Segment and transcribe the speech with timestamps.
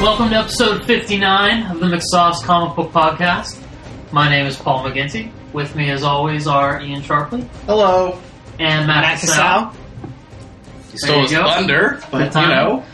[0.00, 3.62] Welcome to episode 59 of the McSauce Comic Book Podcast.
[4.12, 5.30] My name is Paul McGinty.
[5.52, 8.18] With me, as always, are Ian Sharpley Hello.
[8.58, 9.36] and Matt, Matt Cassell.
[9.36, 9.70] Casal.
[9.72, 11.44] He There stole you his go.
[11.50, 12.48] thunder, but you time.
[12.48, 12.84] know.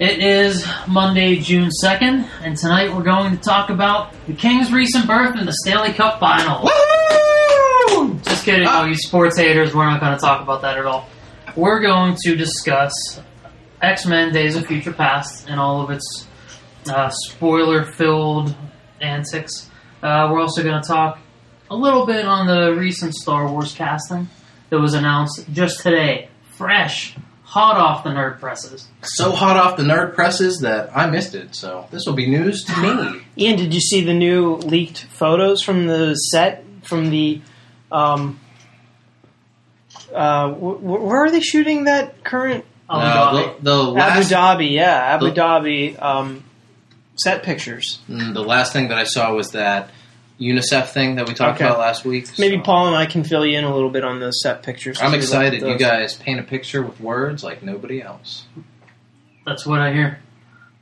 [0.00, 5.06] It is Monday, June 2nd, and tonight we're going to talk about the Kings' recent
[5.06, 6.64] berth in the Stanley Cup Final.
[6.64, 8.18] Woo!
[8.24, 8.80] Just kidding, Ah.
[8.80, 11.08] all you sports haters, we're not going to talk about that at all.
[11.54, 12.92] We're going to discuss
[13.82, 16.26] X Men Days of Future Past and all of its
[16.88, 18.54] uh, spoiler filled
[19.00, 19.70] antics.
[20.02, 21.18] Uh, we're also going to talk
[21.70, 24.28] a little bit on the recent Star Wars casting
[24.70, 26.28] that was announced just today.
[26.56, 28.88] Fresh, hot off the nerd presses.
[29.02, 32.64] So hot off the nerd presses that I missed it, so this will be news
[32.64, 33.22] to me.
[33.38, 37.40] Ian, did you see the new leaked photos from the set from the?
[37.90, 38.38] Um,
[40.14, 43.56] uh, wh- wh- where are they shooting that current Abu Uh, Dhabi.
[43.58, 44.70] the, the last, Abu Dhabi?
[44.72, 46.44] Yeah, Abu the- Dhabi um,
[47.16, 48.00] set pictures.
[48.08, 49.90] mm, the last thing that I saw was that
[50.40, 51.66] UNICEF thing that we talked Okay.
[51.66, 52.26] about last week.
[52.38, 54.62] Maybe so- Paul and I can fill you in a little bit on the set
[54.62, 54.98] pictures.
[55.00, 55.62] I'm excited.
[55.62, 58.44] You guys paint a picture with words like nobody else.
[59.46, 60.18] That's what I hear.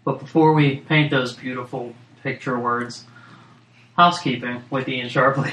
[0.05, 3.05] But before we paint those beautiful picture words,
[3.97, 5.53] housekeeping with Ian Sharpley.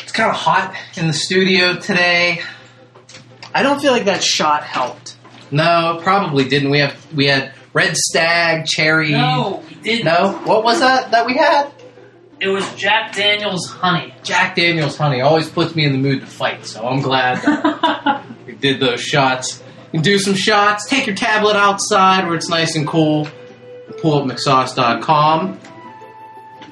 [0.00, 2.42] It's kind of hot in the studio today.
[3.56, 5.16] I don't feel like that shot helped.
[5.50, 6.68] No, probably didn't.
[6.68, 9.12] We have we had red stag, cherry.
[9.12, 10.04] No, we didn't.
[10.04, 11.72] No, what was that that we had?
[12.38, 14.12] It was Jack Daniels Honey.
[14.22, 18.26] Jack Daniels honey always puts me in the mood to fight, so I'm glad that
[18.46, 19.62] we did those shots.
[19.86, 23.26] You can do some shots, take your tablet outside where it's nice and cool,
[24.02, 25.58] pull up McSauce.com,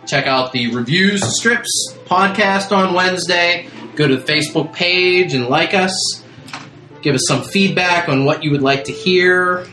[0.06, 5.73] check out the reviews, strips, podcast on Wednesday, go to the Facebook page and like
[5.73, 6.23] us,
[7.05, 9.67] give us some feedback on what you would like to hear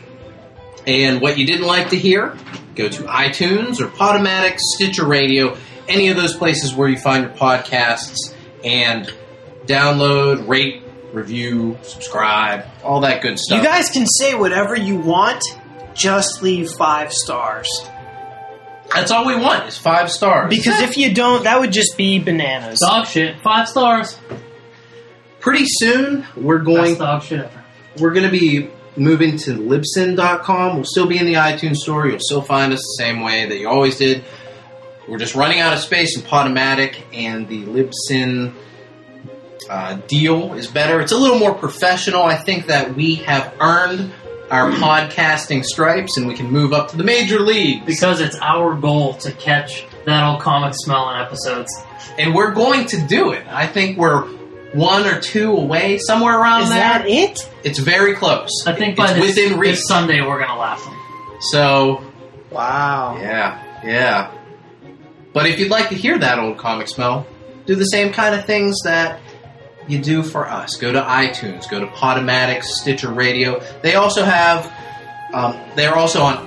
[0.86, 2.36] and what you didn't like to hear.
[2.76, 5.56] Go to iTunes or Podomatic, Stitcher Radio,
[5.88, 9.12] any of those places where you find your podcasts and
[9.64, 10.82] download, rate,
[11.12, 13.58] review, subscribe, all that good stuff.
[13.58, 15.42] You guys can say whatever you want.
[15.94, 17.68] Just leave five stars.
[18.94, 20.50] That's all we want is five stars.
[20.50, 22.80] Because if you don't, that would just be bananas.
[22.80, 23.40] Dog shit.
[23.40, 24.18] Five stars.
[25.42, 27.64] Pretty soon we're going Best dog shit ever.
[27.98, 30.76] we're going to be moving to libsyn.com.
[30.76, 32.06] We'll still be in the iTunes store.
[32.06, 34.24] You'll still find us the same way that you always did.
[35.08, 38.54] We're just running out of space in Podomatic, and the Libsyn
[39.68, 41.00] uh, deal is better.
[41.00, 42.22] It's a little more professional.
[42.22, 44.12] I think that we have earned
[44.50, 47.84] our podcasting stripes, and we can move up to the major leagues.
[47.84, 51.72] Because it's our goal to catch that old comic smell in episodes.
[52.18, 53.44] and we're going to do it.
[53.48, 54.28] I think we're
[54.72, 56.78] one or two away, somewhere around Is there.
[56.78, 57.38] that it?
[57.64, 58.50] It's very close.
[58.66, 59.76] I think by it's this, within reach.
[59.76, 60.96] this Sunday we're gonna laugh them.
[61.52, 62.02] So
[62.50, 63.16] Wow.
[63.20, 64.30] Yeah, yeah.
[65.32, 67.26] But if you'd like to hear that old comic smell,
[67.66, 69.20] do the same kind of things that
[69.88, 70.76] you do for us.
[70.76, 73.60] Go to iTunes, go to Podomatic, Stitcher Radio.
[73.82, 74.70] They also have,
[75.32, 76.46] um, they're also on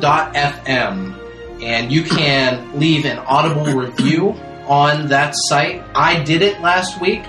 [0.00, 4.34] audioboo.fm, and you can leave an audible review
[4.66, 5.82] on that site.
[5.94, 7.22] I did it last week.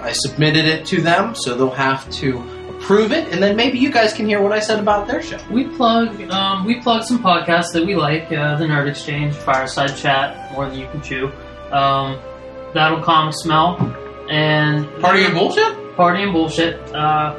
[0.00, 2.38] I submitted it to them, so they'll have to
[2.70, 5.38] approve it, and then maybe you guys can hear what I said about their show.
[5.50, 8.24] We plug um, we plug some podcasts that we like.
[8.32, 11.26] Uh, the Nerd Exchange, Fireside Chat, More Than You Can Chew,
[11.70, 12.20] um,
[12.74, 13.76] That Old Comic Smell,
[14.30, 15.96] and Party of bullshit?
[15.96, 16.80] Party and Bullshit.
[16.94, 17.34] Uh,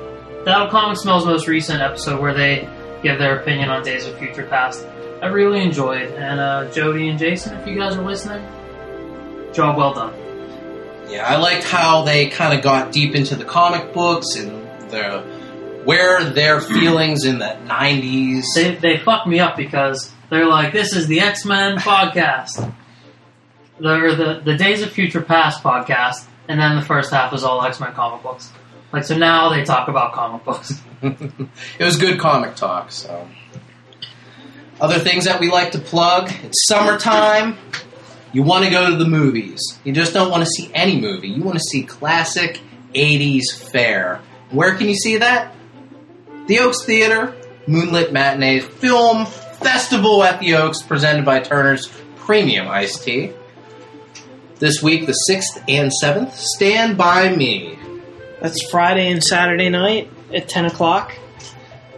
[0.46, 2.68] That Old Comic Smell's most recent episode where they
[3.04, 4.88] give their opinion on Days of Future Past.
[5.22, 8.44] I really enjoyed, and uh, Jody and Jason, if you guys are listening,
[9.54, 10.14] job well done.
[11.10, 14.52] Yeah, I liked how they kind of got deep into the comic books and
[14.90, 15.22] the
[15.86, 18.46] where their feelings in the '90s.
[18.56, 22.74] They they fucked me up because they're like, this is the X Men podcast,
[23.80, 27.44] the, or the the Days of Future Past podcast, and then the first half was
[27.44, 28.52] all X Men comic books.
[28.92, 30.82] Like so now they talk about comic books.
[31.04, 32.92] it was good comic talk.
[32.92, 33.28] So,
[34.80, 37.58] other things that we like to plug: it's summertime.
[38.34, 39.62] You want to go to the movies.
[39.84, 41.30] You just don't want to see any movie.
[41.30, 42.60] You want to see classic
[42.94, 44.22] '80s fare.
[44.50, 45.56] Where can you see that?
[46.48, 47.36] The Oaks Theater,
[47.68, 51.88] Moonlit Matinee Film Festival at the Oaks, presented by Turner's
[52.18, 53.32] Premium Iced Tea.
[54.60, 57.78] This week, the 6th and 7th, Stand By Me.
[58.42, 61.14] That's Friday and Saturday night at 10 o'clock.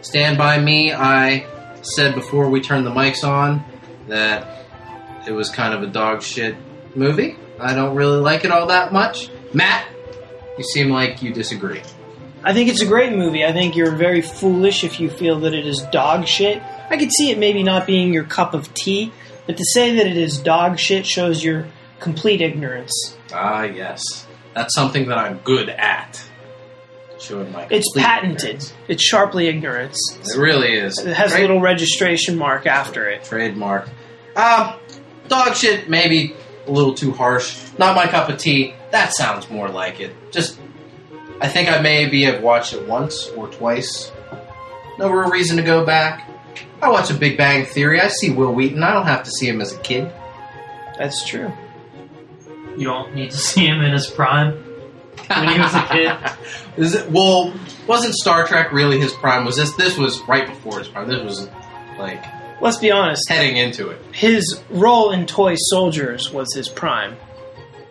[0.02, 1.46] Stand By Me, I
[1.82, 3.64] said before we turned the mics on
[4.08, 4.65] that
[5.26, 6.54] it was kind of a dog shit
[6.94, 7.36] movie.
[7.58, 9.28] I don't really like it all that much.
[9.52, 9.86] Matt,
[10.58, 11.82] you seem like you disagree.
[12.44, 13.44] I think it's a great movie.
[13.44, 16.62] I think you're very foolish if you feel that it is dog shit.
[16.90, 19.12] I could see it maybe not being your cup of tea,
[19.46, 21.66] but to say that it is dog shit shows your
[21.98, 23.16] complete ignorance.
[23.32, 24.00] Ah, yes.
[24.54, 26.22] That's something that I'm good at.
[27.18, 28.44] Showing my It's patented.
[28.44, 28.74] ignorance.
[28.88, 29.98] It's sharply ignorance.
[30.22, 30.98] It really is.
[30.98, 33.24] It has a little registration mark after it.
[33.24, 33.88] trademark.
[34.36, 34.74] Um,
[35.28, 36.34] dog shit, maybe
[36.66, 37.70] a little too harsh.
[37.78, 38.74] Not my cup of tea.
[38.90, 40.32] That sounds more like it.
[40.32, 40.58] Just,
[41.40, 44.10] I think I maybe have watched it once or twice.
[44.98, 46.30] No real reason to go back.
[46.80, 48.00] I watch a Big Bang Theory.
[48.00, 48.82] I see Wil Wheaton.
[48.82, 50.10] I don't have to see him as a kid.
[50.98, 51.52] That's true.
[52.76, 54.52] You don't need to see him in his prime
[55.28, 56.16] when he was a kid.
[56.76, 57.54] Is it, well,
[57.86, 59.44] wasn't Star Trek really his prime?
[59.44, 59.72] Was this?
[59.76, 61.08] This was right before his prime.
[61.08, 61.48] This was
[61.98, 62.22] like
[62.60, 63.28] Let's be honest.
[63.28, 64.00] heading into it.
[64.12, 67.16] His role in Toy Soldiers was his prime.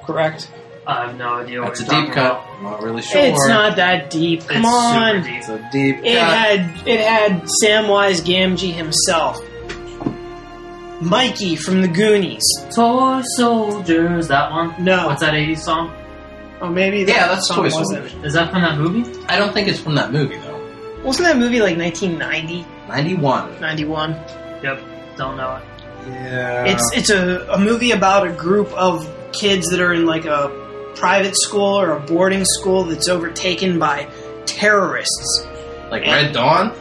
[0.06, 0.50] Correct?
[0.88, 2.26] I have no idea what That's a deep talking cut.
[2.32, 2.50] about.
[2.58, 3.20] I'm not really sure.
[3.22, 4.42] It's not that deep.
[4.48, 5.14] Come it's on.
[5.24, 5.38] super deep.
[5.40, 6.28] It's a deep It cut.
[6.38, 9.42] had it had Samwise Gamgee himself.
[11.02, 12.44] Mikey from the Goonies.
[12.74, 14.74] Toy Soldiers, that one.
[14.84, 15.08] No.
[15.08, 15.94] What's that 80s song?
[16.62, 17.70] Oh, maybe that Yeah, that's song Toy.
[17.70, 18.14] Soldiers.
[18.24, 19.04] Is that from that movie?
[19.28, 21.02] I don't think it's from that movie though.
[21.04, 23.60] Wasn't that movie like 1990, 91.
[23.60, 24.14] 91?
[24.66, 25.18] Yep.
[25.18, 25.64] Don't know it.
[26.08, 26.66] Yeah.
[26.66, 30.92] It's it's a, a movie about a group of kids that are in like a
[30.96, 34.08] private school or a boarding school that's overtaken by
[34.46, 35.48] terrorists.
[35.92, 36.74] like Red Dawn.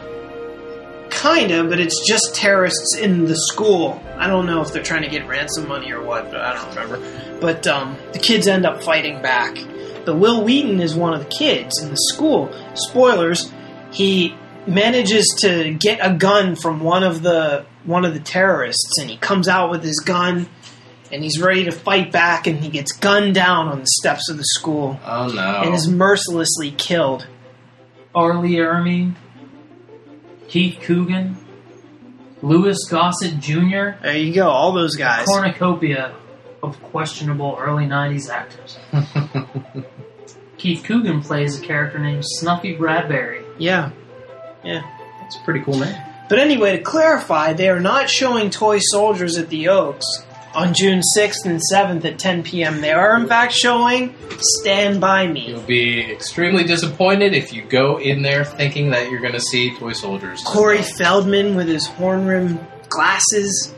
[1.10, 4.02] Kinda, but it's just terrorists in the school.
[4.16, 6.68] I don't know if they're trying to get ransom money or what, but I don't
[6.74, 7.38] remember.
[7.40, 9.56] But um, the kids end up fighting back.
[10.04, 12.52] But Wil Wheaton is one of the kids in the school.
[12.74, 13.50] Spoilers:
[13.90, 14.34] he
[14.66, 19.16] manages to get a gun from one of the one of the terrorists, and he
[19.16, 20.48] comes out with his gun,
[21.12, 24.36] and he's ready to fight back, and he gets gunned down on the steps of
[24.38, 25.62] the school, Oh no.
[25.64, 27.26] and is mercilessly killed.
[28.14, 28.38] R.
[28.38, 29.12] Lee Ermey,
[30.48, 31.36] Keith Coogan,
[32.42, 35.26] Louis Gossett Jr., There you go, all those guys.
[35.26, 36.14] cornucopia
[36.62, 38.78] of questionable early 90s actors.
[40.56, 43.44] Keith Coogan plays a character named Snuffy Bradberry.
[43.58, 43.90] Yeah.
[44.64, 45.96] That's a pretty cool name.
[46.28, 50.06] But anyway, to clarify, they are not showing Toy Soldiers at the Oaks
[50.54, 52.80] on June 6th and 7th at 10 p.m.
[52.80, 55.48] They are, in fact, showing Stand By Me.
[55.48, 59.76] You'll be extremely disappointed if you go in there thinking that you're going to see
[59.76, 60.42] toy soldiers.
[60.44, 63.74] Corey Feldman with his horn rimmed glasses.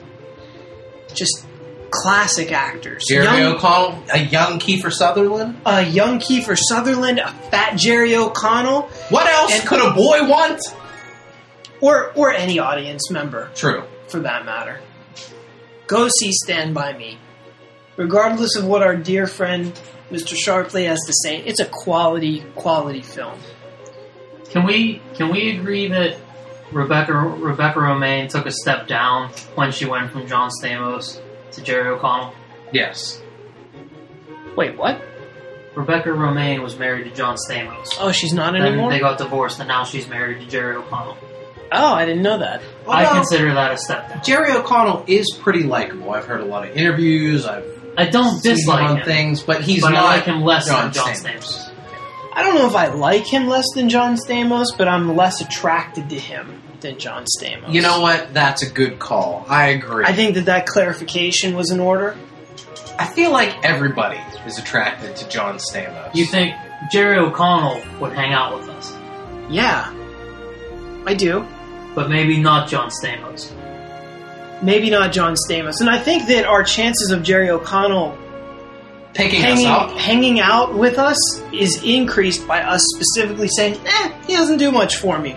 [1.14, 1.46] Just
[1.90, 3.04] classic actors.
[3.08, 5.60] Jerry young, O'Connell, a young Kiefer Sutherland.
[5.66, 10.60] a young Kiefer Sutherland, a fat Jerry O'Connell, What else And- could a boy want?
[11.80, 13.50] or, or any audience member.
[13.54, 13.84] True.
[14.08, 14.80] for that matter.
[15.88, 17.18] Go see Stand By Me.
[17.96, 19.72] Regardless of what our dear friend
[20.12, 20.36] Mr.
[20.36, 23.38] Sharpley has to say, it's a quality, quality film.
[24.50, 26.16] Can we can we agree that
[26.72, 31.20] Rebecca Rebecca Romijn took a step down when she went from John Stamos
[31.52, 32.32] to Jerry O'Connell?
[32.72, 33.20] Yes.
[34.56, 35.02] Wait, what?
[35.76, 37.88] Rebecca Romijn was married to John Stamos.
[38.00, 38.90] Oh, she's not then anymore?
[38.90, 41.16] they got divorced, and now she's married to Jerry O'Connell.
[41.72, 42.62] oh, I didn't know that.
[42.88, 44.22] I Although, consider that a step down.
[44.24, 46.10] Jerry O'Connell is pretty likable.
[46.12, 47.44] I've heard a lot of interviews.
[47.46, 47.64] I've
[47.98, 50.42] I don't seen him dislike on him, things, but he's but not I like him
[50.42, 51.42] less John than John Stamos.
[51.44, 51.72] Stamos.
[52.32, 56.08] I don't know if I like him less than John Stamos, but I'm less attracted
[56.10, 57.72] to him than John Stamos.
[57.72, 58.32] You know what?
[58.32, 59.44] That's a good call.
[59.48, 60.04] I agree.
[60.06, 62.16] I think that that clarification was in order.
[62.98, 66.14] I feel like everybody is attracted to John Stamos.
[66.14, 66.54] You think
[66.92, 68.96] Jerry O'Connell would hang out with us,
[69.50, 69.92] Yeah,
[71.06, 71.44] I do.
[71.94, 73.52] but maybe not John Stamos.
[74.62, 75.80] Maybe not John Stamos.
[75.80, 78.16] And I think that our chances of Jerry O'Connell
[79.12, 79.98] picking hanging, us up?
[79.98, 81.18] hanging out with us
[81.52, 85.36] is increased by us specifically saying, eh, he doesn't do much for me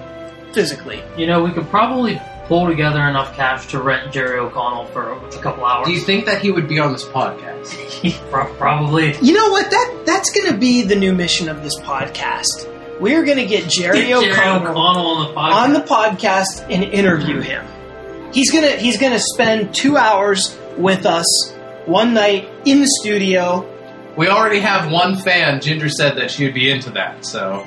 [0.53, 1.03] physically.
[1.17, 5.41] You know, we could probably pull together enough cash to rent Jerry O'Connell for a
[5.41, 5.87] couple hours.
[5.87, 8.29] Do you think that he would be on this podcast?
[8.31, 9.15] Pro- probably.
[9.21, 9.69] You know what?
[9.69, 12.67] That that's going to be the new mission of this podcast.
[12.99, 15.53] We're going to get Jerry, Jerry O'Connell, O'Connell on the podcast.
[15.53, 17.43] on the podcast and interview mm-hmm.
[17.43, 18.33] him.
[18.33, 21.53] He's gonna he's gonna spend two hours with us
[21.85, 23.67] one night in the studio.
[24.15, 25.61] We already have one fan.
[25.61, 27.25] Ginger said that she would be into that.
[27.25, 27.65] So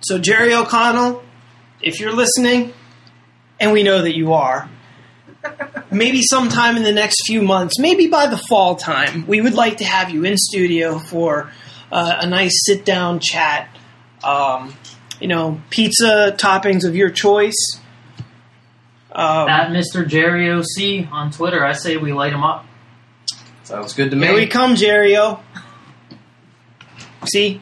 [0.00, 1.22] So Jerry O'Connell,
[1.84, 2.72] if you're listening,
[3.60, 4.68] and we know that you are,
[5.90, 9.76] maybe sometime in the next few months, maybe by the fall time, we would like
[9.78, 11.50] to have you in studio for
[11.92, 13.68] uh, a nice sit down chat.
[14.24, 14.74] Um,
[15.20, 17.78] you know, pizza toppings of your choice.
[19.12, 20.06] Um, At Mr.
[20.08, 22.66] Jerry OC on Twitter, I say we light him up.
[23.62, 24.26] sounds good to me.
[24.26, 25.40] Here we come, Jerry O.
[27.26, 27.60] See?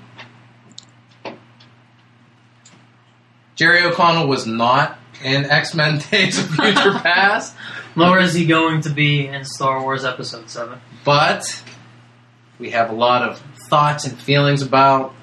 [3.62, 7.54] Jerry O'Connell was not in X Men Days of Future Past,
[7.96, 10.80] Nor is he going to be in Star Wars Episode 7.
[11.04, 11.62] but
[12.58, 13.40] we have a lot of
[13.70, 15.14] thoughts and feelings about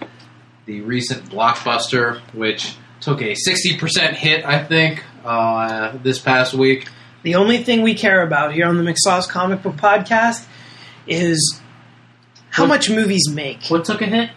[0.67, 6.87] the recent blockbuster, which took a 60% hit, I think, uh, this past week.
[7.23, 10.45] The only thing we care about here on the McSauce Comic Book Podcast
[11.07, 11.59] is
[12.51, 13.65] how What- much movies make.
[13.67, 14.29] What took a hit?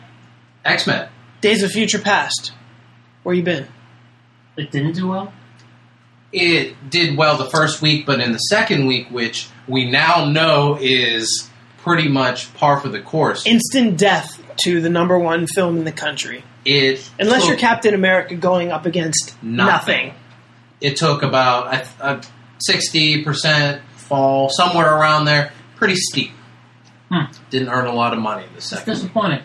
[0.65, 1.09] X Men.
[1.41, 2.51] Days of Future Past.
[3.23, 3.69] Where you been?
[4.57, 5.33] It didn't do well?
[6.33, 10.79] It did well the first week, but in the second week, which we now know
[10.81, 15.85] is pretty much par for the course, Instant death to the number one film in
[15.85, 16.45] the country.
[16.65, 19.67] it Unless took- you're Captain America going up against Nothing.
[20.07, 20.15] nothing.
[20.81, 22.21] it took about a- a
[22.61, 25.53] sixty percent fall, somewhere around there.
[25.77, 26.31] Pretty steep.
[27.11, 27.25] Hmm.
[27.51, 28.95] Didn't earn a lot of money in the It's second.
[28.95, 29.43] disappointing.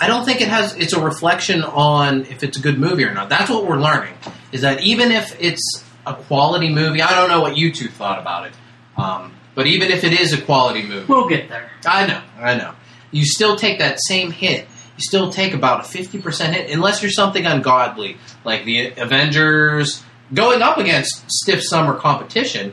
[0.00, 0.76] I don't think it has.
[0.76, 3.28] It's a reflection on if it's a good movie or not.
[3.28, 4.14] That's what we're learning.
[4.52, 8.20] Is that even if it's a quality movie, I don't know what you two thought
[8.20, 8.52] about it.
[8.96, 11.70] Um, but even if it is a quality movie, We'll get there.
[11.84, 12.74] I know, I know.
[13.10, 14.66] You still take that same hit.
[14.96, 20.02] You still take about a fifty percent hit, unless you're something ungodly like the Avengers
[20.32, 22.72] going up against stiff summer competition.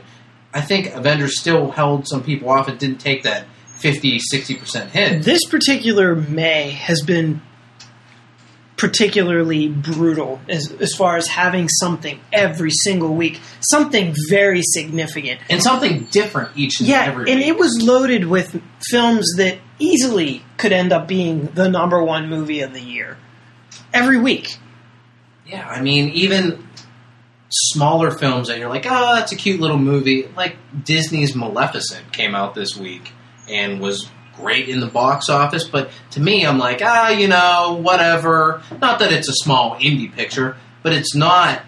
[0.54, 2.68] I think Avengers still held some people off.
[2.68, 5.22] It didn't take that 50 60 percent hit.
[5.22, 7.40] This particular May has been
[8.76, 15.40] particularly brutal as, as far as having something every single week, something very significant.
[15.48, 20.44] and something different each and Yeah, every and it was loaded with films that easily
[20.58, 23.16] could end up being the number one movie of the year
[23.94, 24.58] every week.
[25.46, 26.66] yeah, I mean, even
[27.48, 30.28] smaller films that you're like, ah, oh, that's a cute little movie.
[30.36, 33.10] Like Disney's Maleficent came out this week
[33.48, 37.78] and was great in the box office, but to me, I'm like, ah, you know,
[37.80, 38.62] whatever.
[38.80, 41.62] Not that it's a small indie picture, but it's not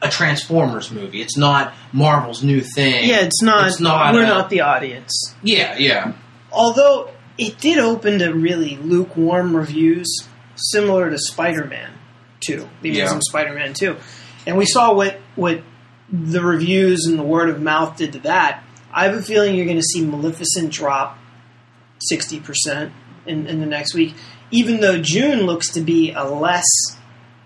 [0.00, 1.20] a Transformers movie.
[1.20, 3.08] It's not Marvel's new thing.
[3.08, 3.66] Yeah, it's not.
[3.68, 5.34] It's not we're a- not the audience.
[5.42, 6.12] yeah, yeah.
[6.52, 10.08] Although it did open to really lukewarm reviews,
[10.54, 11.90] similar to Spider-Man
[12.40, 13.02] Two, the Yeah.
[13.04, 13.96] Amazing Spider-Man Two,
[14.46, 15.62] and we saw what what
[16.12, 18.62] the reviews and the word of mouth did to that.
[18.94, 21.18] I have a feeling you're going to see Maleficent drop
[21.98, 22.92] sixty percent
[23.26, 24.14] in, in the next week,
[24.50, 26.64] even though June looks to be a less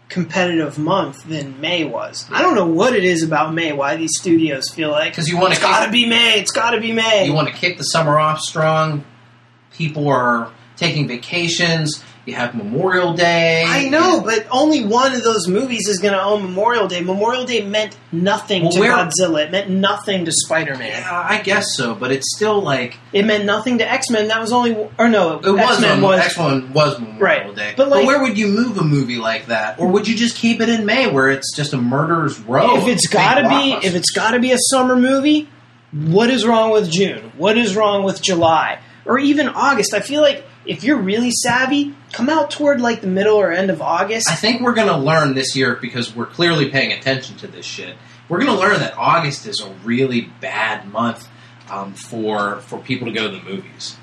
[0.08, 2.26] competitive month than May was.
[2.30, 3.72] I don't know what it is about May.
[3.72, 6.38] Why these studios feel like 'Cause you wanna it's got to be May.
[6.40, 7.26] It's got to be May.
[7.26, 9.04] You want to kick the summer off strong.
[9.72, 12.02] People are taking vacations.
[12.28, 13.64] You have Memorial Day.
[13.66, 17.00] I know, but only one of those movies is going to own Memorial Day.
[17.00, 19.44] Memorial Day meant nothing Well, to where- Godzilla.
[19.46, 20.88] It meant nothing to Spider Man.
[21.00, 24.28] Yeah, I guess so, but it's still like It meant nothing to X Men.
[24.28, 25.58] That was only, or no, it was.
[25.58, 26.20] X Men was.
[26.20, 27.56] X-Men was Memorial Right.
[27.56, 30.36] Day, But, like- where would you move a movie like that, or would you just
[30.36, 32.76] keep it in May, where it's just a murderer's row?
[32.76, 35.48] if it's got to be, if it's got to be a summer movie,
[35.92, 37.32] what is wrong with June?
[37.38, 39.94] What is wrong with July or even August?
[39.94, 43.70] I feel like if you're really savvy, come out toward like the middle or end
[43.70, 44.30] of August.
[44.30, 47.66] I think we're going to learn this year because we're clearly paying attention to this
[47.66, 47.96] shit.
[48.28, 51.26] We're going to learn that August is a really bad month
[51.70, 53.96] um, for for people to go to the movies.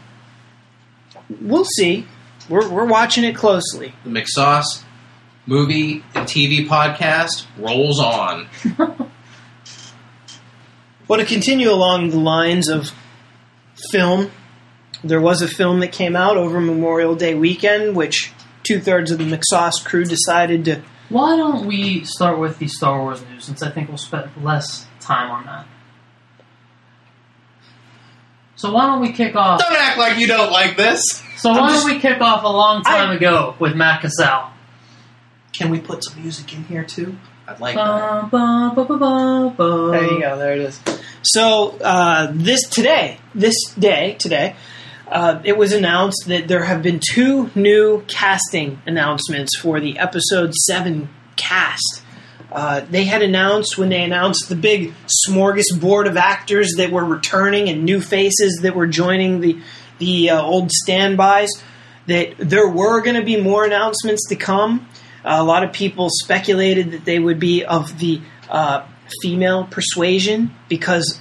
[1.40, 2.08] we'll see.
[2.50, 3.94] We're we're watching it closely.
[4.04, 4.84] The McSauce
[5.46, 8.48] movie and TV podcast rolls on.
[11.08, 12.92] Well, to continue along the lines of
[13.92, 14.32] film,
[15.06, 18.32] there was a film that came out over Memorial Day weekend, which
[18.64, 20.82] two thirds of the McSauce crew decided to.
[21.10, 24.88] Why don't we start with the Star Wars news, since I think we'll spend less
[25.00, 25.68] time on that.
[28.56, 29.60] So why don't we kick off?
[29.60, 31.04] Don't act like you don't like this.
[31.38, 34.50] So why just- don't we kick off a long time I- ago with Matt Cassell?
[35.54, 37.18] Can we put some music in here too?
[37.48, 38.32] I'd like Ba, that.
[38.32, 39.92] ba, ba, ba, ba, ba.
[39.92, 40.38] There you go.
[40.38, 40.80] There it is.
[41.22, 44.56] So uh, this today, this day today,
[45.08, 50.54] uh, it was announced that there have been two new casting announcements for the episode
[50.54, 52.02] seven cast.
[52.52, 54.94] Uh, they had announced when they announced the big
[55.28, 59.60] smorgasbord of actors that were returning and new faces that were joining the
[59.98, 61.50] the uh, old standbys
[62.08, 64.88] that there were going to be more announcements to come.
[65.24, 68.86] Uh, a lot of people speculated that they would be of the uh,
[69.22, 71.20] female persuasion because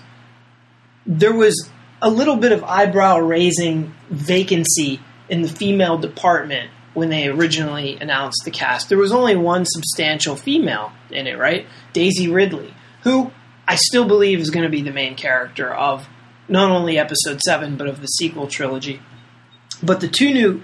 [1.07, 1.71] there was
[2.05, 8.43] a little bit of eyebrow raising vacancy in the female department when they originally announced
[8.45, 8.91] the cast.
[8.91, 11.67] There was only one substantial female in it, right?
[11.95, 13.33] Daisy Ridley, who
[13.67, 16.07] I still believe is going to be the main character of
[16.47, 19.01] not only episode 7 but of the sequel trilogy.
[19.83, 20.63] But the two new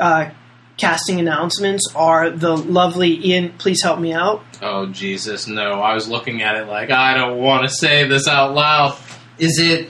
[0.00, 0.30] uh,
[0.76, 3.52] casting announcements are the lovely Ian.
[3.58, 4.44] Please help me out.
[4.60, 5.80] Oh Jesus, no!
[5.80, 8.98] I was looking at it like I don't want to say this out loud.
[9.38, 9.88] Is it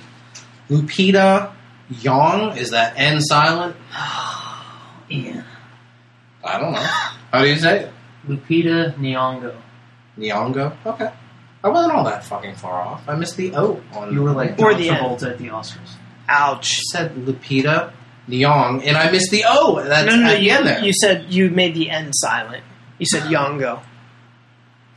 [0.68, 1.52] Lupita
[1.90, 2.56] Young?
[2.56, 3.76] Is that N silent?
[5.09, 5.42] yeah.
[6.42, 6.78] I don't know.
[7.33, 7.92] How do you say it?
[8.26, 9.54] Lupita Nyong'o.
[10.18, 10.76] Nyong'o.
[10.87, 11.11] Okay.
[11.62, 13.09] I wasn't all that fucking far off.
[13.09, 14.12] I missed the O on.
[14.12, 15.23] You were like Or John the end.
[15.23, 15.97] At the Oscars.
[16.28, 16.80] Ouch.
[16.92, 17.92] said Lupita
[18.28, 19.83] Nyong, and I missed the O.
[19.83, 20.85] That's no, no, at the you, end there.
[20.85, 22.64] you said you made the N silent.
[22.99, 23.83] You said Yongo.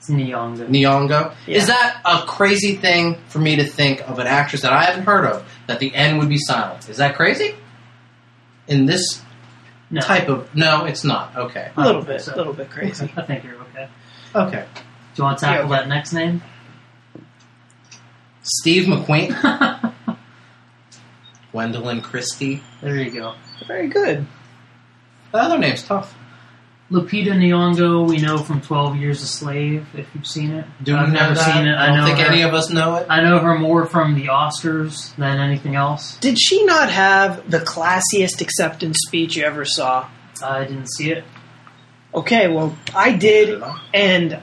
[0.08, 0.68] It's Nyong'o.
[0.68, 1.34] Nyong'o.
[1.46, 1.58] Yeah.
[1.58, 5.04] Is that a crazy thing for me to think of an actress that I haven't
[5.06, 6.88] heard of that the N would be silent?
[6.90, 7.56] Is that crazy?
[8.68, 9.22] In this
[9.90, 10.02] no.
[10.02, 11.36] type of no, it's not.
[11.36, 12.36] Okay, A I little don't think bit, so.
[12.36, 13.12] a little bit crazy.
[13.18, 13.88] I think you're okay.
[14.36, 14.66] okay.
[14.76, 14.82] Do
[15.16, 16.42] you want to tackle Yeah, that next name?
[18.44, 19.34] Steve McQueen,
[21.54, 22.62] Gwendoline Christie.
[22.82, 23.34] there you go.
[23.68, 24.26] Very good.
[25.32, 26.16] The other name's tough.
[26.90, 29.86] Lupita Nyong'o, we know from Twelve Years a Slave.
[29.94, 31.54] If you've seen it, Do I've never that?
[31.56, 31.74] seen it.
[31.76, 32.32] I, I don't know think her.
[32.32, 33.08] any of us know it.
[33.10, 36.16] I know her more from the Oscars than anything else.
[36.18, 40.08] Did she not have the classiest acceptance speech you ever saw?
[40.42, 41.26] I didn't see it.
[42.16, 43.62] Okay, well, I did,
[43.94, 44.40] and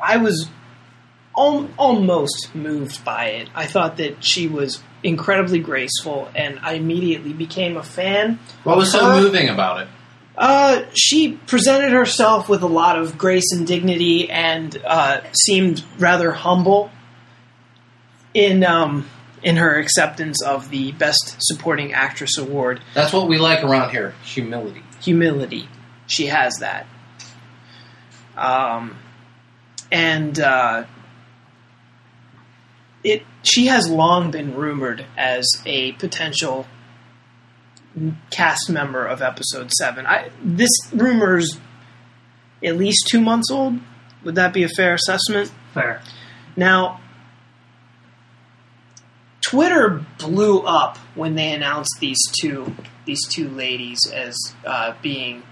[0.00, 0.48] I was
[1.36, 3.50] al- almost moved by it.
[3.56, 8.38] I thought that she was incredibly graceful, and I immediately became a fan.
[8.62, 9.88] What was so moving about it?
[10.38, 16.30] Uh, she presented herself with a lot of grace and dignity, and uh, seemed rather
[16.30, 16.92] humble
[18.34, 19.08] in um,
[19.42, 22.80] in her acceptance of the Best Supporting Actress award.
[22.94, 24.84] That's what we like around here: humility.
[25.00, 25.68] humility.
[26.06, 26.86] She has that.
[28.36, 28.96] Um,
[29.90, 30.84] and uh,
[33.02, 36.68] it she has long been rumored as a potential
[38.30, 40.06] cast member of episode 7.
[40.06, 41.58] I this rumor's
[42.64, 43.78] at least 2 months old.
[44.24, 45.52] Would that be a fair assessment?
[45.74, 46.02] Fair.
[46.56, 47.00] Now,
[49.40, 55.42] Twitter blew up when they announced these two these two ladies as uh, being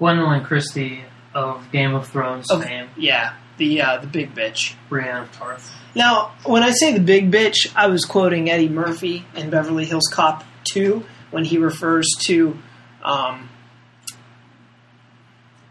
[0.00, 1.04] Gwendoline Christie
[1.34, 4.74] of Game of Thrones Of- fame, yeah the uh, the big bitch.
[4.88, 5.72] Brienne of Tarth.
[5.94, 10.08] Now, when I say the big bitch, I was quoting Eddie Murphy in Beverly Hills
[10.12, 12.58] Cop Two when he refers to
[13.02, 13.48] um,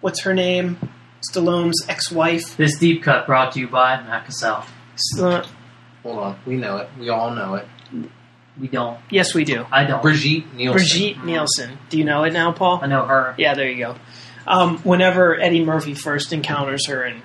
[0.01, 0.77] what's her name,
[1.31, 2.55] Stallone's ex-wife.
[2.57, 4.65] This deep cut brought to you by Matt Cassell.
[5.19, 5.43] Uh,
[6.03, 6.89] Hold on, we know it.
[6.99, 7.67] We all know it.
[8.59, 8.99] We don't.
[9.09, 9.65] yes, we do.
[9.71, 10.01] I don't.
[10.01, 10.87] Brigitte Nielsen.
[10.87, 11.77] Brigitte Nielsen.
[11.89, 12.79] Do you know it now, Paul?
[12.81, 13.35] I know her.
[13.37, 13.95] Yeah, there you go.
[14.47, 17.21] Um, whenever Eddie Murphy first encounters her in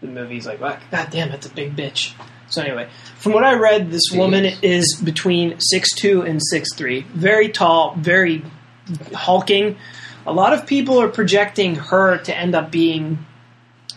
[0.00, 2.14] the movie, he's like, "Wow, God damn, that's a big bitch."
[2.50, 7.02] So anyway, from what I read, this woman is between six two and six three,
[7.14, 8.42] very tall, very
[9.14, 9.76] hulking.
[10.26, 13.24] A lot of people are projecting her to end up being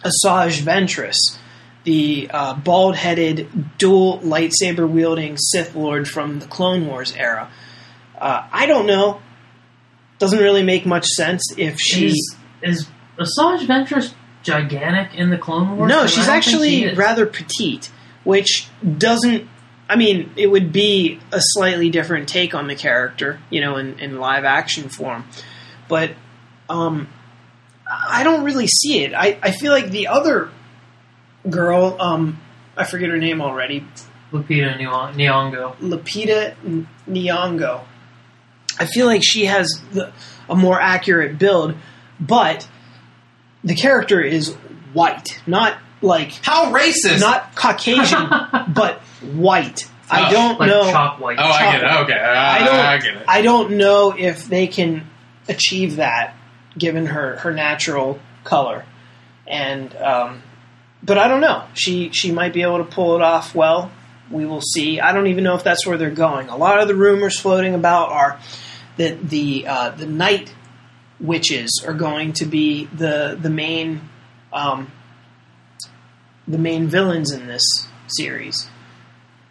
[0.03, 1.17] Asajj Ventress,
[1.83, 7.51] the uh, bald-headed, dual lightsaber wielding Sith Lord from the Clone Wars era.
[8.17, 9.21] Uh, I don't know.
[10.19, 12.07] Doesn't really make much sense if she.
[12.07, 12.87] Is is
[13.17, 14.13] Asajj Ventress
[14.43, 15.89] gigantic in the Clone Wars?
[15.89, 17.91] No, she's don't she actually rather petite,
[18.23, 19.49] which doesn't.
[19.89, 23.99] I mean, it would be a slightly different take on the character, you know, in,
[23.99, 25.25] in live action form.
[25.87, 26.11] But
[26.69, 27.09] um,
[27.87, 29.13] I don't really see it.
[29.13, 30.49] I, I feel like the other
[31.49, 32.39] girl, um,
[32.77, 33.85] I forget her name already,
[34.31, 35.75] Lupita Nyong'o.
[35.77, 37.83] Lapita N- Nyong'o.
[38.79, 40.11] I feel like she has the,
[40.49, 41.75] a more accurate build,
[42.19, 42.67] but
[43.63, 44.53] the character is
[44.93, 47.19] white, not like How racist!
[47.19, 48.27] not Caucasian,
[48.73, 48.99] but
[49.33, 49.89] white.
[50.11, 50.91] I Oh, don't Like know.
[50.91, 51.37] chalk white.
[51.39, 51.91] oh, I get it.
[52.03, 53.25] Okay, I, I don't- I get it.
[53.27, 55.09] I don't know if they can
[55.49, 56.35] achieve that
[56.77, 58.85] given her her natural color,
[59.47, 60.43] and um,
[61.01, 61.63] but I don't know.
[61.73, 63.91] She she might be able to pull it off well.
[64.31, 64.99] We will see.
[64.99, 66.49] I don't even know if that's where they're going.
[66.49, 68.39] A lot of the rumors floating about are
[68.97, 70.53] that the uh, the night
[71.19, 74.01] witches are going to be the the main
[74.51, 74.91] um,
[76.47, 77.63] the main villains in this
[78.07, 78.67] series.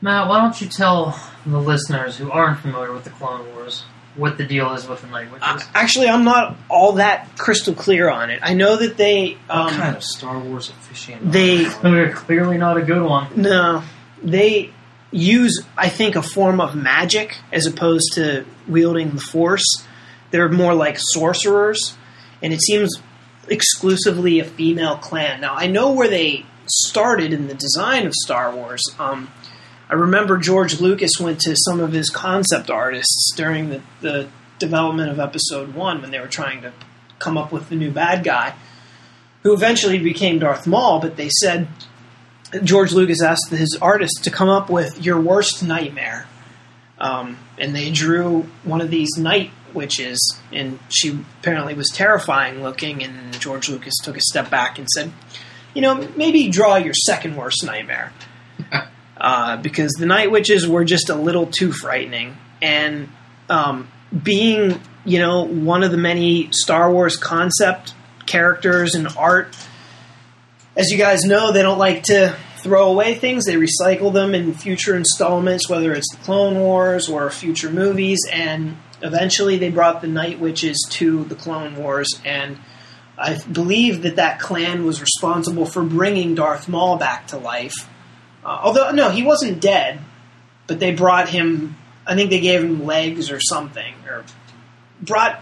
[0.00, 3.85] Matt, why don't you tell the listeners who aren't familiar with the Clone Wars
[4.16, 5.46] what the deal is with the Night Witches?
[5.48, 8.40] Uh, actually, I'm not all that crystal clear on it.
[8.42, 11.31] I know that they um, what kind of Star Wars aficionado?
[11.33, 13.28] they- They're clearly not a good one.
[13.40, 13.83] no
[14.24, 14.70] they
[15.11, 19.64] use I think a form of magic as opposed to wielding the Force.
[20.31, 21.96] They're more like sorcerers,
[22.42, 22.96] and it seems
[23.48, 25.40] exclusively a female clan.
[25.40, 28.82] Now I know where they started in the design of Star Wars.
[28.98, 29.30] Um,
[29.88, 35.11] I remember George Lucas went to some of his concept artists during the, the development
[35.11, 36.72] of Episode One when they were trying to
[37.18, 38.54] come up with the new bad guy,
[39.42, 41.00] who eventually became Darth Maul.
[41.00, 41.68] But they said
[42.64, 46.26] George Lucas asked his artist to come up with your worst nightmare,
[46.98, 53.02] um, and they drew one of these night witches, and she apparently was terrifying looking.
[53.02, 55.12] And George Lucas took a step back and said,
[55.74, 58.12] "You know, maybe draw your second worst nightmare."
[59.22, 63.08] uh, because the night witches were just a little too frightening, and
[63.48, 63.88] um,
[64.22, 67.94] being you know one of the many Star Wars concept
[68.26, 69.56] characters and art.
[70.74, 74.54] As you guys know, they don't like to throw away things; they recycle them in
[74.54, 78.18] future installments, whether it's the Clone Wars or future movies.
[78.32, 82.58] And eventually, they brought the Night Witches to the Clone Wars, and
[83.22, 87.88] I believe that that clan was responsible for bringing Darth Maul back to life.
[88.44, 90.00] Uh, although no, he wasn't dead,
[90.66, 91.76] but they brought him.
[92.06, 94.24] I think they gave him legs or something, or
[95.00, 95.40] brought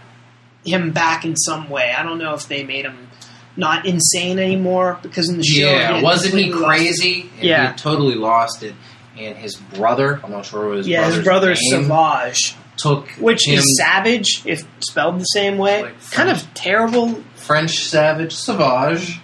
[0.63, 1.91] him back in some way.
[1.97, 3.07] I don't know if they made him
[3.57, 7.29] not insane anymore because in the show, Yeah, had wasn't he crazy?
[7.37, 7.71] And Yeah.
[7.71, 8.75] he totally lost it.
[9.17, 13.09] And his brother, I'm not sure what his Yeah, brother's his brother's name, Savage, took
[13.19, 15.81] which him is savage if spelled the same way.
[15.83, 19.19] Like kind of terrible French savage Savage.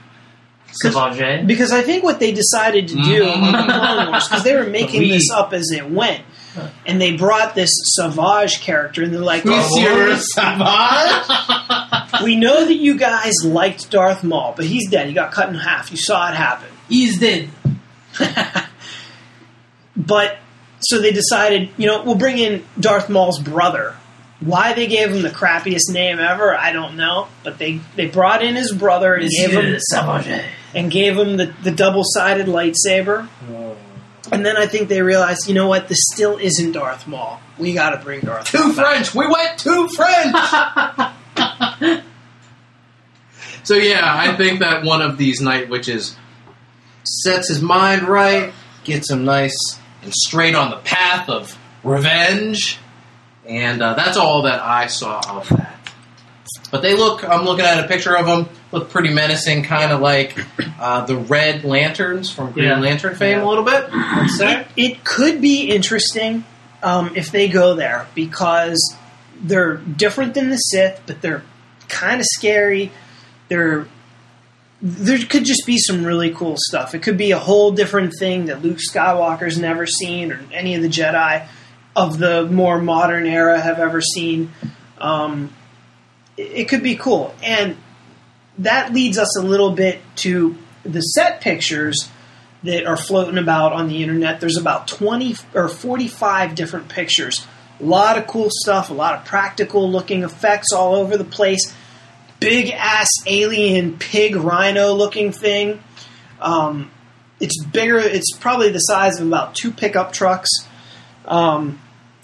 [0.72, 1.20] Savage.
[1.22, 1.44] Eh?
[1.44, 3.44] because I think what they decided to do mm-hmm.
[3.44, 6.24] on the Clone Wars because they were making We- this up as it went,
[6.86, 11.30] and they brought this Savage character, and they're like, "Oh, Monsieur Savage.
[12.24, 15.08] we know that you guys liked Darth Maul, but he's dead.
[15.08, 15.90] He got cut in half.
[15.92, 16.70] You saw it happen.
[16.90, 17.50] He's dead.
[19.98, 20.38] But
[20.80, 23.96] so they decided, you know, we'll bring in Darth Maul's brother.
[24.40, 27.28] Why they gave him the crappiest name ever, I don't know.
[27.44, 30.46] But they, they brought in his brother and gave him Savage.
[30.76, 33.28] and gave him the, the double sided lightsaber.
[34.32, 37.40] And then I think they realized, you know what, this still isn't Darth Maul.
[37.58, 38.76] We got to bring Darth Too Maul.
[38.76, 38.86] back.
[39.06, 39.16] French.
[39.16, 40.36] We went too French.
[43.64, 46.16] so yeah, I think that one of these night witches
[47.04, 49.56] sets his mind right, gets him nice
[50.04, 52.78] and straight on the path of revenge,
[53.48, 55.74] and uh, that's all that I saw of that.
[56.72, 57.24] But they look.
[57.28, 58.50] I'm looking at a picture of them.
[58.72, 60.38] Look pretty menacing, kind of like
[60.80, 62.80] uh, the Red Lanterns from Green Yeah.
[62.80, 63.46] Lantern fame, Yeah.
[63.46, 63.90] a little bit.
[63.94, 66.44] It, it could be interesting
[66.84, 68.96] um, if they go there because
[69.42, 71.44] they're different than the Sith, but they're
[71.88, 72.92] kind of scary.
[73.48, 73.88] They're
[74.82, 76.94] there could just be some really cool stuff.
[76.94, 80.82] It could be a whole different thing that Luke Skywalker's never seen, or any of
[80.82, 81.48] the Jedi
[81.98, 84.52] of the more modern era have ever seen.
[85.00, 85.52] Um,
[86.38, 87.76] it, could be cool, and
[88.60, 92.08] that leads us a little bit to the set pictures
[92.62, 94.40] that are floating about on the internet.
[94.40, 97.48] There's about 20 or 45 different pictures.
[97.80, 101.74] A lot of cool stuff, a lot of practical looking effects all over the place.
[102.40, 105.84] Big ass alien pig rhino looking thing.
[106.40, 106.92] Um,
[107.40, 110.50] it's bigger, it's probably the size of about two pickup trucks.
[111.26, 111.80] Um,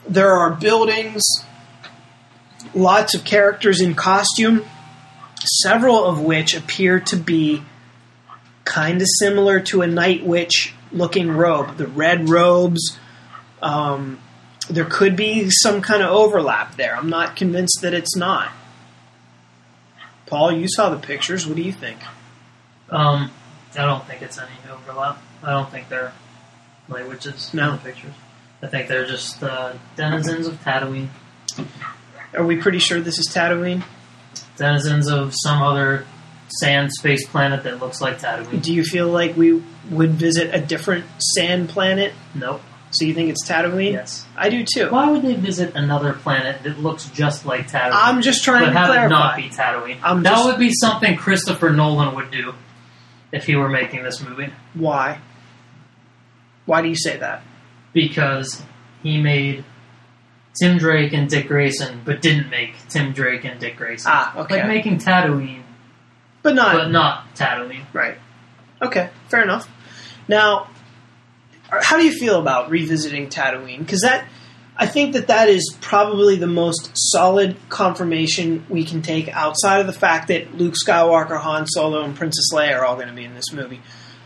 [0.08, 1.24] there are buildings,
[2.74, 4.66] lots of characters in costume,
[5.62, 7.63] several of which appear to be
[8.66, 11.78] kind of similar to a night witch looking robe.
[11.78, 12.98] The red robes.
[13.62, 14.20] Um,
[14.70, 16.96] there could be some kind of overlap there.
[16.96, 18.52] I'm not convinced that it's not.
[20.26, 21.46] Paul, you saw the pictures.
[21.46, 22.00] What do you think?
[22.89, 23.32] Um,
[23.78, 25.22] I don't think it's any overlap.
[25.44, 26.13] I don't think they're
[26.88, 27.72] light witches No.
[27.72, 28.13] in the pictures.
[28.63, 31.10] I think they're just uh, denizens of Tatooine,
[32.34, 33.84] Are we pretty sure this is Tatooine?
[34.56, 36.06] denizens of some other
[36.47, 38.62] sand space planet that looks like Tatooine.
[38.62, 42.13] Do you feel like we would visit a different sand planet?
[42.36, 42.62] Nope.
[42.91, 43.93] So you think it's Tatooine?
[43.93, 44.26] Yes.
[44.38, 44.89] I do too.
[44.91, 47.89] Why would they visit another planet that looks just like Tatooine?
[47.93, 49.08] I'm just trying to have it clarify.
[49.10, 49.97] not be Tatooine.
[50.04, 52.54] I'm that just- would be something Christopher Nolan would do
[53.32, 55.19] if he were making this movie, Why?
[56.65, 57.41] Why do you say that?
[57.94, 58.62] Because
[59.02, 59.64] he made
[60.60, 64.12] Tim Drake and Dick Grayson, but didn't make Tim Drake and Dick Grayson.
[64.14, 64.58] Ah, okay.
[64.58, 65.64] Like making Tatooine,
[66.42, 67.86] but not but not Tatooine.
[67.94, 68.18] Right.
[68.82, 69.70] Okay, fair enough.
[70.28, 70.70] Now,
[71.70, 73.80] how do you feel about revisiting Tatooine?
[73.80, 74.28] Because that,
[74.78, 79.88] I think that that is probably the most solid confirmation we can take outside of
[79.88, 83.24] the fact that Luke Skywalker, Han Solo, and Princess Leia are all going to be
[83.24, 83.82] in this movie.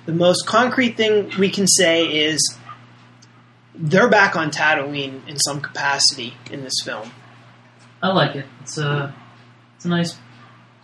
[0.05, 2.57] The most concrete thing we can say is
[3.77, 7.11] they're back on Tatooine in some capacity in this film.
[8.01, 8.45] I like it.
[8.61, 9.13] It's a
[9.75, 10.17] it's a nice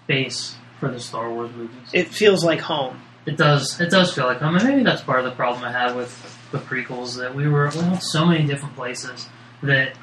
[0.08, 1.90] base for the Star Wars movies.
[1.94, 3.02] It feels like home.
[3.26, 3.80] It does.
[3.80, 6.12] It does feel like home, and maybe that's part of the problem I had with
[6.52, 9.28] the prequels that we were we went so many different places
[9.62, 9.96] that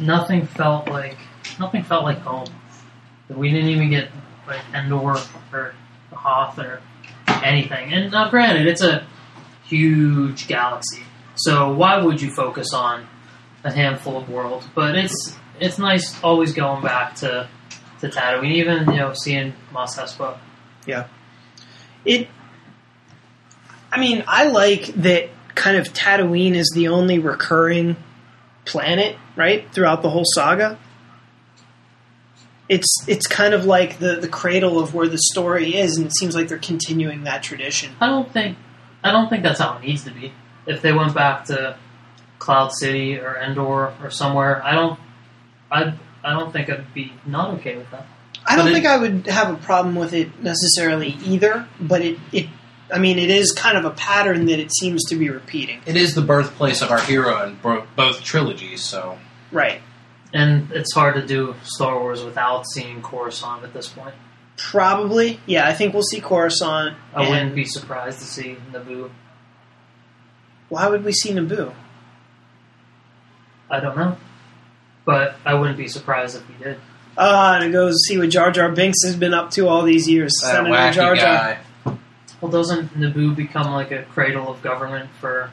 [0.00, 1.16] nothing felt like
[1.58, 2.46] nothing felt like home.
[3.28, 4.10] That we didn't even get
[4.46, 5.16] like Endor
[5.52, 5.74] or
[6.12, 6.80] Hoth or
[7.42, 7.92] anything.
[7.92, 9.06] And now, granted, it's a
[9.64, 11.02] huge galaxy,
[11.36, 13.06] so why would you focus on
[13.64, 14.66] a handful of worlds?
[14.74, 17.48] But it's it's nice always going back to
[18.00, 20.38] to Tatooine, even you know seeing Mos Espa.
[20.86, 21.08] Yeah,
[22.04, 22.28] it.
[23.90, 27.96] I mean, I like that kind of Tatooine is the only recurring
[28.64, 30.78] planet, right, throughout the whole saga.
[32.68, 36.16] It's it's kind of like the the cradle of where the story is, and it
[36.16, 37.92] seems like they're continuing that tradition.
[38.00, 38.56] I don't think
[39.02, 40.32] I don't think that's how it needs to be.
[40.66, 41.76] If they went back to
[42.38, 44.98] Cloud City or Endor or somewhere, I don't
[45.70, 48.06] I I don't think I'd be not okay with that.
[48.46, 52.02] I don't But it- think I would have a problem with it necessarily either, but
[52.02, 52.46] it, it
[52.92, 55.80] I mean, it is kind of a pattern that it seems to be repeating.
[55.86, 59.18] It is the birthplace of our hero in bro- both trilogies, so
[59.50, 59.80] Right.
[60.34, 64.14] And it's hard to do Star Wars without seeing Coruscant at this point.
[64.56, 65.40] Probably.
[65.46, 66.96] Yeah, I think we'll see Coruscant.
[67.14, 69.10] I wouldn't be surprised to see Naboo.
[70.74, 71.72] Why would we see Naboo?
[73.70, 74.16] I don't know.
[75.04, 76.80] But I wouldn't be surprised if we did.
[77.16, 79.68] Ah, and it goes to go see what Jar Jar Binks has been up to
[79.68, 80.32] all these years.
[80.42, 81.24] that Senator wacky Jar Jar.
[81.84, 81.96] guy.
[82.40, 85.52] Well, doesn't Naboo become like a cradle of government for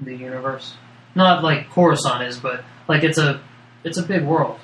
[0.00, 0.74] the universe?
[1.14, 3.40] Not like Coruscant is, but like it's a
[3.84, 4.58] it's a big world.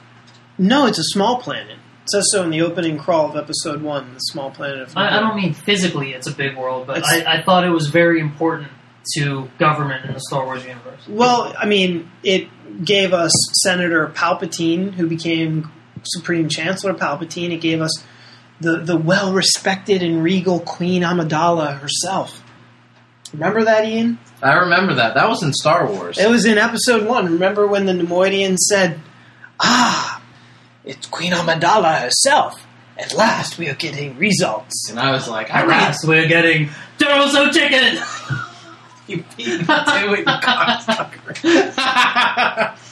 [0.58, 1.78] No, it's a small planet.
[2.02, 5.18] It says so in the opening crawl of episode one, the small planet of I,
[5.18, 8.20] I don't mean physically it's a big world, but I, I thought it was very
[8.20, 8.70] important
[9.14, 11.06] to government in the Star Wars universe.
[11.08, 12.48] Well, I mean, it
[12.84, 13.32] gave us
[13.62, 15.70] Senator Palpatine, who became
[16.04, 17.52] Supreme Chancellor Palpatine.
[17.52, 18.02] It gave us
[18.60, 22.42] the, the well respected and regal Queen Amidala herself.
[23.32, 24.18] Remember that, Ian?
[24.42, 25.14] I remember that.
[25.14, 26.18] That was in Star Wars.
[26.18, 27.26] It was in episode one.
[27.26, 29.00] Remember when the Neimoidians said,
[29.60, 30.09] Ah,
[30.84, 32.66] it's Queen Amidala herself.
[32.98, 34.88] At last we are getting results.
[34.90, 38.02] and I was like, I At last, we're getting Doroso chicken.
[39.06, 41.36] you beat me to it, you cocksucker.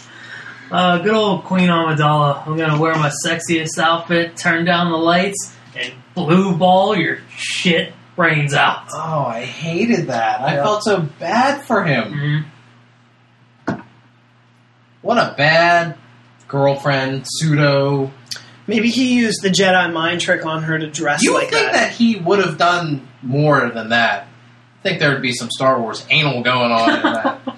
[0.71, 2.47] Uh, good old Queen Amidala.
[2.47, 7.95] I'm gonna wear my sexiest outfit, turn down the lights, and blue ball your shit
[8.17, 8.83] brains out.
[8.93, 10.43] oh, I hated that.
[10.43, 10.65] I Yeah.
[10.65, 12.45] felt so bad for him.
[13.67, 13.83] Mhm.
[15.01, 15.97] What a bad
[16.49, 18.11] girlfriend, pseudo.
[18.67, 21.73] Maybe he used the Jedi mind trick on her to dress You would like think
[21.73, 21.93] that.
[21.93, 24.25] he would have done more than that.
[24.25, 27.41] I think there would be some Star Wars anal going on in that.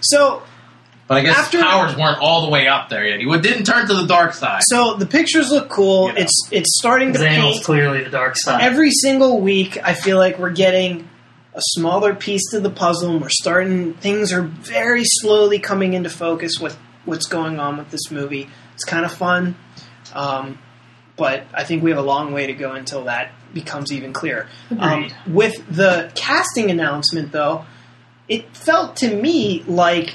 [0.00, 0.42] So,
[1.06, 3.18] But I guess After- his powers weren't all the way up there yet.
[3.20, 4.62] He would- didn't turn to the dark side.
[4.66, 6.08] so the pictures look cool.
[6.08, 6.20] You know.
[6.20, 7.64] It's it's starting to Zanel's paint.
[7.64, 8.62] clearly the dark side.
[8.62, 11.08] Every single week, I feel like we're getting
[11.54, 13.94] a smaller piece to the puzzle, and we're starting.
[13.94, 18.48] Things are very slowly coming into focus with what's going on with this movie.
[18.74, 19.56] It's kind of fun,
[20.14, 20.58] um,
[21.16, 24.46] but I think we have a long way to go until that becomes even clearer.
[24.78, 27.64] Um, with the casting announcement, though,
[28.28, 30.14] it felt to me like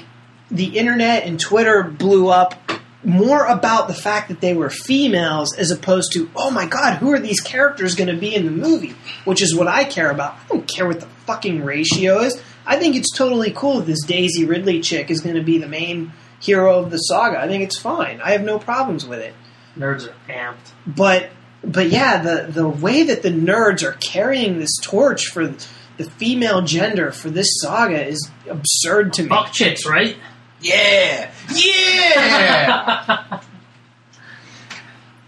[0.50, 2.54] the internet and Twitter blew up
[3.02, 7.12] more about the fact that they were females as opposed to, oh my god, who
[7.12, 8.94] are these characters going to be in the movie?
[9.24, 10.34] Which is what I care about.
[10.34, 12.40] I don't care what the fucking ratio is.
[12.66, 15.68] I think it's totally cool that this Daisy Ridley chick is going to be the
[15.68, 16.12] main
[16.44, 17.40] hero of the saga.
[17.40, 18.20] I think it's fine.
[18.20, 19.34] I have no problems with it.
[19.78, 20.72] Nerds are amped.
[20.86, 21.30] But
[21.62, 25.48] but yeah, the the way that the nerds are carrying this torch for
[25.96, 29.28] the female gender for this saga is absurd to me.
[29.28, 30.16] Fuck chicks, right?
[30.60, 33.40] yeah, yeah.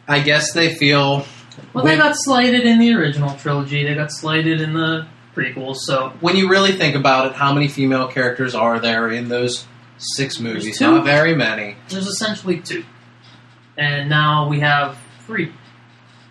[0.09, 1.26] I guess they feel
[1.72, 3.85] Well, they got slighted in the original trilogy.
[3.85, 5.76] They got slighted in the prequels.
[5.81, 9.66] So when you really think about it, how many female characters are there in those
[9.98, 10.78] six movies?
[10.78, 10.85] two.
[10.85, 11.76] Not very many.
[11.88, 12.85] there's essentially two,
[13.76, 15.52] and now we have three.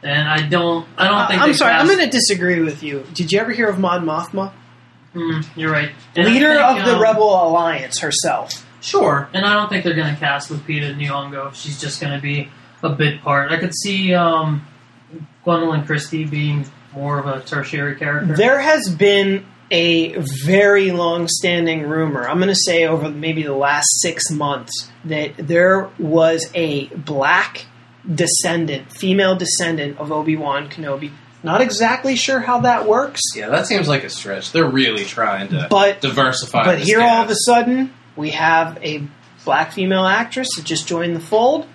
[0.04, 1.41] And I don't, I don't think.
[1.41, 3.06] I'm they sorry, I'm going to disagree with you.
[3.13, 4.54] Did you ever hear of Mon Mothma?
[5.15, 5.91] Mm, you're right.
[6.15, 8.65] And Leader think, of the um, Rebel Alliance herself.
[8.82, 9.30] Sure.
[9.34, 11.56] And I don't think they're going to cast Lupita Nyong'o.
[11.56, 12.49] She's just going to be
[12.84, 13.51] a bit part.
[13.51, 14.67] I could see um,
[15.45, 18.36] Gwendoline Christie being more of a tertiary character.
[18.36, 23.56] There has been a very long standing rumor, I'm going to say over maybe the
[23.56, 27.65] last six months, that there was a black
[28.13, 31.12] descendant, female descendant of Obi Wan Kenobi.
[31.43, 34.51] Not exactly sure how that works, Yeah, that seems like a stretch.
[34.51, 36.63] They're really trying to but diversify.
[36.63, 39.08] but here all of a sudden we have a
[39.43, 41.67] black female actress that just joined the fold.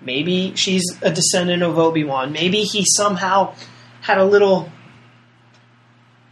[0.00, 2.30] Maybe she's a descendant of Obi Wan.
[2.30, 3.54] Maybe he somehow
[4.00, 4.70] had a little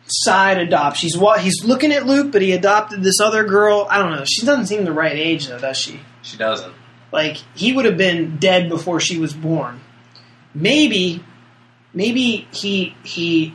[0.06, 0.96] side adopt.
[0.96, 3.86] She's what he's looking at Luke, but he adopted this other girl.
[3.90, 4.24] I don't know.
[4.24, 6.00] She doesn't seem the right age though, does she?
[6.22, 6.74] she doesn't.
[7.12, 9.80] Like he would have been dead before she was born.
[10.54, 11.22] Maybe,
[11.92, 13.54] maybe he he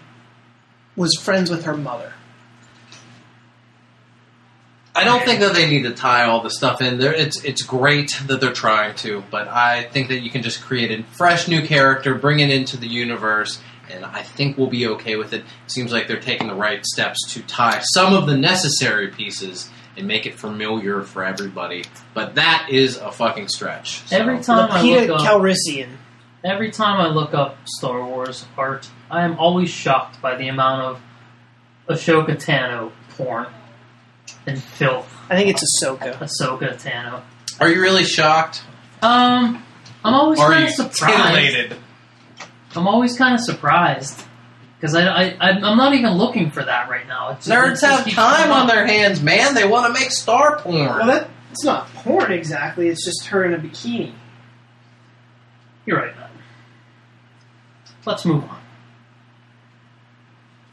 [0.95, 2.13] was friends with her mother.
[4.95, 7.13] I don't think that they need to tie all the stuff in there.
[7.13, 10.91] It's it's great that they're trying to, but I think that you can just create
[10.91, 15.15] a fresh new character, bring it into the universe, and I think we'll be okay
[15.15, 15.41] with it.
[15.41, 19.69] It seems like they're taking the right steps to tie some of the necessary pieces
[19.97, 21.83] and make it familiar for everybody.
[22.13, 24.01] But that is a fucking stretch.
[24.07, 25.89] So- Every time I look up, Calrissian.
[26.43, 30.81] every time I look up Star Wars art, I am always shocked by the amount
[30.83, 31.01] of
[31.89, 33.47] Ashoka Tano porn
[34.45, 35.11] and filth.
[35.29, 36.13] I think it's Ahsoka.
[36.17, 37.21] Ahsoka Tano.
[37.59, 38.63] Are you really shocked?
[39.01, 39.63] Um,
[40.05, 41.17] I'm always are kind of surprised.
[41.35, 41.77] titillated?
[42.75, 44.23] I'm always kind of surprised
[44.79, 47.31] because I, I I'm I'm not even looking for that right now.
[47.31, 49.55] It's, it Nerds just have keeps time on their hands, man.
[49.55, 50.75] They want to make star porn.
[50.75, 52.87] Well, that it's not porn exactly.
[52.87, 54.13] It's just her in a bikini.
[55.85, 56.29] You're right, man.
[58.05, 58.59] Let's move on.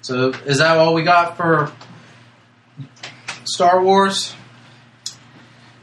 [0.02, 1.72] So is that all we got for
[3.44, 4.34] Star Wars?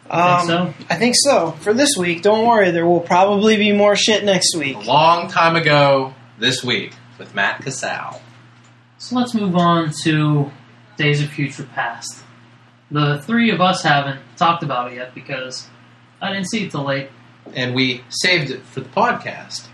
[0.09, 0.73] Um, so?
[0.89, 1.51] I think so.
[1.61, 2.71] For this week, don't worry.
[2.71, 4.75] There will probably be more shit next week.
[4.75, 8.21] A long time ago this week with Matt Casal.
[8.97, 10.51] So let's move on to
[10.97, 12.21] Days of Future Past.
[12.91, 15.67] The three of us haven't talked about it yet because
[16.21, 17.09] I didn't see it till late,
[17.55, 19.67] And we saved it for the podcast.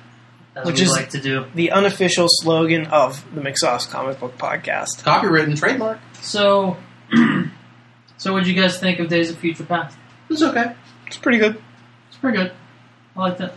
[0.56, 1.46] as Which is- like to do.
[1.54, 5.04] The unofficial slogan of the McSauce Comic Book Podcast.
[5.04, 6.00] Copywritten trademark.
[6.22, 6.78] So,
[8.18, 9.98] so what would you guys think of Days of Future Past?
[10.30, 10.76] It's okay.
[11.08, 11.62] It's pretty good.
[12.10, 12.52] It's pretty good.
[13.16, 13.54] I liked it.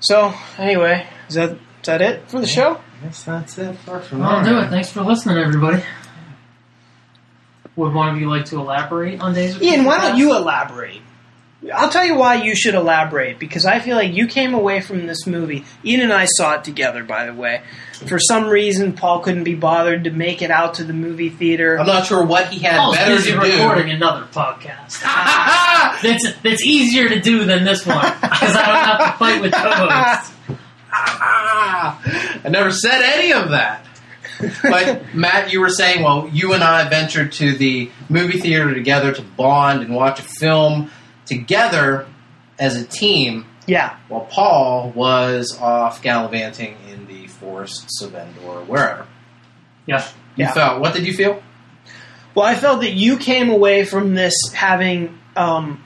[0.00, 2.80] So, anyway, is that is that it for the show?
[3.02, 4.68] Yes, that's it for I'll do it.
[4.70, 5.82] Thanks for listening, everybody.
[7.76, 10.18] Would one of you like to elaborate on Days of Future Ian, why don't Past?
[10.18, 11.02] you elaborate?
[11.74, 15.06] I'll tell you why you should elaborate because I feel like you came away from
[15.06, 15.64] this movie.
[15.84, 17.60] Ian and I saw it together, by the way.
[18.06, 21.78] For some reason, Paul couldn't be bothered to make it out to the movie theater.
[21.78, 23.92] I'm not sure what he had Paul's better busy to recording do.
[23.92, 25.02] another podcast.
[26.02, 29.52] That's that's easier to do than this one because I don't have to fight with
[29.52, 30.32] co-hosts.
[30.92, 33.84] I never said any of that.
[34.62, 39.12] But Matt, you were saying, well, you and I ventured to the movie theater together
[39.12, 40.90] to bond and watch a film
[41.34, 42.06] together
[42.58, 48.60] as a team, Yeah, while Paul was off gallivanting in the forests of Endor, or
[48.64, 49.06] wherever.
[49.86, 50.04] Yeah,
[50.36, 50.52] You Yeah.
[50.52, 50.80] felt.
[50.80, 51.40] What did you feel?
[52.34, 55.82] Well, I felt that you came away from this having um,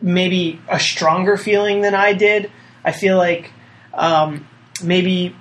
[0.00, 2.50] maybe a stronger feeling than I did.
[2.84, 3.50] I feel like
[3.94, 4.46] um,
[4.82, 5.34] maybe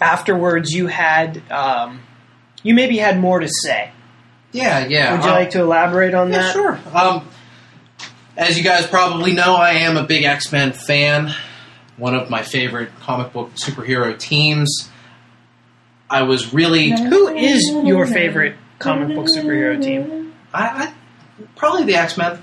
[0.00, 2.00] afterwards you had um,
[2.62, 3.90] you maybe had more to say.
[4.52, 5.12] Yeah, yeah.
[5.16, 6.52] Would you uh, like to elaborate on Yeah, that?
[6.52, 6.78] sure.
[6.92, 7.28] Um,
[8.36, 11.34] as you guys probably know, I am a big X Men fan.
[11.96, 14.90] One of my favorite comic book superhero teams.
[16.10, 20.34] I was really, Who is your favorite comic book superhero team?
[20.52, 20.92] I
[21.56, 22.38] probably the X Men.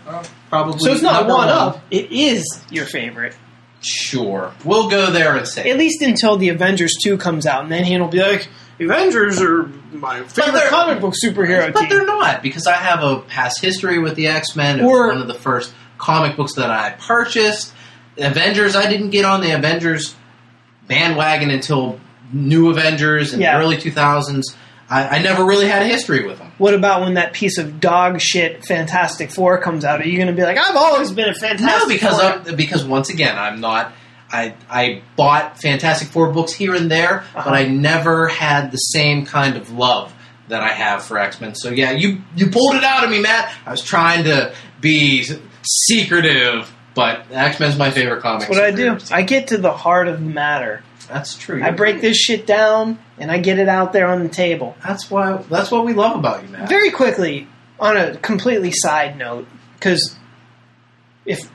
[0.49, 0.79] Probably.
[0.79, 1.83] So it's not number one up.
[1.91, 3.35] It is your favorite.
[3.81, 5.69] Sure, we'll go there and say.
[5.71, 8.47] At least until the Avengers 2 comes out, and then he'll be like,
[8.85, 9.63] Avengers are
[9.93, 11.89] my favorite comic book superhero but team.
[11.89, 14.79] they're not because I have a past history with the X Men.
[14.79, 17.73] It Or- was one of the first comic books that I purchased.
[18.15, 20.15] The Avengers, I didn't get on the Avengers
[20.87, 21.99] bandwagon until
[22.33, 23.57] New Avengers in Yeah.
[23.57, 24.55] the early 2000s.
[24.89, 26.51] I, I never really had a history with them.
[26.57, 30.01] What about when that piece of dog shit Fantastic Four comes out?
[30.01, 32.29] Are you going to be like, I've always been a Fantastic No, because Four?
[32.51, 33.93] I'm, because once again, I'm not.
[34.31, 37.41] I I bought Fantastic Four books here and there, Uh-huh.
[37.45, 40.13] but I never had the same kind of love
[40.47, 41.55] that I have for X Men.
[41.55, 43.51] So yeah, you you pulled it out of me, Matt.
[43.65, 45.25] I was trying to be
[45.63, 48.47] secretive, but X Men's my favorite comic.
[48.47, 48.97] That's what I do.
[49.11, 50.83] I get to the heart of the matter.
[51.07, 51.61] That's true.
[51.63, 54.75] I break this shit down, and I get it out there on the table.
[54.85, 55.37] That's why.
[55.49, 56.69] That's what we love about you, Matt.
[56.69, 57.47] Very quickly,
[57.79, 60.15] on a completely side note, because
[61.25, 61.49] if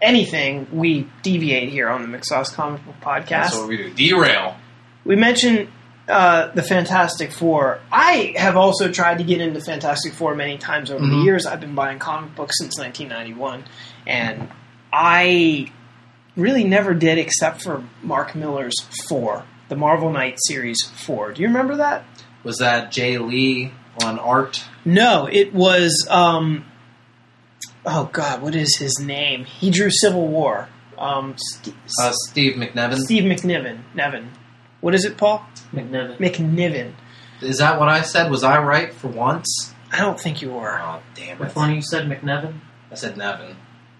[0.00, 3.28] anything, we deviate here on the McSauce Comic Book Podcast.
[3.28, 3.90] That's what we do.
[3.94, 4.56] Derail.
[5.04, 5.68] we mentioned
[6.08, 7.80] uh, the Fantastic Four.
[7.92, 11.24] I have also tried to get into Fantastic Four many times over the Mhm.
[11.24, 11.44] years.
[11.44, 13.64] I've been buying comic books since 1991,
[14.06, 14.48] and
[14.92, 15.70] I
[16.36, 18.74] really never did except for Mark Millar's
[19.08, 21.32] Four, the Marvel Knight series Four.
[21.32, 22.04] Do you remember that?
[22.42, 23.72] Was that Jae Lee
[24.02, 24.64] on art?
[24.86, 26.06] No, it was.
[26.08, 26.64] Um,
[27.86, 29.44] oh God, what is his name?
[29.44, 30.68] He drew Civil War.
[30.96, 32.96] Um, St- Uh, Steve McNevin.
[32.96, 33.80] Steve McNiven.
[33.94, 34.30] Nevin.
[34.80, 35.44] What is it, Paul?
[35.72, 36.18] McNiven.
[36.18, 36.92] McNiven.
[37.40, 38.30] Is that what I said?
[38.30, 39.72] Was I right for once?
[39.92, 40.78] I don't think you were.
[40.80, 41.40] Oh damn it!
[41.40, 42.54] Which one you said McNevin?
[42.90, 43.56] I said Nevin.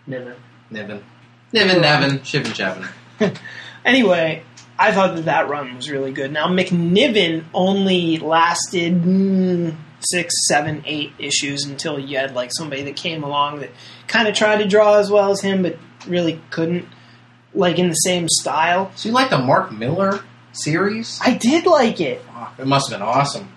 [0.07, 0.35] Niven.
[0.71, 1.05] Niven.
[1.53, 2.53] Niven, Nevin, Shivin,
[3.21, 3.39] Chevin.
[3.85, 4.43] Anyway,
[4.79, 6.31] I thought that that run was really good.
[6.33, 12.97] Now McNiven only lasted mm, six, seven, eight issues until you had like somebody that
[12.97, 13.71] came along that
[14.07, 16.87] kind of tried to draw as well as him, but really couldn't.
[17.55, 18.93] Like in the same style.
[18.95, 20.23] So you like the Mark Millar
[20.53, 21.19] series?
[21.25, 22.21] I did like it.
[22.23, 23.49] Fuck, it must have been awesome.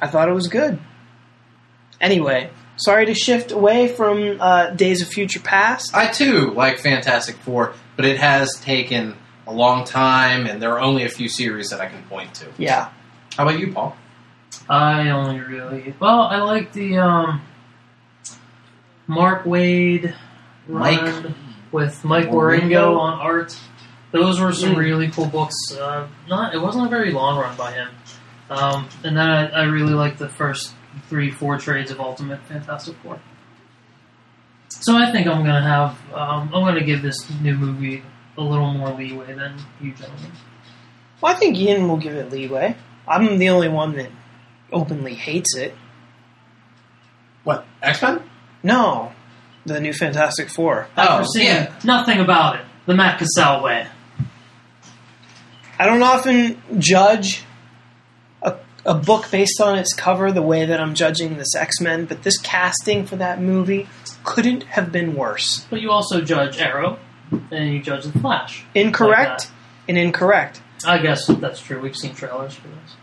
[0.00, 0.78] I thought it was good.
[2.00, 5.94] Anyway, sorry to shift away from uh, Days of Future Past.
[5.94, 10.80] I too like Fantastic Four, but it has taken a long time, and there are
[10.80, 12.46] only a few series that I can point to.
[12.58, 12.90] Yeah.
[13.36, 13.96] How about you, Paul?
[14.68, 17.42] I only really well, I like the um,
[19.06, 20.14] Mark Waid
[20.68, 21.34] Mike run
[21.72, 22.98] with Mike Wieringo.
[22.98, 23.56] On art.
[24.12, 24.78] Those were some Mm.
[24.78, 25.54] really cool books.
[25.78, 27.88] Uh, not it wasn't a very long run by him,
[28.50, 30.74] um, and then I, I really liked the first
[31.08, 33.20] three, four trades of Ultimate Fantastic Four.
[34.68, 38.02] So I think I'm gonna have um, I'm gonna give this new movie
[38.38, 40.32] a little more leeway than you gentlemen.
[41.20, 42.76] Well, I think Ian will give it leeway.
[43.08, 44.10] I'm the only one that
[44.72, 45.74] openly hates it.
[47.44, 48.22] What X Men?
[48.62, 49.12] No,
[49.64, 50.88] the new Fantastic Four.
[50.96, 51.72] After Oh, seen yeah.
[51.84, 53.86] nothing about it, the Matt Cassell way.
[55.78, 57.44] I don't often judge
[58.42, 62.06] a, a book based on its cover the way that I'm judging this X Men,
[62.06, 63.86] but this casting for that movie
[64.24, 65.66] couldn't have been worse.
[65.70, 66.98] But you also judge Arrow,
[67.50, 68.64] and you judge the Flash.
[68.74, 69.50] Incorrect
[69.88, 70.62] and incorrect.
[70.84, 71.80] I guess that's true.
[71.80, 72.96] We've seen trailers for this.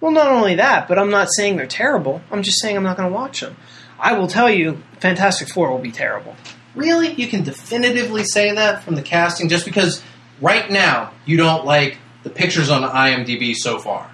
[0.00, 2.22] Well, not only that, but I'm not saying they're terrible.
[2.30, 3.56] I'm just saying I'm not going to watch them.
[3.98, 6.36] I will tell you, Fantastic Four will be terrible.
[6.74, 7.12] Really?
[7.12, 10.02] You can definitively say that from the casting just because
[10.40, 14.10] right now you don't like the pictures on IMDb so far.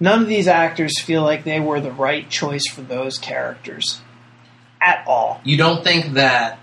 [0.00, 4.00] None of these actors feel like they were the right choice for those characters.
[4.80, 5.40] At all.
[5.44, 6.58] You don't think that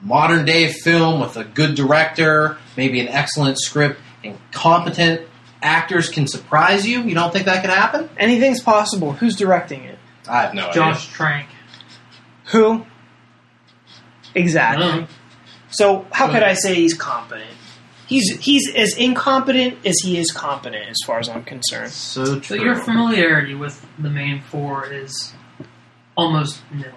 [0.00, 5.28] a modern day film with a good director, maybe an excellent script, and competent
[5.62, 7.02] actors can surprise you?
[7.02, 8.08] You don't think that could happen?
[8.18, 9.12] Anything's possible.
[9.12, 9.98] Who's directing it?
[10.28, 10.74] I have no idea.
[10.74, 11.48] Josh Trank.
[12.46, 12.84] Who?
[14.34, 14.84] Exactly.
[14.86, 15.08] don't.
[15.70, 17.50] So how could I say he's competent?
[18.06, 21.92] He's he's as incompetent as he is competent, as far as I'm concerned.
[21.92, 22.62] So So true.
[22.62, 25.32] your familiarity with the main four is
[26.16, 26.92] almost nil.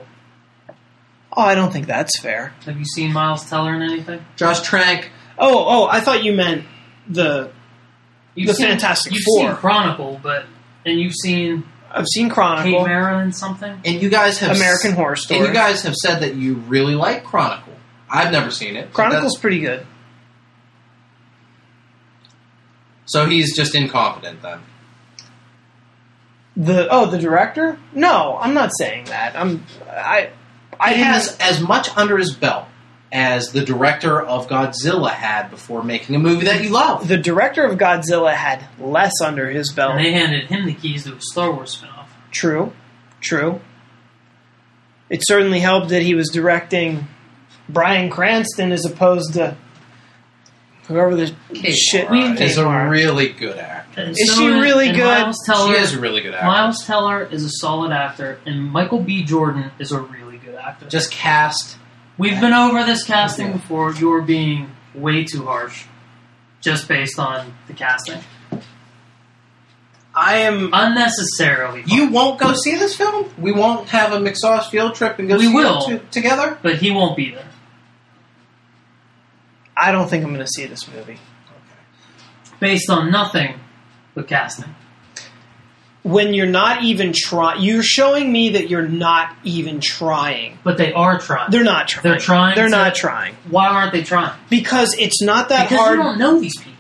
[1.38, 2.54] Oh, I don't think that's fair.
[2.66, 4.26] Have you seen Miles Teller in anything?
[4.38, 6.66] Josh Trank, Oh, oh, I thought you meant
[7.10, 7.52] the.
[8.36, 9.48] You've The seen, Fantastic You've Four.
[9.48, 10.46] seen Chronicle, but
[10.86, 13.80] and you've seen I've seen Chronicle, Mara in something.
[13.86, 15.40] and you guys have American Horror Story.
[15.40, 17.74] and you guys have said that you really like Chronicle.
[18.10, 18.92] I've never seen it.
[18.94, 19.86] Chronicle's pretty good.
[23.06, 24.60] So he's just incompetent then.
[26.58, 27.78] The oh, the director?
[27.94, 29.36] No, I'm not saying that.
[29.36, 30.30] I'm I
[30.80, 32.66] I he has as much under his belt
[33.16, 37.08] as the director of Godzilla had before making a movie that you love.
[37.08, 39.96] the director of Godzilla had less under his belt.
[39.96, 42.08] And they handed him the keys to a Star Wars spinoff.
[42.32, 42.74] True,
[43.22, 43.62] true.
[45.10, 47.08] It certainly helped that he was directing
[47.70, 49.56] Bryan Cranston as opposed to
[50.88, 52.90] whoever the Kate shit Mara Kate is a Mara.
[52.90, 54.02] really good actor.
[54.02, 55.06] And Is she really and good?
[55.06, 56.48] Miles Teller, She is a really good actor.
[56.48, 59.24] Miles Teller is a solid actor, and Michael B.
[59.24, 60.88] Jordan is a really good actor.
[60.90, 61.78] Just cast.
[62.18, 63.54] We've been over this casting Yeah.
[63.54, 63.94] before.
[63.94, 65.84] You're being way too harsh,
[66.62, 68.22] just based on the casting.
[70.18, 70.70] I am.
[70.72, 71.82] Unnecessarily.
[71.82, 71.92] harsh.
[71.92, 73.30] You won't go see this film?
[73.38, 76.00] We won't have a McSauce field trip and go We will.
[76.12, 76.58] together?
[76.62, 77.46] but he won't be there.
[79.76, 81.14] I don't think I'm going to see this movie.
[81.14, 82.58] Okay.
[82.62, 83.60] Based on nothing
[84.14, 84.74] but casting.
[86.06, 90.60] When you're not even trying, you're showing me that you're not even trying.
[90.64, 91.50] But they are trying.
[91.50, 92.04] They're not trying.
[92.04, 94.32] They're trying They're to- not trying Why aren't they trying?
[94.48, 95.98] because it's not that because hard.
[95.98, 96.74] you don't know these people.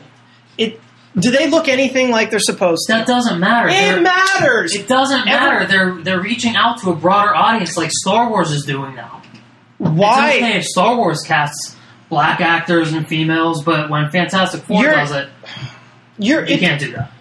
[0.60, 0.80] It.
[1.18, 2.94] Do they look anything like they're supposed to?
[2.94, 3.68] That doesn't matter.
[3.68, 4.76] it They're- matters.
[4.76, 5.66] It doesn't matter.
[5.66, 9.24] They're they're reaching out to a broader audience like Star Wars is doing now.
[9.80, 10.34] Why?
[10.34, 11.76] It's okay if Star Wars casts
[12.10, 15.30] black actors and females, but when Fantastic 4 You're- does it,
[16.20, 16.46] You're.
[16.46, 17.12] you can't do that.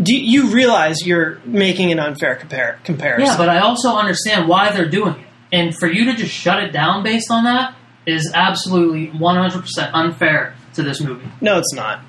[0.00, 3.26] Do you realize you're making an unfair compar- comparison?
[3.26, 5.26] Yeah, but I also understand why they're doing it.
[5.52, 7.74] And for you to just shut it down based on that
[8.06, 11.26] is absolutely 100% unfair to this movie.
[11.40, 12.02] No, it's not.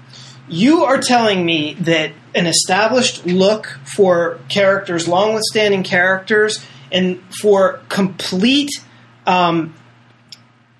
[0.47, 7.81] You are telling me that an established look for characters, long withstanding characters, and for
[7.89, 8.69] complete
[9.25, 9.73] um,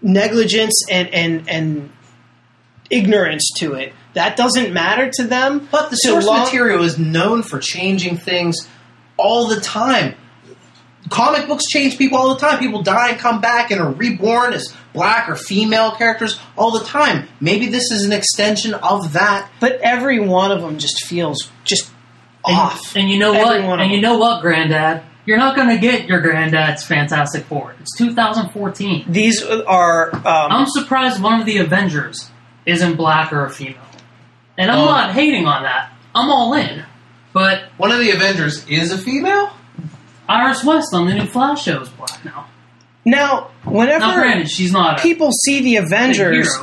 [0.01, 1.91] negligence and, and, and
[2.89, 5.67] ignorance to it, that doesn't matter to them.
[5.71, 8.67] But the source long- material is known for changing things
[9.17, 10.15] all the time.
[11.09, 12.59] comic books change people all the time.
[12.59, 16.85] People die and come back and are reborn as black or female characters all the
[16.85, 17.27] time.
[17.41, 19.49] Maybe this is an extension of that.
[19.59, 21.89] But every one of them just feels just
[22.45, 22.95] And, off.
[22.95, 23.81] and you know Every what?
[23.81, 25.03] And you know what, Granddad?
[25.25, 27.75] You're not going to get your granddad's Fantastic Four.
[27.79, 29.05] It's 2014.
[29.11, 32.29] These are um, I'm surprised one of the Avengers
[32.65, 33.81] isn't black or a female.
[34.57, 34.85] And I'm Oh.
[34.85, 35.91] not hating on that.
[36.13, 36.83] I'm all in.
[37.33, 39.51] But One of the Avengers is a female.
[40.27, 42.31] Iris West on the new Flash show is black now.
[42.31, 42.45] now.
[43.03, 46.55] Now, Whenever granted, she's not a people see the Avengers,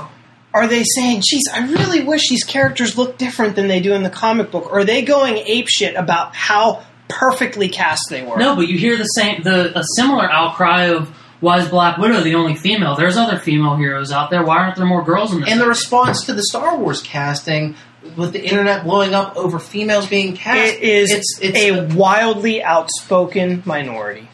[0.55, 4.03] are they saying, "Geez, I really wish these characters look different than they do in
[4.05, 4.71] the comic book"?
[4.71, 8.37] Or are they going apeshit about how perfectly cast they were?
[8.37, 11.11] No, but you hear the same, the a similar outcry of
[11.41, 12.97] why is Black Widow the only female?
[12.97, 14.43] There's other female heroes out there.
[14.45, 15.51] Why aren't there more girls in this?
[15.51, 17.77] And the response to the Star Wars casting,
[18.17, 22.63] with the internet blowing up over females being cast, It is it's, it's a wildly
[22.63, 24.29] outspoken minority.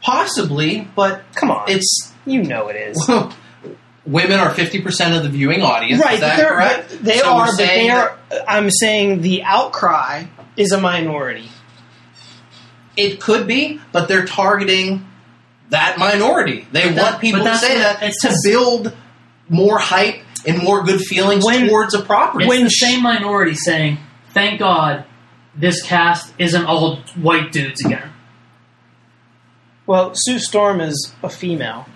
[0.00, 3.10] possibly, but Come on, it's you know it is.
[4.06, 6.02] women are fifty percent of the viewing audience.
[6.02, 6.98] right, is that they're, correct?
[7.02, 8.18] they So are, we're but they are.
[8.48, 10.24] I'm saying the outcry
[10.56, 11.48] is a minority.
[12.96, 15.06] It could be, but they're targeting
[15.72, 16.66] that minority.
[16.72, 18.92] They But that- want people to say what- that it's to just- build
[19.48, 22.46] more hype and more good feelings When- towards a property.
[22.46, 23.98] When the same minority saying,
[24.32, 25.04] "Thank God,
[25.54, 28.10] this cast isn't all white dudes again."
[29.86, 31.86] Well, Sue Storm is a female.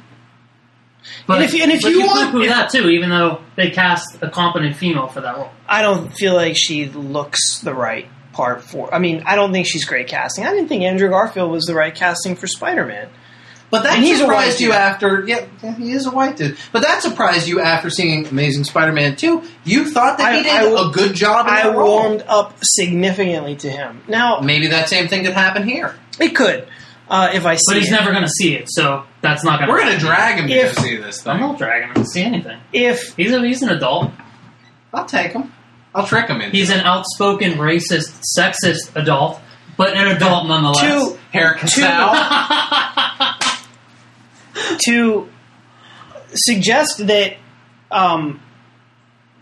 [1.26, 3.40] But And if- and if but you you want- poo-poo if- that too, even though
[3.54, 5.50] they cast a competent female for that role.
[5.68, 8.92] I don't feel like she looks the right part for.
[8.92, 10.44] I mean, I don't think she's great casting.
[10.44, 13.06] I didn't think Andrew Garfield was the right casting for Spider Man.
[13.76, 15.24] But that And he's surprised you after.
[15.26, 16.56] Yeah, yeah, he is a white dude.
[16.72, 19.42] But that surprised you after seeing Amazing Spider-Man two.
[19.64, 21.46] You thought that I- he did I w- a good job.
[21.46, 21.88] In I that role.
[22.02, 24.02] warmed up significantly to him.
[24.08, 25.94] Now Maybe that same thing could happen here.
[26.18, 26.66] it could
[27.08, 27.62] uh, if I see.
[27.68, 27.92] But he's it.
[27.92, 29.68] never going to see it, so that's not going.
[29.68, 31.30] To We're gonna drag him to If- go see this though.
[31.32, 32.58] I'm not dragging him to see anything.
[32.72, 34.10] If He's a, he's an adult.
[34.94, 35.52] I'll take him.
[35.94, 36.50] I'll trick him in.
[36.50, 39.40] He's an outspoken, racist, sexist adult,
[39.76, 40.80] but an adult nonetheless.
[41.12, 41.68] to haircut.
[41.70, 42.85] to-
[44.86, 45.28] to
[46.34, 47.36] suggest that
[47.90, 48.40] um,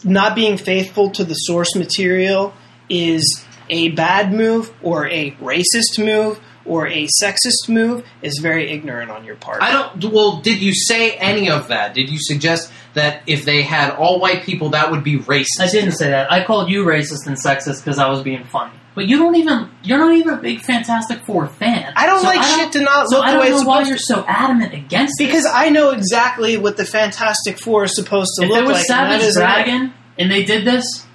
[0.04, 2.54] not being faithful to the source material
[2.88, 9.10] is a bad move or a racist move or a sexist move is very ignorant
[9.10, 9.62] on your part.
[9.62, 10.12] I don't.
[10.12, 11.94] Well, did you say any of that?
[11.94, 15.60] Did you suggest that if they had all white people, that would be racist?
[15.60, 16.32] I didn't say that.
[16.32, 18.72] I called you racist and sexist because I was being funny.
[18.94, 19.70] But you don't even.
[19.82, 21.92] You're not even a big Fantastic Four fan.
[21.96, 23.66] I don't So like I shit to not so look I don't way know it's
[23.66, 25.26] why you're so adamant against it.
[25.26, 28.88] Because I know exactly what the Fantastic Four is supposed to if look there was
[28.88, 28.90] like.
[28.90, 29.42] and that Savage isn't.
[29.42, 31.06] Dragon and they did this,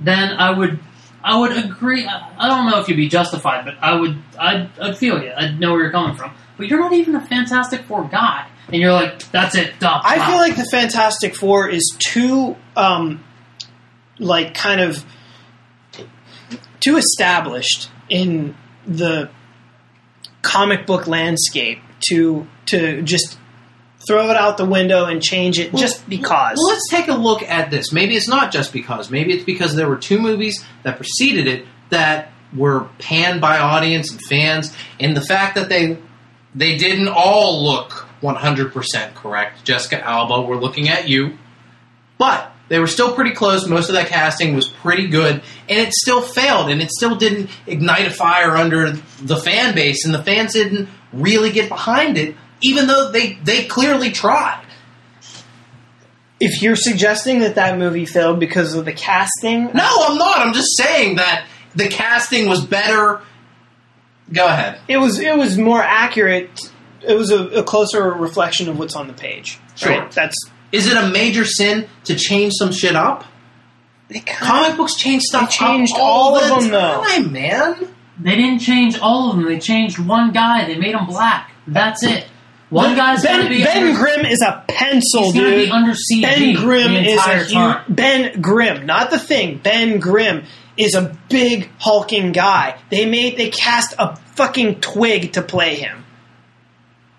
[0.00, 0.80] then I would.
[1.22, 2.06] I would agree.
[2.06, 4.16] I I don't know if you'd be justified, but I would.
[4.38, 5.32] I'd, I'd feel you.
[5.36, 6.32] I'd know where you're coming from.
[6.56, 10.24] But you're not even a Fantastic Four guy, and you're like, "That's it, dumb." I
[10.26, 13.22] feel like the Fantastic Four is too, um,
[14.18, 15.04] like, kind of
[16.80, 18.56] too established in
[18.86, 19.30] the
[20.42, 23.38] comic book landscape to to just
[24.06, 26.56] throw it out the window and change it just because.
[26.56, 27.92] Well, let's take a look at this.
[27.92, 29.10] Maybe it's not just because.
[29.10, 34.10] Maybe it's because there were two movies that preceded it that were panned by audience
[34.10, 35.98] and fans, and the fact that they
[36.54, 39.64] they didn't all look 100% correct.
[39.64, 41.36] Jessica Alba, we're looking at you,
[42.16, 43.66] but they were still pretty close.
[43.66, 47.50] Most of that casting was pretty good, and it still failed, and it still didn't
[47.66, 48.92] ignite a fire under
[49.22, 53.64] the fan base, and the fans didn't really get behind it, even though they they
[53.64, 54.64] clearly tried.
[56.40, 60.38] if you're suggesting that that movie failed because of the casting, No, I'm not.
[60.38, 63.20] I'm just saying that the casting was better.
[64.32, 64.78] Go ahead.
[64.88, 66.70] it was it was more accurate.
[67.00, 69.58] It was a, a closer reflection of what's on the page.
[69.76, 69.90] Sure.
[69.92, 70.10] Right?
[70.10, 70.36] That's
[70.72, 73.24] Is it a major sin to change some shit up?
[74.08, 75.50] they kinda- Comic books change stuff.
[75.50, 77.02] They changed up all the of them, though.
[77.30, 77.88] man.
[78.20, 79.44] They didn't change all of them.
[79.46, 80.64] They changed one guy.
[80.66, 81.52] They made him black.
[81.66, 82.26] That's it.
[82.70, 85.66] One guy's Ben, going to be Ben under, Grimm is a pencil, he's gonna dude.
[85.66, 87.84] be under CG Ben Grimm the is entire a huge, time.
[87.88, 89.56] Ben Grimm, not the thing.
[89.58, 90.44] Ben Grimm
[90.76, 92.76] is a big hulking guy.
[92.90, 96.04] They made they cast a fucking twig to play him.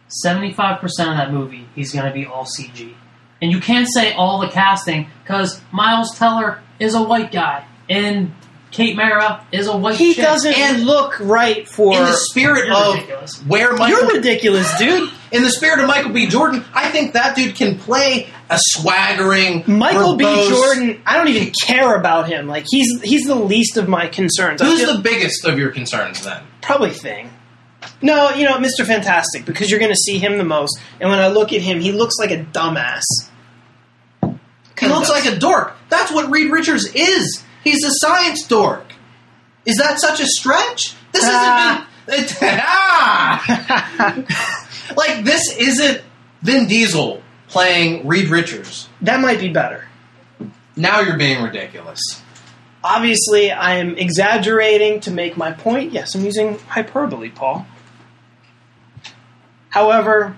[0.07, 2.93] Seventy-five percent of that movie, he's going to be all CG,
[3.41, 8.33] and you can't say all the casting because Miles Teller is a white guy and
[8.71, 9.95] Kate Mara is a white.
[9.95, 10.23] He chick.
[10.23, 11.95] doesn't And- look right for.
[11.95, 13.35] In the spirit of ridiculous.
[13.47, 15.09] where Michael, You're ridiculous, dude.
[15.31, 16.27] in the spirit of Michael B.
[16.27, 20.23] Jordan, I think that dude can play a swaggering Michael B.
[20.49, 21.01] Jordan.
[21.05, 22.47] I don't even care about him.
[22.47, 24.61] Like he's he's the least of my concerns.
[24.61, 26.43] Who's feel- the biggest of your concerns then?
[26.61, 27.31] probably thing?
[28.01, 28.85] No, you know, Mr.
[28.85, 30.79] Fantastic, because you're going to see him the most.
[30.99, 33.01] And when I look at him, he looks like a dumbass.
[34.80, 35.75] He looks like a dork.
[35.89, 37.43] That's what Reed Richards is.
[37.63, 38.86] He's a science dork.
[39.65, 40.95] Is that such a stretch?
[41.11, 41.88] This Ah.
[42.07, 44.25] isn't Vin, it- ah!
[44.95, 46.01] like this isn't
[46.41, 48.88] Vin Diesel playing Reed Richards.
[49.01, 49.86] that might be better.
[50.75, 51.99] Now you're being ridiculous.
[52.84, 55.91] Obviously, I am exaggerating to make my point.
[55.91, 57.65] Yes, I'm using hyperbole, Paul.
[59.69, 60.36] However,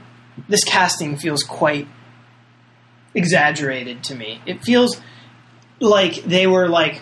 [0.50, 1.88] this casting feels quite
[3.14, 4.42] exaggerated to me.
[4.46, 5.00] It feels
[5.80, 7.02] like they were like,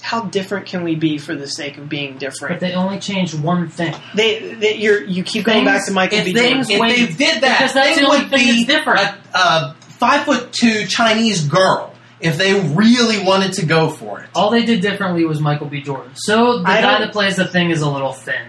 [0.00, 2.54] how different can we be for the sake of being different?
[2.54, 3.94] But they only changed one thing.
[4.14, 6.32] They, they you're, you keep going back to Michael if B.
[6.32, 6.66] they, Jordan.
[6.68, 9.00] if they did that, because that's they the would be different.
[9.00, 14.28] A, a five foot two Chinese girl if they really wanted to go for it.
[14.34, 15.80] All they did differently was Michael B.
[15.82, 16.12] Jordan.
[16.14, 18.48] So the I guy that plays the thing is a little thin.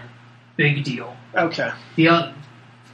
[0.56, 1.16] Big deal.
[1.34, 2.32] Okay, The uh,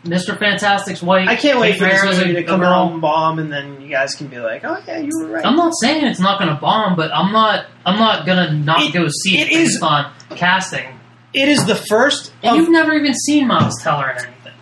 [0.05, 0.37] Mr.
[0.39, 1.29] Fantastic's white.
[1.29, 2.69] I can't wait Kate for this Mara's a- movie to a come girl.
[2.71, 5.47] out and bomb, and then you guys can be like, "Oh yeah, you were right."
[5.47, 7.67] I'm not saying it's not going to bomb, but I'm not.
[7.87, 10.99] I'm not going to not It- go see it, it is- based on casting.
[11.33, 12.33] It is the first.
[12.43, 14.53] And of- you've never even seen Miles Teller in anything.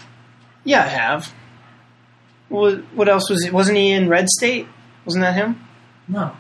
[0.65, 1.33] Yeah, I have.
[2.49, 3.53] What, what else was it?
[3.53, 4.67] Wasn't he in Red State?
[5.05, 5.65] Wasn't that him?
[6.09, 6.33] No.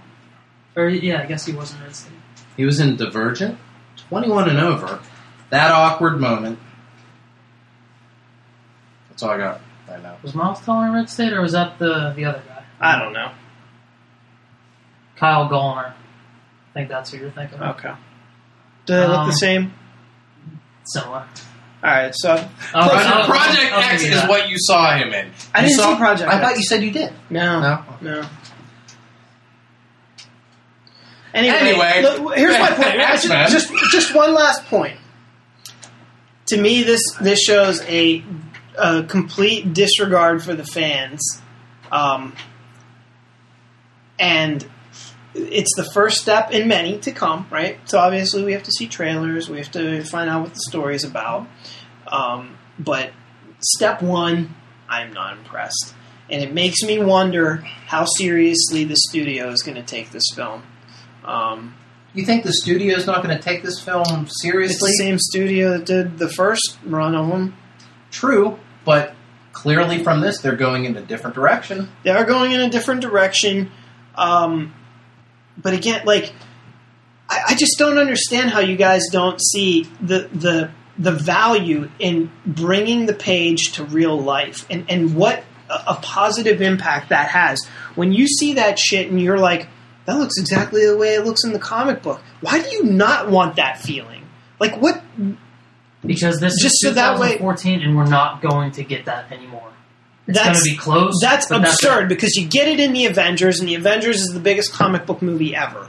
[0.76, 2.12] Or yeah, I guess he wasn't in State.
[2.57, 3.59] He was in Divergent,
[4.09, 5.01] 21 and over.
[5.51, 6.59] That awkward moment.
[9.21, 10.16] That's all I got right now.
[10.23, 12.64] Was Miles Teller in Red State, or was that the the other guy?
[12.81, 13.31] I don't know.
[15.16, 15.93] Kyle Gallner.
[15.93, 17.77] I think that's who you're thinking of.
[17.77, 17.93] Okay.
[18.87, 19.75] Do they look Um, the same?
[20.85, 21.18] Similar.
[21.83, 22.31] All right, so
[22.75, 24.31] I'll- Project, I'll- Project I'll X give you is that.
[24.31, 25.33] what you saw him in.
[25.55, 26.45] I You didn't saw- see Project I X.
[26.45, 27.12] thought you said you did.
[27.29, 27.85] no, No?
[28.01, 28.27] no.
[31.35, 32.95] Anyway, Anyway, look, here's my point.
[32.97, 33.51] just, X-Men.
[33.51, 34.97] just just one last point.
[36.47, 38.25] To me, this this shows a,
[38.79, 41.21] a complete disregard for the fans,
[41.91, 42.35] um,
[44.18, 44.66] and
[45.35, 47.47] it's the first step in many to come.
[47.51, 47.79] Right.
[47.89, 49.49] So obviously, we have to see trailers.
[49.49, 51.47] We have to find out what the story is about.
[52.07, 53.12] Um, but
[53.61, 54.55] step one,
[54.89, 55.95] I'm not impressed,
[56.29, 60.62] and it makes me wonder how seriously the studio is going to take this film.
[61.25, 61.75] Um,
[62.12, 64.27] You think the studio is not going to take this film
[64.73, 67.55] it's the same studio that did the first run of them.
[68.11, 69.14] True, but
[69.52, 71.88] clearly from this, they're going in a different direction.
[72.02, 73.70] They are going in a different direction.
[74.14, 74.74] Um,
[75.56, 76.32] but again, like,
[77.28, 82.30] I, I just don't understand how you guys don't see the the the value in
[82.44, 87.66] bringing the page to real life and and what a, a positive impact that has
[87.94, 89.68] when you see that shit and you're like,
[90.06, 92.20] that looks exactly the way it looks in the comic book.
[92.40, 94.26] Why do you not want that feeling?
[94.58, 95.02] Like, what?
[96.05, 99.30] Because this Just is so that way- 2014, and we're not going to get that
[99.30, 99.68] anymore.
[100.26, 101.14] It's going That's- to be close.
[101.20, 102.09] That's absurd it.
[102.09, 105.20] because you get it in the Avengers, and the Avengers is the biggest comic book
[105.22, 105.88] movie ever.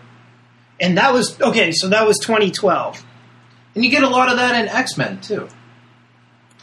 [0.79, 1.71] And that was okay.
[1.71, 3.03] So that was 2012
[3.75, 5.47] And you get a lot of that in X Men, too.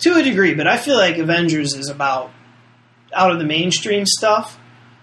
[0.00, 2.30] to a degree, but I feel like Avengers is about
[3.14, 4.58] out of the mainstream stuff,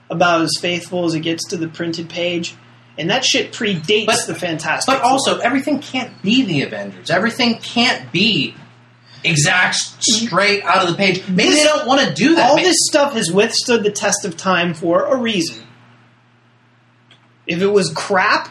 [0.10, 2.56] about as faithful as it gets to the printed page,
[2.98, 4.94] and that shit predates But- the Fantastic.
[4.94, 5.12] But Four.
[5.12, 7.10] also, everything can't be the Avengers.
[7.10, 8.56] Everything can't be
[9.24, 10.26] exact, mm-hmm.
[10.28, 11.28] straight out of the page.
[11.28, 12.50] Maybe This- they don't want to do that.
[12.50, 15.64] all Maybe- this stuff has withstood the test of time for a reason.
[17.48, 18.50] If it was crap,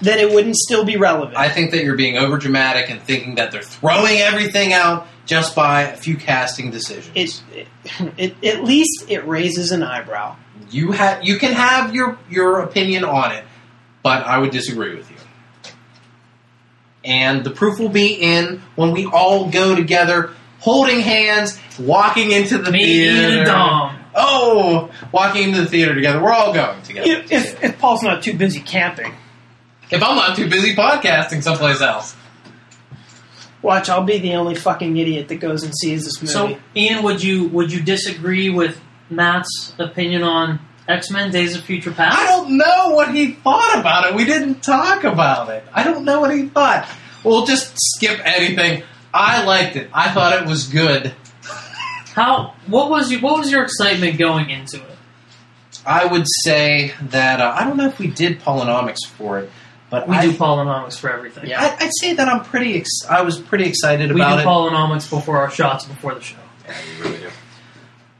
[0.00, 1.36] then it wouldn't still be relevant.
[1.36, 5.82] I think that you're being overdramatic and thinking that they're throwing everything out just by
[5.82, 7.10] a few casting decisions.
[7.14, 7.66] it,
[8.18, 10.36] it, it, at least it raises an eyebrow.
[10.70, 13.44] you ha- you can have your your opinion on it,
[14.04, 15.16] but I would disagree with you.
[17.04, 20.30] And the proof will be in when we all go together,
[20.60, 23.38] holding hands, walking into the Me theater.
[23.38, 23.98] and Dom.
[24.14, 26.22] Oh, walking into the theater together.
[26.22, 27.10] We're all going together.
[27.10, 29.12] If, if, if Paul's not too busy camping,
[29.90, 32.14] If I'm not too busy podcasting someplace else.
[33.60, 36.32] watch, I'll be the only fucking idiot that goes and sees this movie.
[36.32, 38.80] So, Ian, would you would you disagree with
[39.10, 42.18] Matt's opinion on X Men: Days of Future Past?
[42.18, 44.14] I don't know what he thought about it.
[44.14, 45.64] We didn't talk about it.
[45.72, 46.88] I don't know what he thought.
[47.22, 48.82] We'll just skip anything.
[49.12, 49.88] I liked it.
[49.94, 51.14] I thought it was good.
[52.14, 52.54] How?
[52.66, 53.20] What was you?
[53.20, 54.96] What was your excitement going into it?
[55.86, 59.50] I would say that uh, I don't know if we did polynomics for it,
[59.90, 61.48] but We I, do polynomics for everything.
[61.48, 61.60] Yeah.
[61.62, 62.76] I, I'd say that I'm pretty.
[62.76, 64.36] Ex- I was pretty excited we about it.
[64.36, 66.36] We do polynomics before our shots before the show.
[66.66, 67.30] Yeah, you really do.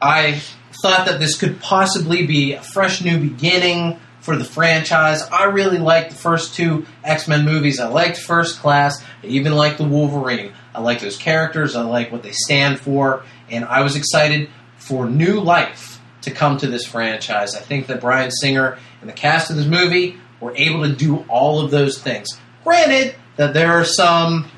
[0.01, 0.43] I
[0.85, 5.23] thought that this could possibly be a fresh new beginning for the franchise.
[5.33, 7.81] I really liked the first two X Men movies.
[7.81, 9.03] I liked First Class.
[9.23, 10.53] I even liked the Wolverine.
[10.75, 11.75] I like those characters.
[11.75, 16.59] I like what they stand for, and I was excited for new life to come
[16.59, 17.55] to this franchise.
[17.55, 21.25] I think that Bryan Singer and the cast of this movie were able to do
[21.31, 22.29] all of those things.
[22.63, 24.51] Granted that there are some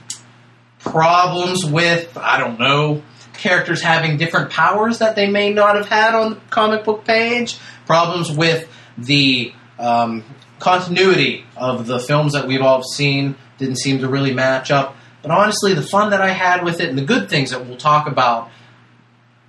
[0.81, 3.05] problems with, I don't know,
[3.39, 7.59] characters having different powers that they may not have had on the comic book page,
[7.87, 8.69] problems with
[8.99, 10.25] the um,
[10.59, 14.97] continuity of the films that we've all seen didn't seem to really match up.
[15.23, 17.77] But honestly, the fun that I had with it and the good things that we'll
[17.77, 18.51] talk about,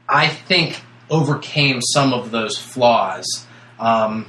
[0.08, 3.46] I think overcame some of those flaws.
[3.80, 4.28] Um,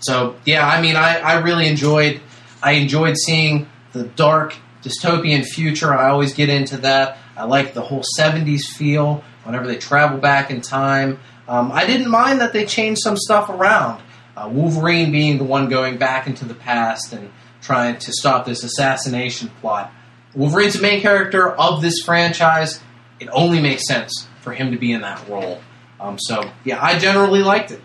[0.00, 2.20] so yeah, I mean, I, I really enjoyed.
[2.62, 5.92] I enjoyed seeing the dark dystopian future.
[5.92, 7.18] I always get into that.
[7.36, 11.18] I like the whole '70s feel whenever they travel back in time.
[11.46, 14.02] Um, I didn't mind that they changed some stuff around.
[14.36, 17.30] Uh, Wolverine being the one going back into the past and
[17.60, 19.92] trying to stop this assassination plot.
[20.34, 22.80] Wolverine's the main character of this franchise.
[23.20, 25.60] It only makes sense for him to be in that role.
[26.00, 27.80] Um, so, yeah, I generally liked it.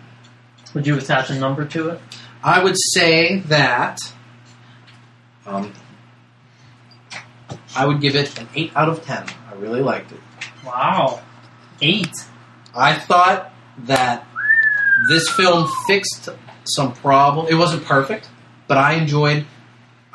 [0.74, 2.00] Would you attach a number to it?
[2.42, 3.98] I would say that
[5.46, 5.72] um,
[7.74, 9.24] I would give it an 8 out of 10.
[9.60, 10.20] I really liked it.
[10.64, 11.20] Wow.
[11.82, 12.14] Eight.
[12.74, 13.52] I thought
[13.84, 14.26] that
[15.08, 16.28] this film fixed
[16.64, 17.46] some problem.
[17.48, 18.28] It wasn't perfect,
[18.68, 19.44] but I enjoyed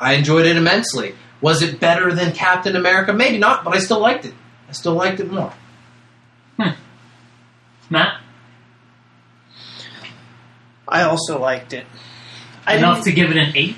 [0.00, 1.14] I enjoyed it immensely.
[1.40, 3.12] Was it better than Captain America?
[3.12, 4.34] Maybe not, but I still liked it.
[4.68, 5.52] I still liked it more.
[6.58, 6.70] Hmm.
[7.88, 8.20] Matt?
[10.88, 11.86] I also liked it.
[12.66, 13.76] I Enough didn't- to give it an eight?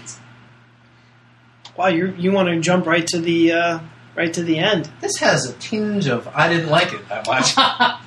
[1.76, 3.78] Wow, you you want to jump right to the uh,
[4.18, 4.90] right to the end?
[5.00, 7.54] This has a tinge of I didn't like it that much.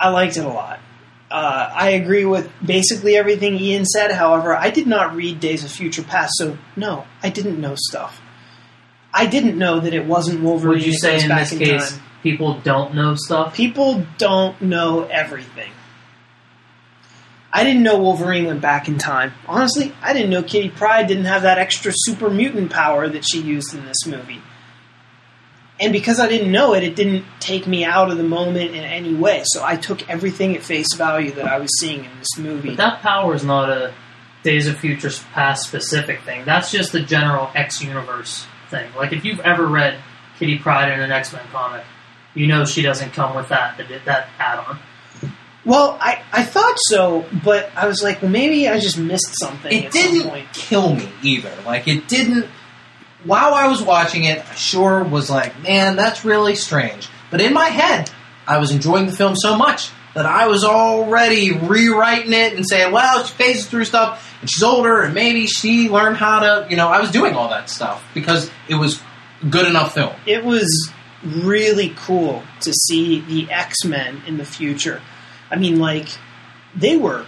[0.00, 0.80] I liked it a lot.
[1.30, 4.10] Uh, I agree with basically everything Ian said.
[4.10, 8.20] However, I did not read Days of Future Past, so no, I didn't know stuff.
[9.14, 10.78] I didn't know that it wasn't Wolverine.
[10.78, 12.02] Would you say in back this case time.
[12.22, 13.54] people don't know stuff?
[13.54, 15.70] people don't know everything?
[17.52, 19.32] I didn't know Wolverine went back in time.
[19.46, 23.42] Honestly, I didn't know Kitty Pryde didn't have that extra super mutant power that she
[23.42, 24.40] used in this movie.
[25.78, 28.84] And because I didn't know it, it didn't take me out of the moment in
[28.84, 29.42] any way.
[29.44, 32.68] So I took everything at face value that I was seeing in this movie.
[32.68, 33.92] But that power is not a
[34.42, 36.44] Days of Future Past specific thing.
[36.44, 38.90] That's just the general X universe thing.
[38.94, 40.00] Like if you've ever read
[40.38, 41.84] Kitty Pryde in an X Men comic,
[42.34, 44.78] you know she doesn't come with that that add on.
[45.64, 49.72] Well, I, I thought so, but I was like, well, maybe I just missed something
[49.72, 50.52] it at some didn't point.
[50.52, 51.52] kill me either.
[51.64, 52.46] Like it didn't.
[53.24, 57.08] While I was watching it, I sure was like, man, that's really strange.
[57.30, 58.10] But in my head,
[58.46, 62.92] I was enjoying the film so much that I was already rewriting it and saying,
[62.92, 66.76] well, she phases through stuff and she's older and maybe she learned how to, you
[66.76, 69.00] know, I was doing all that stuff because it was
[69.48, 70.14] good enough film.
[70.26, 70.92] It was
[71.24, 75.00] really cool to see the X Men in the future.
[75.52, 76.08] I mean, like,
[76.74, 77.26] they were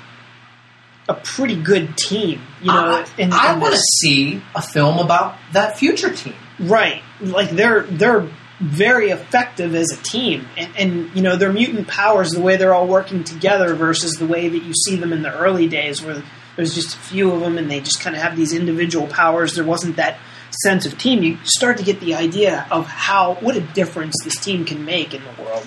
[1.08, 3.04] a pretty good team, you know.
[3.18, 6.34] I, I want to see a film about that future team.
[6.58, 7.02] Right.
[7.20, 8.28] Like they're they're
[8.60, 12.72] very effective as a team, and, and you know their mutant powers, the way they're
[12.72, 16.22] all working together, versus the way that you see them in the early days, where
[16.56, 19.54] there's just a few of them and they just kind of have these individual powers.
[19.54, 20.18] There wasn't that
[20.62, 21.22] sense of team.
[21.22, 25.12] You start to get the idea of how what a difference this team can make
[25.12, 25.66] in the world.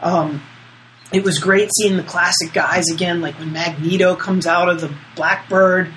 [0.00, 0.42] Um,
[1.14, 4.94] it was great seeing the classic guys again, like when Magneto comes out of the
[5.16, 5.92] Blackbird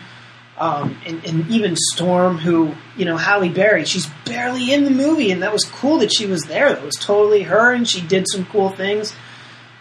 [0.58, 5.32] um, and, and even Storm, who you know Halle Berry, she's barely in the movie,
[5.32, 6.74] and that was cool that she was there.
[6.74, 9.14] That was totally her, and she did some cool things.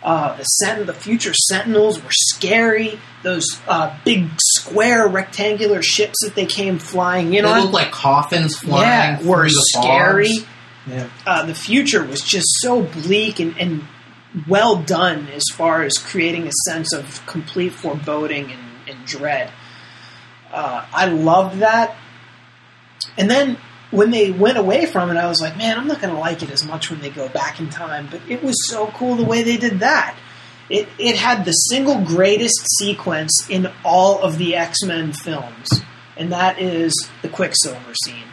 [0.03, 3.01] Uh, the Sent- the future Sentinels were scary.
[3.23, 7.91] Those uh, big square rectangular ships that they came flying in They on, look like
[7.91, 10.29] coffins flying yeah, through were the scary.
[10.29, 10.47] fogs.
[10.87, 11.09] Yeah.
[11.27, 13.83] Uh, the future was just so bleak and, and
[14.49, 19.51] well done as far as creating a sense of complete foreboding and, and dread.
[20.53, 21.97] Uh, I loved that.
[23.17, 23.59] And then
[23.91, 26.43] when they went away from it, I was like, man, I'm not going to like
[26.43, 28.09] it as much when they go back in time.
[28.11, 30.17] But it was so cool the way they did that.
[30.69, 35.69] It, it had the single greatest sequence in all of the X Men films,
[36.17, 38.25] and that is the Quicksilver scene.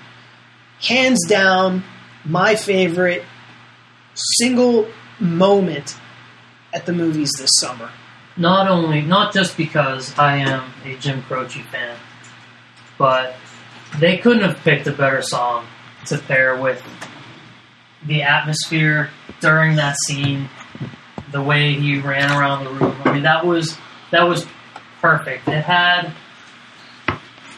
[0.82, 1.84] Hands down,
[2.26, 3.24] my favorite
[4.16, 4.88] single
[5.24, 5.96] moment
[6.74, 7.90] at the movies this summer.
[8.36, 11.98] Not only, not just because I am a Jim Croce fan,
[12.98, 13.36] but
[14.00, 15.68] they couldn't have picked a better song
[16.08, 16.84] to pair with
[18.06, 20.50] the atmosphere during that scene,
[21.32, 22.96] the way he ran around the room.
[23.06, 23.78] I mean, that was
[24.12, 24.46] that was
[25.00, 25.48] perfect.
[25.48, 26.12] It had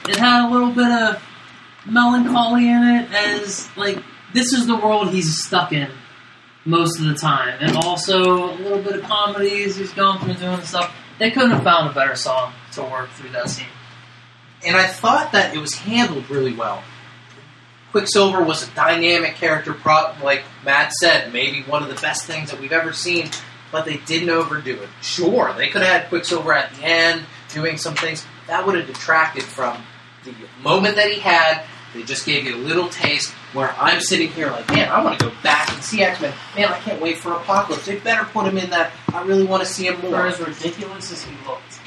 [0.07, 1.24] it had a little bit of
[1.86, 3.97] melancholy in it, as like
[4.34, 5.89] this is the world he's stuck in
[6.66, 10.34] most of the time, and also a little bit of comedy as he's going through
[10.34, 10.95] doing stuff.
[11.20, 13.68] They couldn't have found a better song to work through that scene.
[14.66, 16.84] and I thought that it was handled really well.
[17.91, 19.76] Quicksilver was a dynamic character,
[20.22, 23.30] like Matt said, maybe one of the best things that we've ever seen,
[23.72, 24.89] but they didn't overdo it.
[25.01, 28.26] Sure, they could have had Quicksilver at the end doing some things.
[28.47, 29.82] That would have detracted from
[30.26, 31.63] the moment that he had.
[31.93, 35.18] They just gave you a little taste where I'm sitting here like, man, I want
[35.20, 36.34] to go back and see X Men.
[36.56, 37.86] Man, I can't wait for Apocalypse.
[37.86, 38.91] They better put him in that.
[39.14, 40.28] I really want to see him For more.
[40.28, 41.80] as ridiculous as he looked,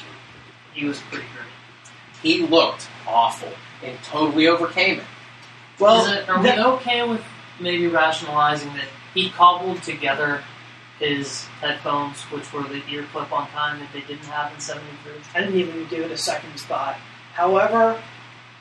[0.75, 1.47] he was pretty great.
[2.23, 3.53] He looked awful
[3.85, 5.05] and totally overcame it.
[5.79, 7.23] Well, Is it, are that- we okay with
[7.61, 10.43] maybe rationalizing that he cobbled together
[10.99, 15.13] his headphones, which were the ear clip on time that they didn't have in '73?
[15.35, 16.97] I didn't even give it a second thought.
[17.35, 18.03] However,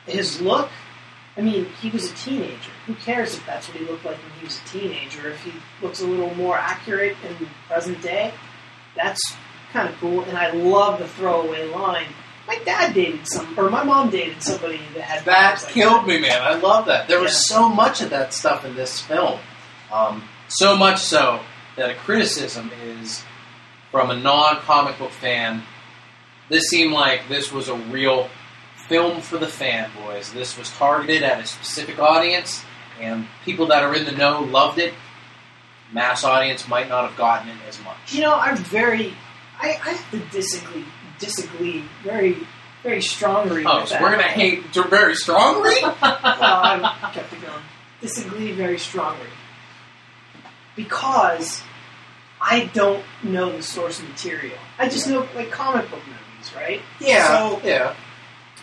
[0.06, 0.70] his look,
[1.38, 2.72] I mean, he was a teenager.
[2.88, 5.30] Who cares if that's what he looked like when he was a teenager?
[5.30, 8.34] If he looks a little more accurate in the present day,
[8.96, 9.22] that's
[9.72, 10.24] kind of cool.
[10.24, 12.08] And I love the throwaway line.
[12.48, 16.20] My dad dated some, or my mom dated somebody that had That like killed me,
[16.20, 16.42] man.
[16.42, 17.08] I love that.
[17.08, 19.40] There was so much of that stuff in this film.
[19.92, 21.42] Um, so much so
[21.76, 23.24] that a criticism is
[23.92, 25.62] from a non comic book fan.
[26.50, 28.30] This seemed like this was a real
[28.88, 30.32] film for the fanboys.
[30.34, 32.64] This was targeted at a specific audience,
[33.00, 34.94] and people that are in the know loved it.
[35.94, 38.14] Mass audience might not have gotten it as much.
[38.14, 39.14] You know, I'm very,
[39.60, 40.84] I, I have to disagree,
[41.18, 42.36] disagree very,
[42.84, 44.02] very strongly oh, with so that.
[44.02, 45.76] we're gonna hate very strongly?
[45.82, 47.64] well, I kept it going.
[48.02, 49.30] Disagree very strongly
[50.76, 51.64] because
[52.40, 54.58] I don't know the source material.
[54.78, 56.82] I just know like comic book movies, right?
[57.00, 57.96] yeah, So- yeah.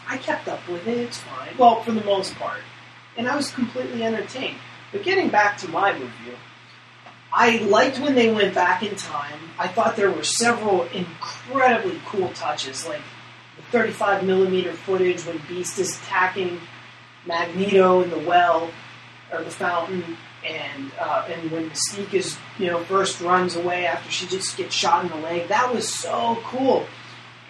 [0.09, 0.99] I kept up with it.
[0.99, 1.57] It's fine.
[1.57, 2.61] Well, for the most part,
[3.17, 4.59] and I was completely entertained.
[4.93, 6.37] But getting back to my review,
[7.33, 9.41] I liked when they went back in time.
[9.59, 13.01] I thought there were several incredibly cool touches, like
[13.57, 16.61] the 35 millimeter footage when Beast is attacking
[17.27, 18.71] Magneto in the well
[19.33, 24.11] or the fountain, and uh, and when Mystique is you know first runs away after
[24.11, 25.49] she just gets shot in the leg.
[25.49, 26.87] That was so cool,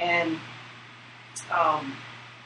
[0.01, 0.39] and
[1.51, 1.95] um,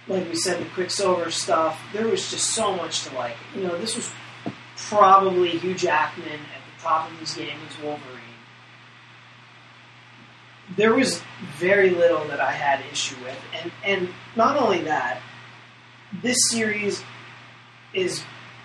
[0.09, 1.81] like we said, the Quicksilver stuff.
[1.93, 3.37] There was just so much to like.
[3.55, 4.11] You know, this was
[4.77, 8.15] probably Hugh Jackman at the top of his game as Wolverine.
[10.77, 11.23] There was
[11.57, 15.21] very little that I had issue with, and and not only that,
[16.23, 17.03] this series
[17.95, 18.23] is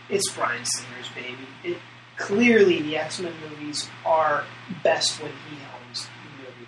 [0.09, 1.47] it's Bryan Singer's baby.
[1.63, 1.77] It
[2.17, 4.43] clearly the X Men movies are
[4.83, 6.67] best when he helms the movie.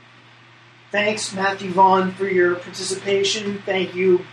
[0.91, 3.61] Thanks, Matthew Vaughn, for your participation.
[3.65, 4.25] Thank you.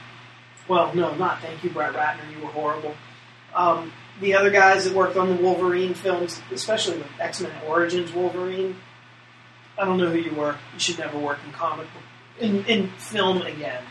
[0.73, 2.23] Well, no, not thank you, Brett Ratner.
[2.35, 2.95] You were horrible.
[3.55, 3.93] Um,
[4.23, 8.77] the other guys that worked on the Wolverine films, especially the X Men Origins Wolverine,
[9.77, 10.57] I don't know who you were.
[10.73, 12.03] You should never work in comic book
[12.41, 13.83] in, in film again.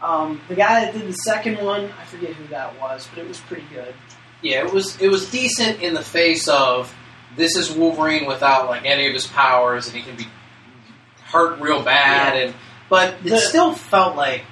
[0.00, 3.26] Um, the guy that did the second one, I forget who that was, but it
[3.26, 3.92] was pretty good.
[4.40, 6.94] Yeah, it was it was decent in the face of
[7.36, 10.28] this is Wolverine without like any of his powers, and he can be
[11.24, 12.54] hurt real bad, and
[12.88, 14.44] but it The- still felt like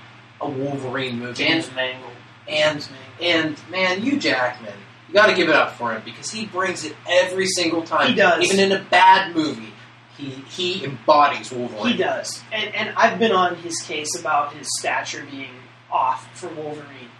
[0.42, 1.34] a Wolverine movie.
[1.34, 2.12] James Mangold.
[2.48, 2.86] and
[3.20, 4.74] and man, you Jackman,
[5.08, 8.08] you got to give it up for him because he brings it every single time.
[8.10, 8.44] He does.
[8.44, 9.72] even in a bad movie.
[10.16, 11.92] He he embodies Wolverine.
[11.92, 15.54] He does, and and I've been on his case about his stature being
[15.90, 17.10] off for Wolverine,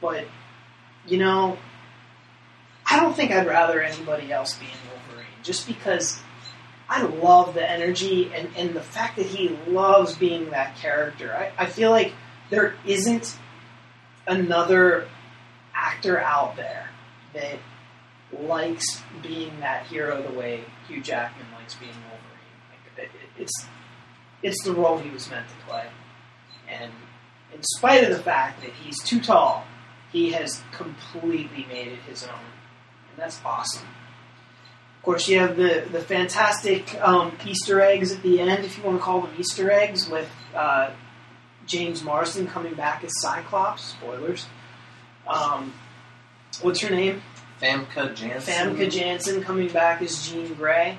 [0.00, 0.24] but
[1.06, 1.56] you know,
[2.84, 6.20] I don't think I'd rather anybody else be in Wolverine, just because
[6.88, 11.32] I love the energy and and the fact that he loves being that character.
[11.34, 12.12] I, I feel like
[12.52, 13.36] there isn't
[14.26, 15.08] another
[15.74, 16.88] actor out there
[17.34, 17.58] that
[18.40, 22.60] likes being that hero the way Hugh Jackman likes being Wolverine.
[22.70, 23.66] Like, it, it- it's
[24.42, 25.84] it's the role he was meant to play,
[26.68, 26.90] and
[27.54, 29.64] in spite of the fact that he's too tall,
[30.10, 32.30] he has completely made it his own,
[33.10, 33.86] and that's awesome.
[34.98, 38.82] Of course, you have the the fantastic um, Easter eggs at the end, if you
[38.84, 40.90] want to call them Easter eggs, with uh,
[41.66, 43.82] James Marsden coming back as Cyclops.
[43.84, 44.46] Spoilers.
[45.26, 45.72] Um,
[46.60, 47.22] what's her name?
[47.60, 48.76] Famke Janssen.
[48.76, 50.98] Famke Janssen coming back as Jean Grey.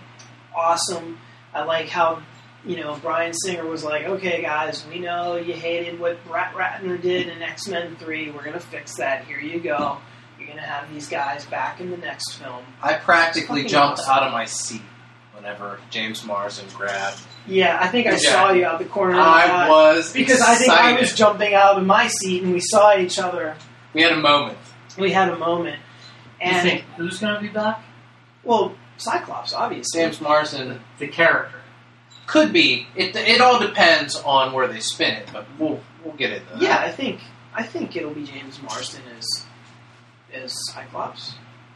[0.56, 1.20] Awesome.
[1.54, 2.24] I like how,
[2.66, 7.00] you know, Bryan Singer was like, okay, guys, we know you hated what Rat Ratner
[7.02, 8.32] did in X Men 3.
[8.32, 9.26] We're going to fix that.
[9.26, 9.98] Here you go.
[10.38, 12.64] You're going to have these guys back in the next film.
[12.82, 14.14] I practically jumped awesome.
[14.14, 14.82] out of my seat
[15.44, 17.20] whenever James Marsden grabbed.
[17.46, 18.18] Yeah, I think I Yeah.
[18.18, 19.70] saw you out the corner of I eye.
[19.70, 21.00] was because I think I excited.
[21.02, 23.56] was jumping out of my seat and we saw each other.
[23.94, 24.58] We had a moment.
[24.98, 25.80] We had a moment.
[26.42, 27.84] you And think who's going to be back?
[28.44, 30.02] well, Cyclops, obviously.
[30.02, 31.58] James Marsden The character.
[32.28, 32.88] could be.
[32.96, 36.62] It, it all depends on where they spin it, but we'll we'll get into that.
[36.62, 37.20] Yeah, I think
[37.54, 39.46] I think it'll be James Marsden as
[40.34, 41.34] as Cyclops.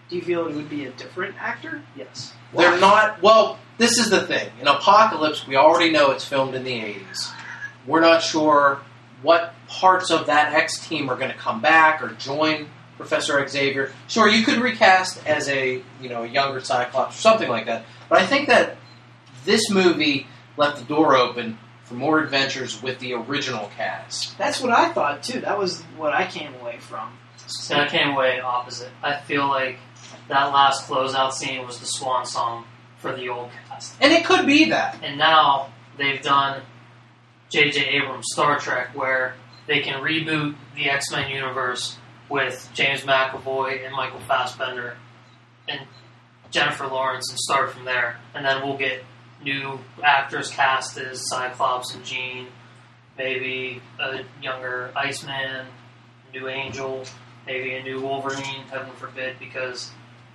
[0.09, 1.81] Do you feel it would be a different actor?
[1.95, 2.33] Yes.
[2.55, 3.21] They're not.
[3.21, 4.49] Well, this is the thing.
[4.61, 7.31] In Apocalypse, we already know it's filmed in the 80s.
[7.85, 8.79] We're not sure
[9.21, 13.91] what parts of that X team are going to come back or join Professor Xavier.
[14.07, 17.85] Sure, you could recast as a you know a younger Cyclops or something like that.
[18.09, 18.77] But I think that
[19.45, 20.27] this movie
[20.57, 24.37] left the door open for more adventures with the original cast.
[24.37, 25.41] That's what I thought too.
[25.41, 27.17] That was what I came away from.
[27.47, 28.89] See, I came away opposite.
[29.01, 29.77] I feel like
[30.29, 32.65] that last closeout scene was the swan song
[32.97, 33.95] for the old cast.
[34.01, 34.99] And it could be that.
[35.03, 36.63] And now they've done
[37.49, 37.85] J.J.
[37.85, 39.35] Abrams' Star Trek, where
[39.67, 41.97] they can reboot the X Men universe
[42.29, 44.97] with James McAvoy and Michael Fassbender
[45.67, 45.81] and
[46.51, 48.17] Jennifer Lawrence and start from there.
[48.33, 49.03] And then we'll get
[49.43, 52.47] new actors cast as Cyclops and Jean,
[53.17, 55.67] maybe a younger Iceman,
[56.33, 57.03] new Angel,
[57.45, 59.91] maybe a new Wolverine, heaven forbid, because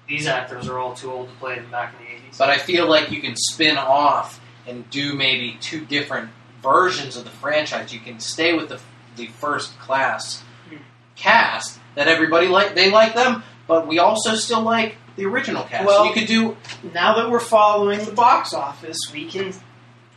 [0.09, 2.39] these actors are all too old to play them back in the 80s.
[2.39, 6.31] But I feel like you can spin off and do maybe two different
[6.63, 7.93] versions of the franchise.
[7.93, 8.81] You can stay with the
[9.17, 10.77] the first class Hmm.
[11.17, 12.75] cast that everybody like.
[12.75, 15.85] They like them, but we also still like the original cast.
[15.87, 16.57] Well- you could do
[16.95, 19.53] Now that we're following the box office, we can.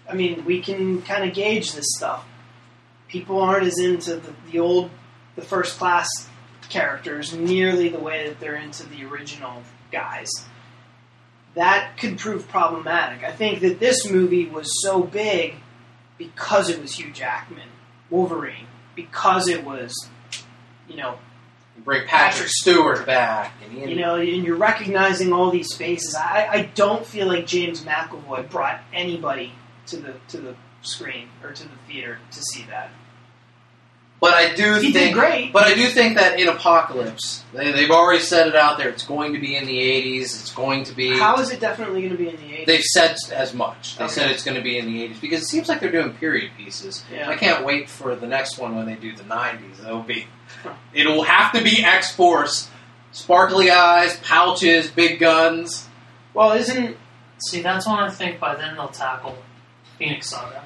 [0.09, 2.23] I mean, we can kind of gauge this stuff.
[3.07, 4.91] People aren't as into the, the old,
[5.35, 6.07] the first class
[6.69, 9.63] characters nearly the way that they're into the original
[9.95, 10.29] guys.
[11.55, 13.23] That could prove problematic.
[13.23, 15.55] I think that this movie was so big
[16.17, 17.69] because it was Hugh Jackman,
[18.09, 20.09] Wolverine, because it was,
[20.89, 21.17] you know,
[21.83, 23.53] bring Patrick Stewart back.
[23.63, 26.13] And Ian, you know, and you're recognizing all these faces.
[26.13, 29.53] I, I don't feel like James McAvoy brought anybody
[29.87, 32.91] to the to the screen or to the theater to see that.
[34.25, 35.15] But I do He did think.
[35.15, 35.53] great.
[35.53, 38.89] But I do think that in Apocalypse, they, they've already set it out there.
[38.89, 40.21] It's going to be in the '80s.
[40.23, 41.17] It's going to be.
[41.17, 42.65] How is it definitely going to be in the 80s?
[42.65, 43.97] They've said as much.
[43.97, 44.13] They Okay.
[44.13, 46.51] said it's going to be in the 80s because it seems like they're doing period
[46.57, 47.03] pieces.
[47.13, 47.29] Yeah.
[47.29, 49.79] I can't wait for the next one when they do the 90s.
[49.85, 50.27] It'll be,
[50.93, 52.69] it'll have to be X Force,
[53.11, 55.87] sparkly eyes, pouches, big guns.
[56.33, 56.97] well, isn't
[57.37, 59.37] See, that's when I think by then they'll tackle
[59.99, 60.63] Phoenix Saga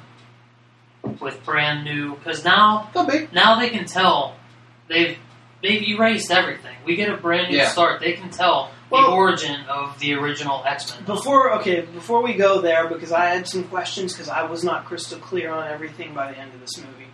[1.19, 2.15] with brand new.
[2.15, 3.27] Because now, Could be.
[3.33, 4.35] now they can tell
[4.87, 5.17] they've
[5.61, 6.75] they've erased everything.
[6.85, 7.67] We get a brand new Yeah.
[7.69, 7.99] start.
[8.01, 11.03] They can tell Well- the origin of the original X Men.
[11.05, 14.85] before okay before we go there because I had some questions because I was not
[14.85, 17.07] crystal clear on everything by the end of this movie.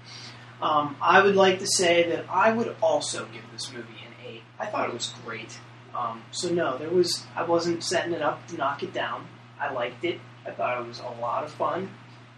[0.61, 4.43] Um, I would like to say that I would also give this movie an eight.
[4.59, 5.57] I thought it was great.
[5.93, 9.27] Um, so no, there was I wasn't setting it up to knock it down.
[9.59, 10.19] I liked it.
[10.45, 11.89] I thought it was a lot of fun.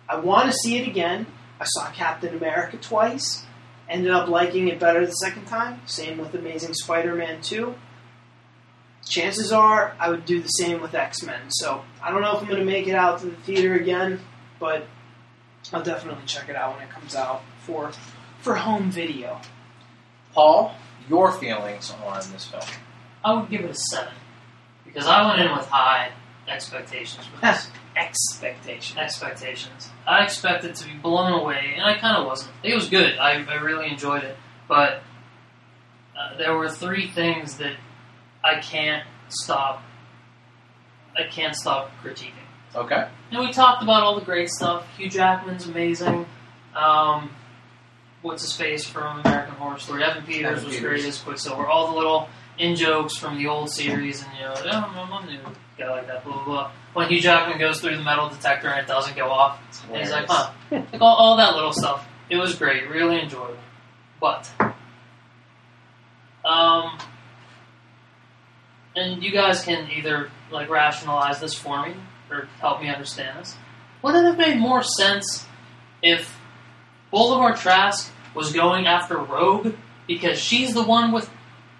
[0.09, 1.27] I want to see it again.
[1.59, 3.45] I saw Captain America twice.
[3.89, 5.81] Ended up liking it better the second time.
[5.85, 7.75] Same with Amazing Spider-Man 2
[9.07, 11.49] chances are I would do the same with X Men.
[11.49, 14.19] So I don't know if I'm going to make it out to the theater again,
[14.59, 14.85] but
[15.73, 17.91] I'll definitely check it out when it comes out for
[18.39, 19.39] for home video.
[20.33, 20.75] Paul,
[21.09, 22.63] your feelings on this film?
[23.23, 24.13] I would give it a seven
[24.85, 26.11] because I went in with high
[26.47, 27.67] expectations for this.
[27.95, 28.99] Expectation.
[28.99, 29.89] expectations.
[30.05, 32.51] I expected to be blown away, and I kind of wasn't.
[32.63, 33.17] It was good.
[33.17, 34.37] I, I really enjoyed it,
[34.67, 35.01] but
[36.15, 37.73] uh, there were three things that
[38.43, 39.81] I can't stop.
[41.17, 42.33] I can't stop critiquing.
[42.75, 43.07] Okay.
[43.31, 44.85] And we talked about all the great stuff.
[44.95, 46.27] Hugh Jackman's amazing.
[46.75, 47.31] Um,
[48.21, 50.03] what's his face from American Horror Story?
[50.03, 50.81] Evan Peters Evan was Peters.
[51.01, 51.65] great as Quicksilver.
[51.65, 52.29] All the little
[52.59, 55.39] in jokes from the old series, and you know, oh, I'm a new
[55.77, 56.23] guy like that.
[56.23, 56.71] Blah blah blah.
[56.93, 60.11] When Hugh Jackman goes through the metal detector and it doesn't go off, and he's
[60.11, 62.07] like, huh, like all, all that little stuff.
[62.29, 63.55] It was great, really enjoyable.
[64.19, 64.49] But,
[66.43, 66.97] um,
[68.95, 71.93] and you guys can either like rationalize this for me
[72.31, 73.55] or help me understand this.
[74.01, 75.45] Wouldn't it have made more sense
[76.01, 76.37] if
[77.11, 79.73] Bolivar Trask was going after Rogue
[80.07, 81.29] because she's the one with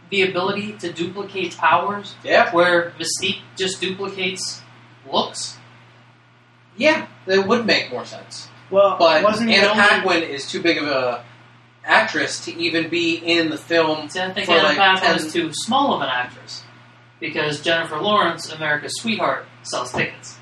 [0.10, 2.52] the ability to duplicate powers, Yeah.
[2.52, 4.62] where Mystique just duplicates
[5.12, 5.58] looks?
[6.78, 8.50] Yeah, it would make more sense.
[8.70, 11.24] Well, But wasn't Anna the only, Paquin is too big of a
[11.86, 14.10] actress to even be in the film.
[14.10, 16.64] See, I think For Anna like Paquin 10 is too small of an actress
[17.20, 20.38] because Jennifer Lawrence, America's sweetheart, sells tickets.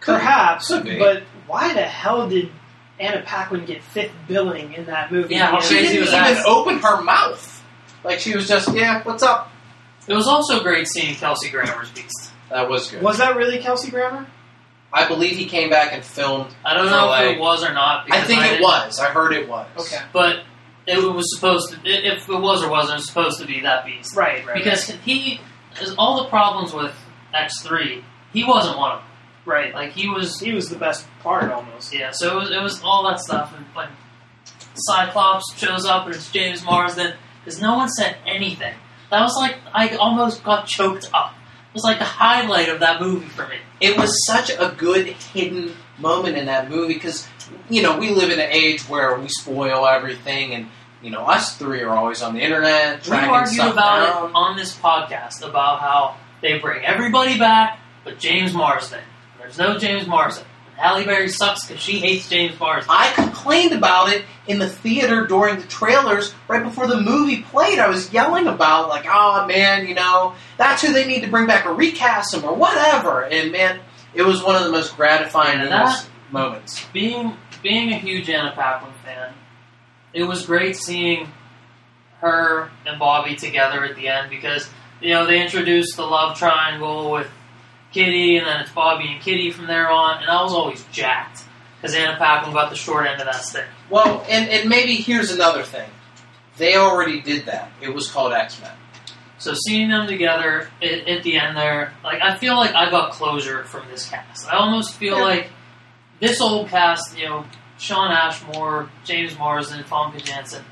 [0.00, 0.98] Perhaps, Could be.
[0.98, 2.50] but why the hell did
[2.98, 5.34] Anna Paquin get fifth billing in that movie?
[5.34, 6.44] Yeah, how You She didn't even that?
[6.46, 7.61] open her mouth.
[8.04, 9.50] Like she was just, yeah, what's up?
[10.08, 12.30] It was also great seeing Kelsey Grammer's Beast.
[12.50, 13.02] That was good.
[13.02, 14.26] Was that really Kelsey Grammer?
[14.92, 16.54] I believe he came back and filmed.
[16.64, 18.02] I don't know like- if it was or not.
[18.02, 18.98] I because think it was.
[18.98, 19.66] I heard it was.
[19.78, 20.04] Okay.
[20.12, 20.42] but
[20.86, 21.78] it was supposed to.
[21.88, 24.54] If it was or wasn't, it was supposed to be that Beast Right, right.
[24.56, 25.40] because he
[25.76, 26.92] has all the problems with
[27.32, 28.04] X three.
[28.32, 29.08] He wasn't one of them.
[29.46, 29.72] right.
[29.72, 31.94] Like he was He was the best part almost.
[31.94, 33.88] Yeah, so it was, it was all that stuff, and like
[34.74, 37.14] Cyclops shows up and it's James Marsden
[37.44, 38.74] because no one said anything.
[39.10, 41.34] That was like I almost got choked up.
[41.34, 43.56] It was like the highlight of that movie for me.
[43.80, 47.26] It was such a good hidden moment in that movie because,
[47.70, 50.68] you know, we live in an age where we spoil everything, and
[51.02, 54.30] you know, us three are always on the internet We argued stuff about down.
[54.30, 59.00] it on this podcast about how they bring everybody back but James Marsden.
[59.38, 60.46] There's no James Marsden.
[60.82, 62.90] Halle Berry sucks because she hates James Marsden.
[62.92, 67.78] I complained about it in the theater during the trailers right before the movie played.
[67.78, 71.46] I was yelling about like, "Oh man, you know, that's who they need to bring
[71.46, 73.78] back or recast him or whatever." And man,
[74.12, 76.84] it was one of the most gratifying Yeah, moments- moments.
[76.92, 79.32] being being a huge Anna Paquin fan,
[80.12, 81.30] it was great seeing
[82.20, 84.68] her and Bobby together at the end because
[85.00, 87.28] you know they introduced the love triangle with
[87.92, 91.44] Kitty, and then it's Bobby and Kitty from there on, and I was always jacked
[91.80, 93.66] because Anna Paquin got the short end of that stick.
[93.90, 95.88] Well, and and maybe here's another thing.
[96.56, 97.70] They already did that.
[97.80, 98.72] It was called X Men.
[99.38, 103.12] So seeing them together at, at the end there, like I feel like I got
[103.12, 104.48] closure from this cast.
[104.48, 105.24] I almost feel Yeah.
[105.24, 105.50] like
[106.20, 107.44] this old cast, you know,
[107.78, 110.64] Shawn Ashmore, James Marsden, Famke Janssen,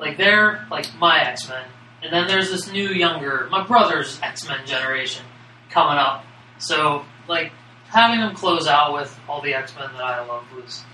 [0.00, 1.64] like they're like my X Men,
[2.02, 5.24] and then there's this new younger, my brother's X Men generation
[5.70, 6.24] coming up.
[6.58, 7.52] So like
[7.88, 10.84] having them close out with all the X Men that I loved was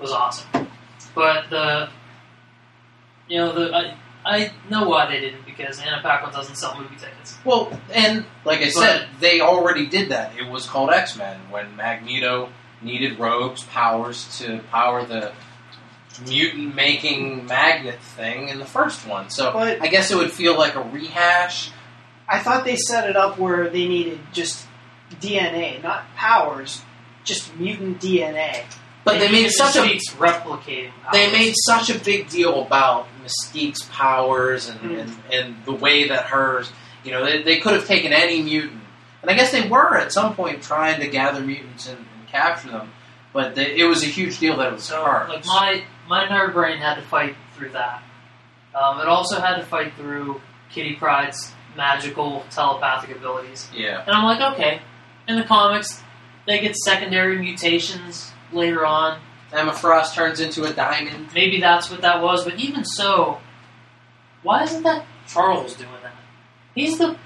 [0.00, 0.68] was awesome.
[1.14, 1.88] But the
[3.28, 6.96] you know the I, I know why they didn't because Anna Paquin doesn't sell movie
[6.96, 7.36] tickets.
[7.44, 10.36] Well, and like I said, they already did that.
[10.38, 12.50] It was called X Men when Magneto
[12.82, 15.32] needed Rogue's powers to power the
[16.26, 19.30] mutant making magnet thing in the first one.
[19.30, 21.70] So But- I guess it would feel like a rehash.
[22.28, 24.63] I thought they set it up where they needed just
[25.24, 26.82] DNA, not powers,
[27.24, 28.64] just mutant DNA.
[29.04, 30.90] But they made even such a Mystique's replicating.
[31.12, 35.00] they made such a big deal about Mystique's powers and, Mm.
[35.00, 36.70] and, and the way that hers,
[37.04, 38.80] you know, they, they could have taken any mutant.
[39.20, 42.70] And I guess they were at some point trying to gather mutants and, and capture
[42.70, 42.92] them.
[43.34, 45.28] But they, it was a huge deal that it was So, hers.
[45.28, 48.02] like my my nerd brain had to fight through that.
[48.74, 54.02] Um, it also had to fight through Kitty Pryde's magical telepathic abilities, yeah.
[54.06, 54.80] and I'm like, okay.
[55.28, 56.02] In the comics,
[56.46, 59.20] they get secondary mutations later on.
[59.52, 61.28] Emma Frost turns into a diamond.
[61.34, 63.38] Maybe that's what that was, but even so,
[64.42, 66.12] why isn't that Charles doing that?
[66.74, 67.16] He's the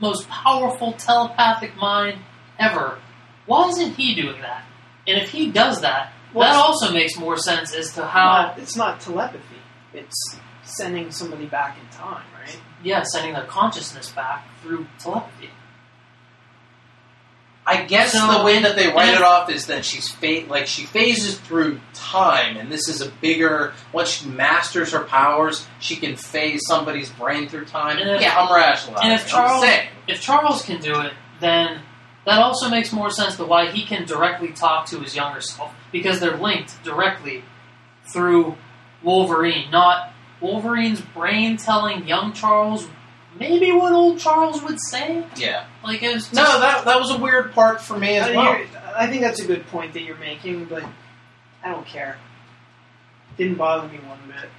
[0.00, 2.18] most powerful telepathic mind
[2.58, 2.98] ever.
[3.46, 4.64] Why isn't he doing that?
[5.06, 8.58] And if he does that, Well, that also makes more sense as to how, Not-
[8.58, 9.56] it's not telepathy.
[9.94, 12.60] It's sending somebody back in time, right?
[12.82, 15.50] yeah, sending their consciousness back through telepathy.
[17.68, 20.66] I guess So- the way that they write it off is that she's fa- like
[20.68, 23.74] she phases through time, and this is a bigger.
[23.92, 27.98] Once she masters her powers, she can phase somebody's brain through time.
[27.98, 29.10] And if- I'm rationalizing.
[29.10, 29.64] and if Charles-
[30.06, 31.80] If Charles can do it, then
[32.24, 35.72] that also makes more sense to why he can directly talk to his younger self
[35.90, 37.42] because they're linked directly
[38.12, 38.56] through
[39.02, 42.86] Wolverine, not Wolverine's brain telling young Charles
[43.38, 45.24] maybe what old Charles would say.
[45.36, 45.66] Yeah.
[45.84, 48.36] Like it was just, No, that that was a weird part for me as I,
[48.36, 48.60] well.
[48.96, 50.82] I think that's a good point that you're making, but
[51.62, 52.16] I don't care.
[53.36, 54.50] Didn't bother me one bit.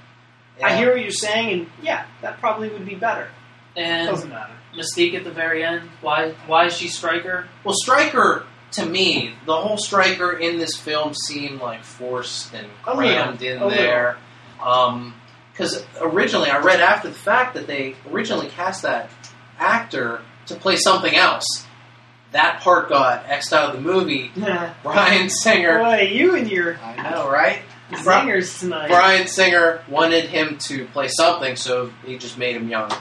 [0.64, 3.28] I hear what you're saying, and yeah, that probably would be better.
[3.76, 4.52] and Doesn't matter.
[4.76, 5.88] Mystique at the very end.
[6.00, 7.48] Why why is she Stryker?
[7.64, 12.94] Well, Stryker, to me, the whole Stryker in this film seemed like forced and A
[12.94, 13.70] little, crammed in a little.
[13.70, 14.18] there.
[14.62, 15.14] Um,
[15.58, 19.10] Because originally, I read after the fact that they originally cast that
[19.58, 21.66] actor to play something else.
[22.30, 24.30] That part got X'd out of the movie.
[24.84, 25.80] Bryan Singer.
[25.80, 27.62] Boy, you and your I know, right?
[27.90, 28.86] zingers tonight.
[28.86, 32.92] Bryan Singer wanted him to play something, so he just made him young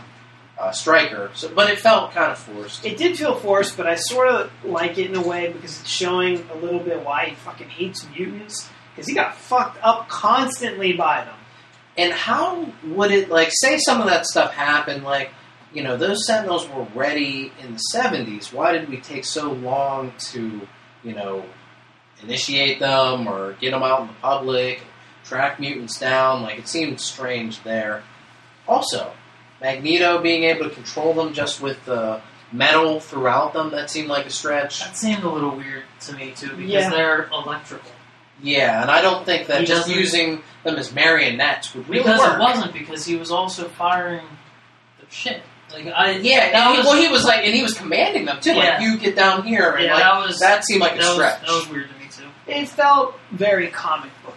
[0.58, 1.30] uh, Stryker.
[1.36, 2.84] So, but it felt kind of forced.
[2.84, 5.90] It did feel forced, but I sort of like it in a way because it's
[5.90, 8.68] showing a little bit why he fucking hates mutants.
[8.96, 11.37] Because he got fucked up constantly by them.
[11.98, 15.04] And how would it like say some of that stuff happened?
[15.04, 15.32] Like,
[15.74, 18.54] you know, those Sentinels were ready in the seventies.
[18.54, 20.68] Why did we take so long to,
[21.04, 21.44] you know,
[22.24, 24.82] initiate them or get them out in the public,
[25.24, 26.42] track mutants down.
[26.44, 28.04] Like it seemed strange there.
[28.68, 29.12] Also,
[29.62, 32.22] Magneto being able to control them just with the
[32.52, 34.80] metal throughout them that seemed like a stretch.
[34.80, 36.90] That seemed a little weird to me too because Yeah.
[36.90, 37.92] they're electrical.
[38.42, 42.20] Yeah, and I don't think that He just using them as marionettes would really Because
[42.20, 42.36] work.
[42.36, 44.26] it wasn't because he was also firing
[45.00, 45.42] the shit.
[45.74, 48.40] Like I Yeah, that he, was, well, he was like, and he was commanding them
[48.40, 48.54] too.
[48.54, 51.04] Like, you get down here, and yeah, like that was that seemed like a that
[51.08, 51.42] was, stretch.
[51.42, 52.24] that was weird to me too.
[52.52, 54.37] It felt very comic booky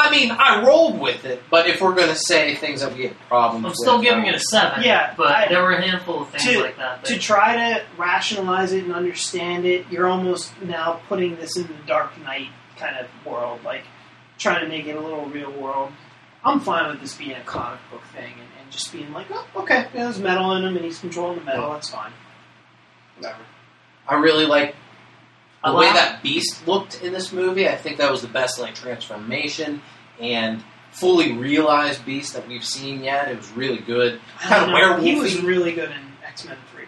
[0.00, 3.18] I mean, I rolled with it, but if we're gonna say things that we had
[3.28, 4.84] problems I'm with, still giving it a seven.
[4.84, 7.02] Yeah, but I- there were a handful of things To- like that.
[7.02, 11.66] that To try to rationalize it and understand it, you're almost now putting this in
[11.66, 12.48] the Dark Knight
[12.78, 13.82] kind of world, like
[14.38, 15.90] trying to make it a little real world.
[16.44, 19.44] I'm fine with this being a comic book thing and, and just being like, oh,
[19.56, 21.72] okay, yeah, there's metal in him and he's controlling the metal.
[21.72, 22.12] That's fine.
[23.16, 23.40] Whatever.
[24.08, 24.76] I really like
[25.72, 27.68] the I way that Beast looked in this movie.
[27.68, 29.82] I think that was the best like transformation
[30.20, 30.62] and
[30.92, 33.28] fully realized Beast that we've seen yet.
[33.28, 34.20] It was really good.
[34.40, 35.00] Kind of know.
[35.00, 36.84] He was really good in X Men Three.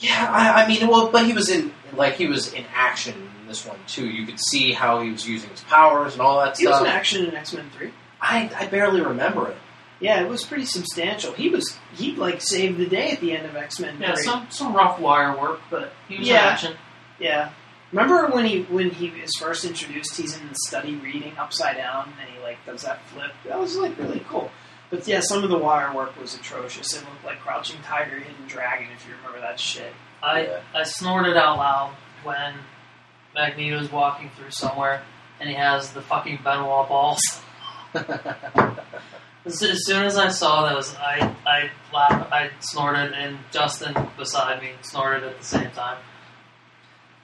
[0.00, 3.48] Yeah, I, I mean, well, but he was in like he was in action in
[3.48, 4.06] this one too.
[4.08, 6.60] You could see how he was using his powers and all that stuff.
[6.60, 7.92] He was in action in X Men Three.
[8.20, 9.56] I, I barely remember it.
[10.00, 11.32] Yeah, it was pretty substantial.
[11.32, 14.46] He was he like saved the day at the end of X Men yeah, some
[14.50, 16.40] some rough wire work, but he was Yeah.
[16.48, 16.74] in action.
[17.18, 17.50] Yeah.
[17.92, 22.12] Remember when he when he is first introduced, he's in the study reading upside down,
[22.20, 23.30] and he like does that flip.
[23.46, 24.50] That was like really cool.
[24.90, 26.92] But yeah, some of the wire work was atrocious.
[26.94, 29.92] It looked like Crouching Tiger, Hidden Dragon, if you remember that shit.
[30.22, 30.60] I Yeah.
[30.74, 32.54] I snorted out loud when
[33.34, 35.02] Magneto's walking through somewhere
[35.40, 37.20] and he has the fucking Ben Wa balls.
[39.46, 44.62] As, as soon as I saw those, I I laughed, I snorted, and Justin beside
[44.62, 45.98] me snorted at the same time.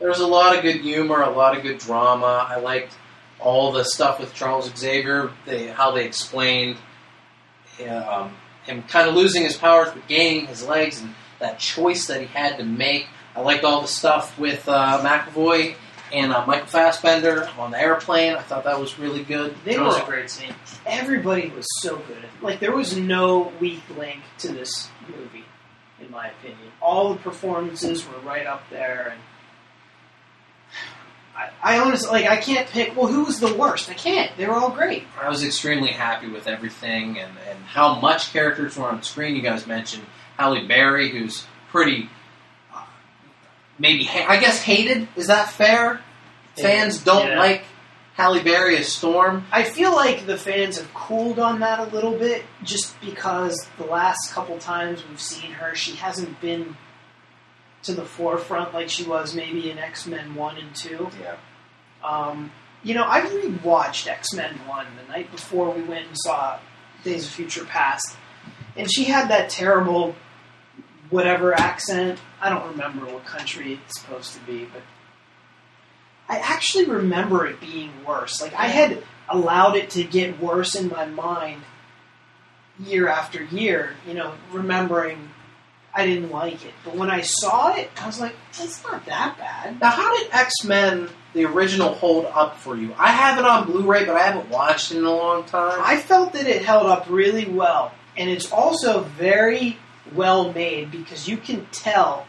[0.00, 2.46] There was a lot of good humor, a lot of good drama.
[2.48, 2.94] I liked
[3.38, 6.76] all the stuff with Charles Xavier, they, how they explained
[7.88, 12.20] um, him kind of losing his powers but gaining his legs, and that choice that
[12.20, 13.06] he had to make.
[13.34, 15.74] I liked all the stuff with uh, McAvoy
[16.12, 18.34] and uh, Michael Fassbender on the airplane.
[18.34, 19.54] I thought that was really good.
[19.64, 20.52] They It was were a great scene.
[20.84, 22.24] everybody was so good.
[22.42, 25.44] Like there was no weak link to this movie,
[26.00, 26.72] in my opinion.
[26.82, 29.20] All the performances were right up there, and
[31.36, 32.96] I, I honestly like I can't pick.
[32.96, 33.88] Well, who was the worst?
[33.88, 34.30] I can't.
[34.36, 35.04] They were all great.
[35.20, 39.36] I was extremely happy with everything and, and how much characters were on screen.
[39.36, 40.04] You guys mentioned
[40.38, 42.08] Halle Berry, who's pretty,
[42.74, 42.82] uh,
[43.78, 45.08] maybe, ha- I guess, hated.
[45.16, 46.00] Is that fair?
[46.60, 47.38] Fans don't Yeah.
[47.38, 47.64] like
[48.14, 49.44] Halle Berry as Storm.
[49.52, 53.84] I feel like the fans have cooled on that a little bit, just because the
[53.84, 56.76] last couple times we've seen her, she hasn't been
[57.82, 61.08] to the forefront like she was maybe in X Men One and Two.
[61.20, 61.36] Yeah.
[62.04, 62.52] Um,
[62.82, 66.58] you know, I rewatched X Men One the night before we went and saw
[67.04, 68.16] Days of Future Past,
[68.76, 70.14] and she had that terrible
[71.10, 72.18] whatever accent.
[72.40, 74.82] I don't remember what country it's supposed to be, but
[76.28, 78.40] I actually remember it being worse.
[78.40, 81.62] Like I had allowed it to get worse in my mind
[82.78, 83.94] year after year.
[84.06, 85.30] You know, remembering
[85.92, 89.36] I didn't like it, but when I saw it, I was like, it's not that
[89.38, 89.80] bad.
[89.80, 92.94] Now, how did X Men, the original, hold up for you?
[92.96, 95.80] I have it on Blu ray, but I haven't watched it in a long time.
[95.82, 99.78] I felt that it held up really well, and it's also very
[100.14, 102.26] well made because you can tell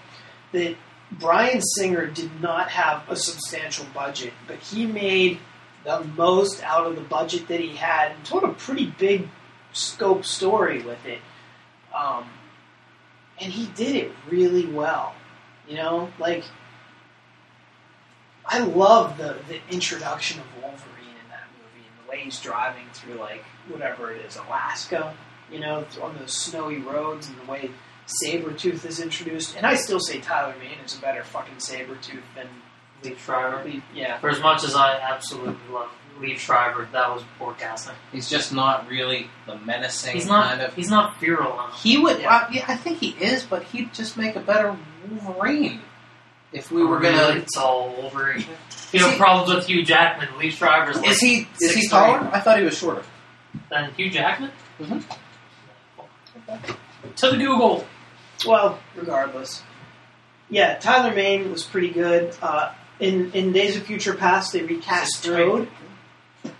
[0.54, 0.76] that
[1.12, 5.40] Bryan Singer did not have a substantial budget, but he made
[5.84, 9.28] the most out of the budget that he had and told a pretty big
[9.74, 11.20] scope story with it.
[11.96, 12.26] Um,
[13.42, 15.14] and he did it really well.
[15.68, 16.44] You know, like
[18.46, 22.86] I love the the introduction of Wolverine in that movie and the way he's driving
[22.94, 25.16] through like whatever it is, Alaska.
[25.52, 27.72] You know, on those snowy roads and the way
[28.24, 29.56] Sabretooth is introduced.
[29.58, 32.48] And I still say Tyler Mane is a better fucking Sabretooth than
[33.04, 33.70] Liev Schreiber.
[33.94, 34.18] yeah.
[34.20, 35.90] For as much as I absolutely love
[36.22, 37.95] Liev Schreiber, that was poor casting.
[38.11, 40.49] He's just not really the menacing He's not.
[40.49, 40.73] kind of.
[40.76, 41.81] He's not feral enough.
[41.81, 42.35] He would, Yeah.
[42.35, 44.77] uh, yeah, I think he is, but he'd just make a better
[45.10, 45.81] Wolverine
[46.53, 47.39] if we were Really, gonna.
[47.39, 48.31] It's all over.
[48.31, 48.48] If
[48.93, 51.89] Is you have problems with Hugh Jackman, Liev Schreiber's like Is he is he 6'3".
[51.89, 52.30] taller?
[52.31, 53.03] I thought he was shorter.
[53.69, 54.52] than Hugh Jackman?
[54.80, 55.03] Mhm.
[57.18, 57.85] To the Google.
[58.45, 59.64] Well, regardless.
[60.49, 62.35] Yeah, Tyler Mane was pretty good.
[62.41, 65.68] Uh, in in Days of Future Past, they recast This is Toad.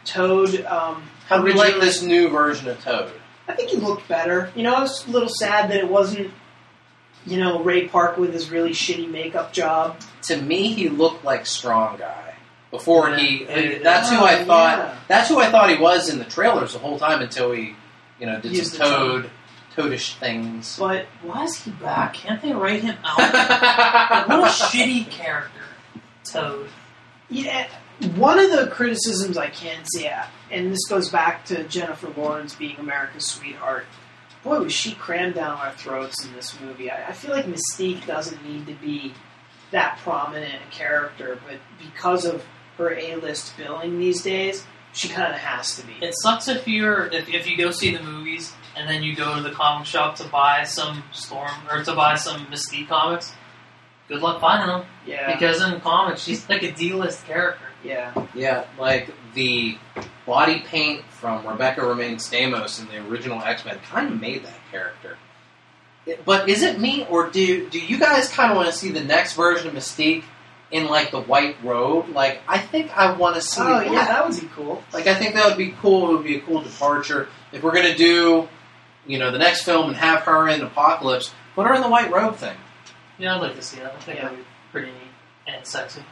[0.06, 0.66] Toad.
[0.66, 3.12] Um, How do you like this new version of Toad?
[3.48, 4.52] I think he looked better.
[4.56, 6.32] You know, I was a little sad that it wasn't
[7.24, 9.98] you know, Ray Park with his really shitty makeup job.
[10.24, 12.34] To me, he looked like Strong Guy
[12.72, 13.18] before Yeah.
[13.18, 13.44] he.
[13.46, 13.78] Yeah.
[13.84, 14.78] That's who Oh, I thought.
[14.80, 14.96] yeah.
[15.08, 17.76] That's who I thought he was in the trailers the whole time until he,
[18.20, 19.30] you know, did Used some the toad,
[19.76, 20.78] toadish things.
[20.80, 22.16] But Why is he back?
[22.16, 23.20] Can't they write him out?
[23.20, 25.62] Like, what a shitty character,
[26.24, 26.70] Toad.
[27.30, 27.68] yeah,
[28.16, 30.10] one of the criticisms I can see,
[30.50, 33.86] and this goes back to Jennifer Lawrence being America's sweetheart.
[34.44, 36.90] Boy, was she crammed down our throats in this movie.
[36.90, 39.14] I, I feel like Mystique doesn't need to be
[39.70, 42.44] that prominent a character, but because of
[42.78, 45.94] her A-list billing these days, she kind of has to be.
[46.02, 49.36] It sucks if you're if, if you go see the movies and then you go
[49.36, 53.34] to the comic shop to buy some Storm or to buy some Mystique comics.
[54.08, 57.66] Good luck finding them Yeah, because in comics she's like a D-list character.
[57.84, 58.14] Yeah.
[58.34, 59.78] Yeah, like the
[60.26, 64.60] body paint from Rebecca Romijn Stamos in the original X Men kind of made that
[64.72, 65.18] character.
[66.06, 68.92] It- But is it me, or do do you guys kind of want to see
[68.92, 70.24] the next version of Mystique
[70.72, 72.10] in like the white robe?
[72.10, 73.62] Like, I think I want to see.
[73.62, 73.92] Oh that.
[73.92, 74.84] yeah, that would be cool.
[74.94, 76.10] Like, I think that would be cool.
[76.10, 78.48] It would be a cool departure if we're gonna do,
[79.08, 81.34] you know, the next film and have her in Apocalypse.
[81.56, 82.56] Put her in the white robe thing.
[83.18, 83.94] Yeah, I'd like to see that.
[83.94, 84.24] I think Yeah.
[84.24, 85.12] that'd be pretty neat
[85.54, 86.04] and sexy.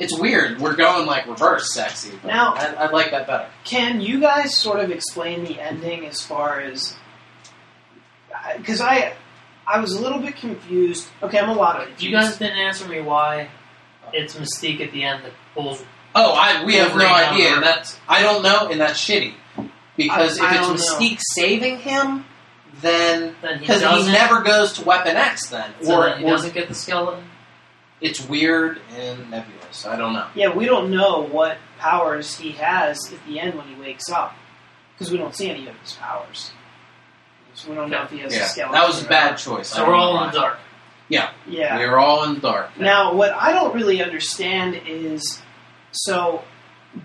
[0.00, 0.60] It's weird.
[0.60, 2.10] We're going like reverse sexy.
[2.22, 3.48] But Now- I, I like that better.
[3.64, 6.96] Can you guys sort of explain the ending as far as
[8.56, 9.14] because I
[9.66, 11.06] I was a little bit confused.
[11.22, 12.02] Okay, I'm a lot of confused.
[12.02, 13.48] You guys didn't answer me why
[14.12, 15.84] it's Mystique at the end that pulls.
[16.14, 17.48] Oh, I, we have no Wolverine idea.
[17.50, 19.34] of And that's I don't know, and that's shitty.
[19.96, 20.98] Because I- I if don't it's know.
[20.98, 22.24] Mystique saving him,
[22.80, 24.12] then Then he because he doesn't.
[24.12, 27.24] never goes to Weapon X, then so or, then he or doesn't get the skeleton.
[28.00, 29.59] it's weird and nebulous.
[29.86, 30.26] I don't know.
[30.34, 34.34] Yeah, we don't know what powers he has at the end when he wakes up
[34.94, 36.52] because we don't see any of his powers.
[37.54, 38.72] So we don't know if he has a skeleton.
[38.72, 39.38] that was a bad not.
[39.38, 39.68] choice.
[39.68, 40.28] So we're all why.
[40.28, 40.58] in the dark.
[41.08, 41.32] Yeah.
[41.48, 41.76] Yeah.
[41.78, 42.78] We are all in the dark.
[42.78, 45.42] Now, what I don't really understand is
[45.92, 46.44] so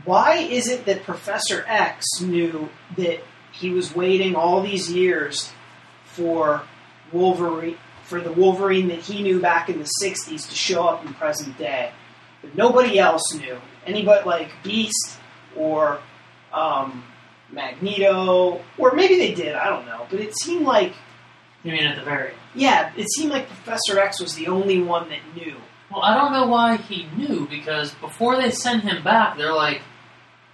[0.04, 3.22] why is it that Professor X knew that
[3.52, 5.52] he was waiting all these years
[6.06, 6.64] for
[7.12, 11.14] Wolverine for the Wolverine that he knew back in the 60s to show up in
[11.16, 11.92] present day?
[12.46, 13.58] But nobody else knew.
[13.86, 15.18] Anybody like Beast
[15.56, 16.00] or
[16.54, 17.04] um,
[17.52, 20.06] Magneto, or maybe they did, I don't know.
[20.10, 20.94] But it seemed like,
[21.64, 22.38] You mean at the very end?
[22.56, 25.56] yeah, it seemed like Professor X was the only one that knew.
[25.92, 29.82] Well, I don't know why he knew because before they send him back, they're like,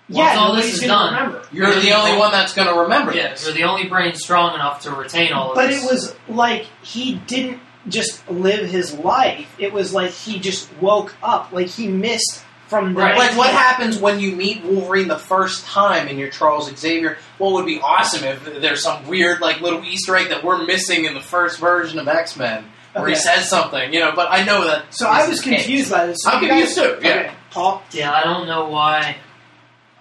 [0.09, 1.47] Once yeah, all this is done, remember.
[1.53, 3.45] You're the only one that's going to remember "Yeah, this.
[3.45, 6.15] you're the only brain strong enough to retain all of But this." But it was
[6.27, 9.53] like he didn't just live his life.
[9.59, 11.51] It was like he just woke up.
[11.51, 13.17] Like he missed from the Right.
[13.17, 17.17] Like what happens when you meet Wolverine the first time and you're Charles Xavier?
[17.37, 21.05] What would be awesome if there's some weird like little Easter egg that we're missing
[21.05, 24.11] in the first version of X Men where he says something, you know.
[24.15, 24.93] But I know that.
[24.93, 25.63] So I was the case.
[25.63, 26.17] confused by this.
[26.21, 27.13] So I'm confused guys- too, yeah.
[27.19, 27.83] Okay, Paul.
[27.91, 29.17] yeah, I don't know why.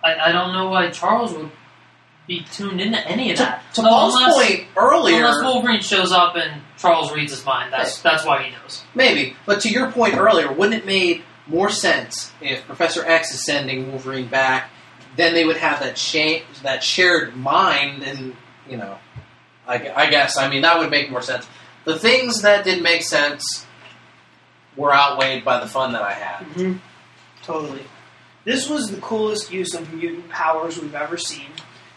[0.02, 1.51] I, I don't know why Charles would
[2.31, 3.62] be tuned into any of that.
[3.74, 7.73] to Oh, Paul's unless, point earlier, unless Wolverine shows up and Charles reads his mind.
[7.73, 8.85] That's that's why he knows.
[8.94, 9.36] maybe.
[9.47, 13.90] But to your point earlier, wouldn't it make more sense if Professor X is sending
[13.90, 14.70] Wolverine back?
[15.16, 18.36] Then they would have that sha- that shared mind, and
[18.69, 18.98] you know,
[19.66, 21.48] I, I guess I mean that would make more sense.
[21.85, 23.66] The things that didn't make sense
[24.77, 26.44] were outweighed by the fun that I had.
[26.47, 26.74] hmm
[27.43, 27.82] Totally.
[28.44, 31.48] This was the coolest use of mutant powers we've ever seen.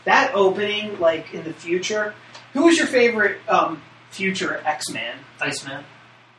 [0.06, 2.14] That opening, like in the future.
[2.54, 3.82] Who was your favorite um,
[4.12, 5.18] future X Man?
[5.42, 5.84] Iceman.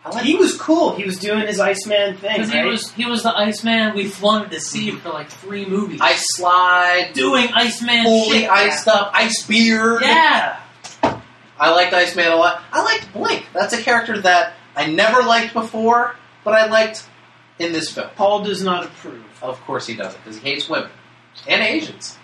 [0.04, 0.94] Like He was cool.
[0.96, 2.50] He was doing his Iceman thing, right?
[2.50, 5.98] he was he was the Iceman we wanted to see for like three movies.
[6.02, 8.50] Ice slide, doing Iceman fully shit.
[8.50, 10.02] iced up, ice beard.
[10.02, 10.60] Yeah.
[11.58, 12.62] I liked Iceman a lot.
[12.70, 13.46] I liked Blink.
[13.54, 17.08] That's a character that I never liked before, but I liked
[17.58, 18.10] in this film.
[18.16, 19.24] Paul does not approve.
[19.40, 20.90] Of course he doesn't, because he hates women
[21.48, 22.18] and Asians.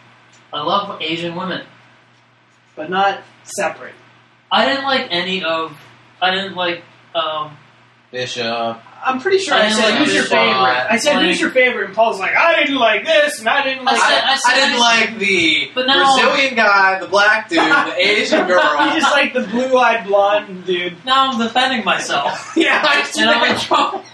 [0.53, 1.65] I love Asian women.
[2.77, 3.95] but not separate.
[4.51, 5.77] I didn't like any of.
[6.21, 6.83] I didn't like.
[7.15, 7.57] Um,
[8.11, 8.81] Bishop.
[9.03, 11.51] I'm pretty sure I I, said, like "Who's your favorite?" I said, Like- "Who's your
[11.51, 14.37] favorite?" And Paul's like, "I didn't like this, and I didn't I like." said- I,
[14.37, 18.87] said- I didn't like the But now- Brazilian guy, the black dude, the Asian girl.
[18.89, 21.05] You just like the blue-eyed blonde dude.
[21.05, 24.05] now I'm defending myself, Yeah, and I'm in trouble.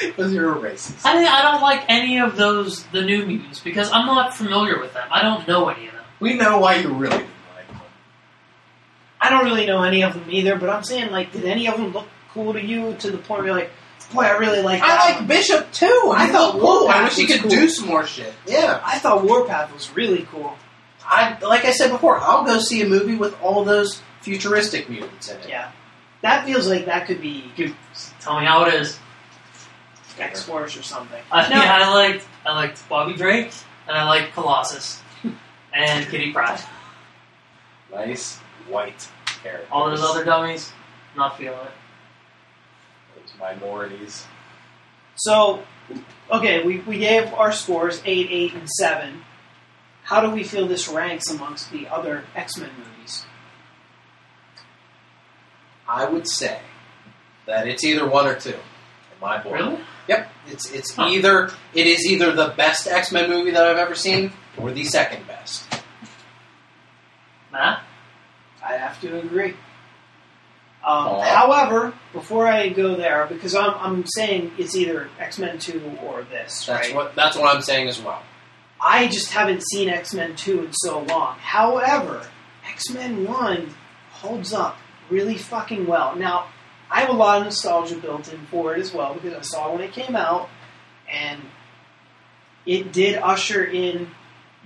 [0.00, 1.04] Because you're a racist.
[1.04, 4.92] I, I don't like any of those the new mutants because I'm not familiar with
[4.94, 5.06] them.
[5.10, 6.04] I don't know any of them.
[6.20, 7.80] We know why you really didn't like them.
[9.20, 11.76] I don't really know any of them either, but I'm saying, like, did any of
[11.76, 13.70] them look cool to you to the point where you're like,
[14.12, 16.12] "Boy, I really like that." I like one." Bishop too.
[16.14, 16.88] I He thought looked cool.
[16.88, 17.50] I wish he could cool.
[17.50, 18.32] do some more shit.
[18.46, 18.80] Yeah.
[18.84, 20.56] I thought Warpath was really cool.
[21.06, 25.28] I like I said before, I'll go see a movie with all those futuristic mutants
[25.30, 25.48] in it.
[25.50, 25.70] Yeah,
[26.22, 27.44] That feels like that could be
[28.20, 28.98] tell me how it is.
[30.18, 31.20] X Force or something.
[31.30, 31.56] I, No.
[31.56, 33.52] Yeah, I liked I liked Bobby Drake
[33.88, 35.02] and I liked Colossus
[35.74, 36.60] and Kitty Pryde.
[37.92, 38.38] Nice
[38.68, 39.08] white
[39.42, 39.62] hair.
[39.70, 40.72] All those other dummies,
[41.16, 41.72] not feeling it.
[43.16, 44.26] Those minorities.
[45.16, 45.62] So,
[46.30, 49.22] okay, we, we gave our scores 8, 8, and 7.
[50.02, 53.24] How do we feel this ranks amongst the other X Men movies?
[55.88, 56.60] I would say
[57.46, 58.50] that it's either one or two.
[58.50, 59.52] In my book.
[59.52, 59.78] Really?
[60.08, 60.30] Yep.
[60.48, 61.08] It's it's Huh.
[61.08, 64.84] either it is either the best X Men movie that I've ever seen or the
[64.84, 65.64] second best.
[67.52, 67.80] Matt?
[68.66, 69.54] I have to agree.
[70.86, 75.98] Um, however, before I go there, because I'm, I'm saying it's either X Men 2
[76.02, 76.94] or this, That's right?
[76.94, 78.22] what that's what I'm saying as well.
[78.80, 81.36] I just haven't seen X Men 2 in so long.
[81.38, 82.26] However,
[82.70, 83.74] X Men 1
[84.12, 84.76] holds up
[85.08, 86.16] really fucking well.
[86.16, 86.48] Now,
[86.94, 89.72] I have a lot of nostalgia built in for it as well because I saw
[89.72, 90.48] when it came out,
[91.10, 91.40] and
[92.64, 94.10] it did usher in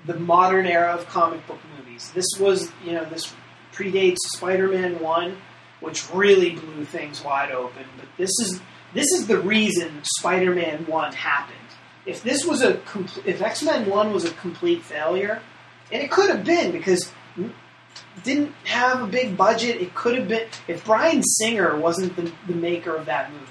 [0.06, 2.12] the modern era of comic book movies.
[2.14, 3.32] This was, you know, this
[3.72, 5.36] predates Spider Man 1,
[5.80, 8.60] which really blew things wide open, but this is.
[8.94, 11.58] This is the reason Spider-Man One happened
[12.08, 15.42] if this was a compl- if X Men One was a complete failure,
[15.92, 17.12] and it could have been because
[18.24, 19.80] didn't have a big budget.
[19.80, 23.44] It could have been if Bryan Singer wasn't the, the maker of that movie.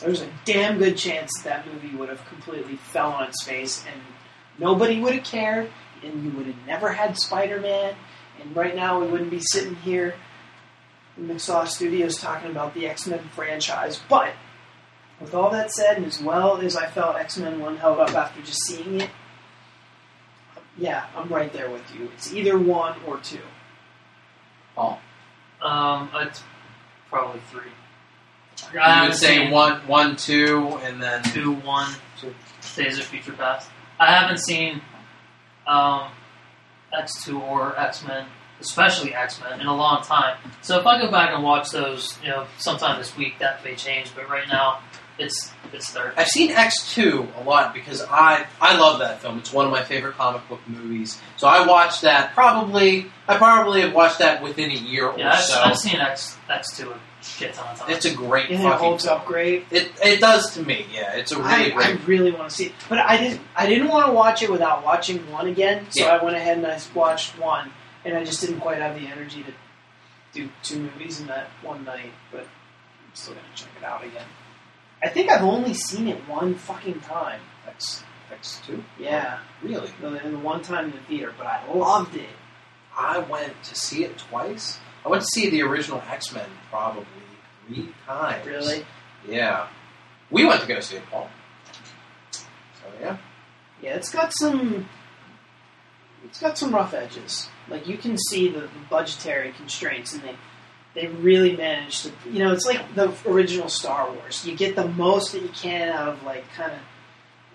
[0.00, 4.00] There's a damn good chance that, movie would have completely fell on its face, and
[4.58, 5.70] nobody would have cared,
[6.02, 7.94] and you would have never had Spider Man.
[8.40, 10.14] And right now, we wouldn't be sitting here
[11.16, 14.00] in McSauce Studios talking about the X Men franchise.
[14.08, 14.34] But
[15.20, 18.14] with all that said, and as well as I felt X Men 1 held up
[18.14, 19.10] after just seeing it,
[20.76, 22.10] yeah, I'm right there with you.
[22.14, 23.40] It's either one or two.
[24.76, 26.42] Um, it's
[27.08, 27.70] probably three.
[28.68, 31.90] I You haven't would say seen one, one, two, and then two, one,
[32.20, 32.34] Two.
[32.74, 33.70] Days of Future Past.
[33.98, 34.80] I haven't seen
[35.66, 36.10] um,
[36.92, 38.26] X two or X Men,
[38.60, 40.36] especially X Men, in a long time.
[40.62, 43.74] So if I go back and watch those, you know, sometime this week, that may
[43.74, 44.14] change.
[44.14, 44.80] But right now,
[45.18, 46.12] it's it's third.
[46.16, 49.38] I've seen X two a lot because I I love that film.
[49.38, 51.20] It's one of my favorite comic book movies.
[51.36, 55.32] So I watched that probably I probably have watched that within a year Yeah, or
[55.32, 55.60] I've, so.
[55.60, 57.92] I've seen X X two a shit ton of times.
[57.92, 59.18] It's a great And it fucking holds film.
[59.18, 59.64] up great.
[59.70, 60.86] It it does to me.
[60.92, 63.40] Yeah, it's a really I, I really want to see it, but I didn't.
[63.56, 65.86] I didn't want to watch it without watching one again.
[65.90, 66.12] So Yeah.
[66.16, 67.72] I went ahead and I watched one,
[68.04, 69.52] and I just didn't quite have the energy to
[70.32, 72.12] do two movies in that one night.
[72.30, 74.26] But I'm still gonna check it out again.
[75.02, 77.40] I think I've only seen it one fucking time.
[77.68, 78.02] X
[78.32, 78.82] X two.
[78.98, 82.28] Yeah, Really, the, the one time in the theater, but I loved it.
[82.96, 84.78] I went to see it twice.
[85.04, 87.06] I went to see the original X Men probably
[87.68, 88.46] three times.
[88.46, 88.86] Really?
[89.28, 89.68] Yeah.
[90.30, 91.28] We went to go see it, Paul.
[92.30, 92.40] So
[93.00, 93.18] yeah.
[93.82, 94.88] Yeah, it's got some.
[96.24, 97.48] It's got some rough edges.
[97.68, 100.34] Like you can see the, the budgetary constraints, and they
[100.96, 102.12] they really managed to.
[102.28, 104.44] You know, it's like the original Star Wars.
[104.44, 106.78] You get the most that you can out of like kind of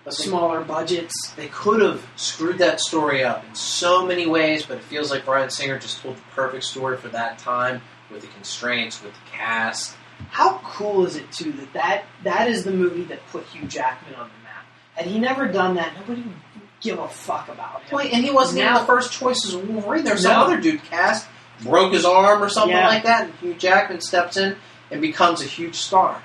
[0.04, 1.12] But smaller budgets.
[1.36, 5.24] they could have screwed that story up in so many ways, but it feels like
[5.26, 9.30] Bryan Singer just told the perfect story for that time with the constraints, with the
[9.30, 9.94] cast.
[10.30, 14.14] How cool is it too that that that is the movie that put Hugh Jackman
[14.14, 14.64] on the map?
[14.94, 16.32] Had he never done that, nobody would
[16.80, 17.98] give a fuck about him.
[18.12, 20.04] And he wasn't even the first choice as Wolverine.
[20.04, 21.26] There's some other dude cast,
[21.60, 22.88] broke his arm or something Yeah.
[22.88, 24.56] like that, and Hugh Jackman steps in
[24.90, 26.22] and becomes a huge star.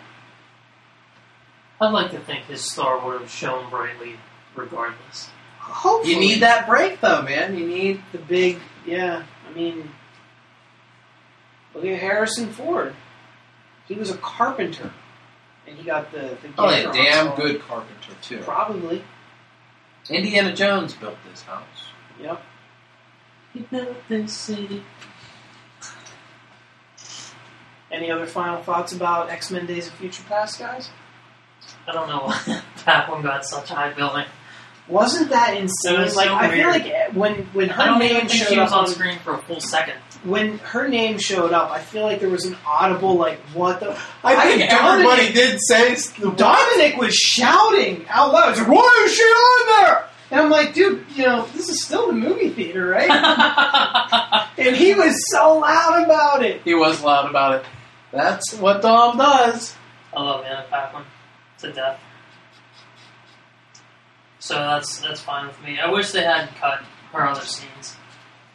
[1.79, 4.17] I'd like to think his star would have shone brightly,
[4.55, 5.29] regardless.
[5.59, 7.57] Hopefully, You need that break, though, man.
[7.57, 8.01] You need.
[8.11, 9.91] the big yeah i mean
[11.75, 12.95] look at harrison ford
[13.87, 14.91] he was a carpenter
[15.67, 17.41] and he got the, the Oh, gift yeah, damn Oxford.
[17.43, 18.39] good carpenter, too.
[18.39, 19.03] probably
[20.09, 21.89] Indiana Jones built this house.
[22.21, 22.41] yep
[23.53, 24.83] He built this city.
[27.97, 30.89] Any other final thoughts about x-men days of future past guys
[31.87, 34.25] I don't know why that one got such high billing.
[34.87, 37.85] wasn't that insane It was like so i feel like eh, when when I her
[37.85, 39.95] don't name even think showed she was up on on screen for a full second.
[40.23, 43.97] when her name showed up i feel like there was an audible like what the
[44.23, 45.95] I think think everybody everybody did say
[46.35, 48.49] Dominic was shouting out loud.
[48.49, 51.85] He's like, "Why is she on there?" And I'm like, "Dude, you know, this is
[51.85, 53.09] still the movie theater, right?"
[54.57, 56.61] and he was so loud about it.
[56.65, 57.65] He was loud about it.
[58.11, 59.75] That's what Dom does.
[60.15, 61.03] I love Anna Paquin
[61.59, 61.99] to death.
[64.39, 65.79] So that's that's fine with me.
[65.79, 66.81] I wish they had cut
[67.11, 67.97] her other scenes,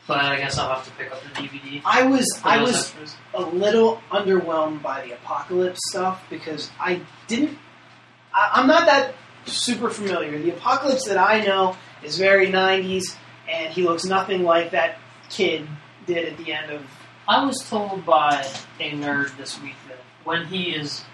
[0.06, 1.82] but I guess I'll have to pick up the DVD.
[1.84, 3.16] I was, I was, extras.
[3.34, 7.58] a little underwhelmed by the apocalypse stuff because I didn't.
[8.32, 9.14] I, I'm not that
[9.46, 10.38] super familiar.
[10.38, 13.16] The apocalypse that I know is very 90s,
[13.48, 14.98] and he looks nothing like that
[15.30, 15.68] kid
[16.06, 16.82] did at the end of.
[17.28, 18.46] I was told by
[18.80, 21.04] a nerd this week that when he is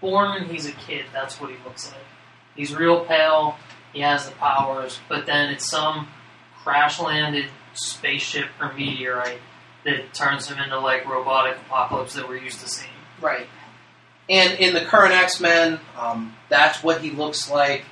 [0.00, 2.00] born and he's a kid, that's what he looks like.
[2.56, 3.56] He's real pale,
[3.92, 6.08] he has the powers, but then it's some
[6.62, 9.38] crash landed spaceship or meteorite
[9.84, 12.90] that turns him into like robotic apocalypse that we're used to seeing.
[13.20, 13.46] Right.
[14.28, 17.84] And in the current X Men, um, that's what he looks like.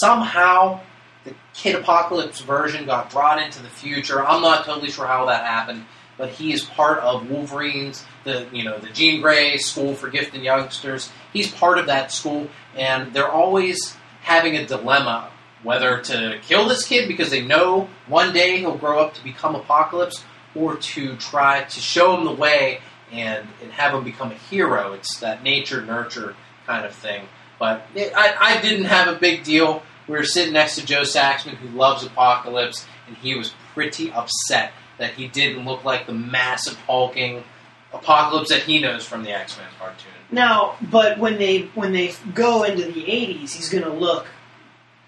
[0.00, 0.80] Somehow,
[1.24, 4.24] the Kid Apocalypse version got brought into the future.
[4.24, 5.86] I'm not totally sure how that happened,
[6.18, 10.42] but he is part of Wolverine's, the you know the Jean Grey School for Gifted
[10.42, 11.10] Youngsters.
[11.32, 15.30] He's part of that school, and they're always having a dilemma
[15.62, 19.56] whether to kill this kid because they know one day he'll grow up to become
[19.56, 20.24] Apocalypse,
[20.54, 22.80] or to try to show him the way
[23.12, 24.92] and, and have him become a hero.
[24.92, 26.34] It's that nature nurture
[26.66, 27.26] kind of thing.
[27.58, 29.82] But it, I, I didn't have a big deal.
[30.06, 34.72] We were sitting next to Joe Saxman, who loves Apocalypse, and he was pretty upset
[34.98, 37.44] that he didn't look like the massive hulking
[37.92, 40.10] Apocalypse that he knows from the X Men cartoon.
[40.30, 44.26] Now, but when they when they go into the 80s, he's going to look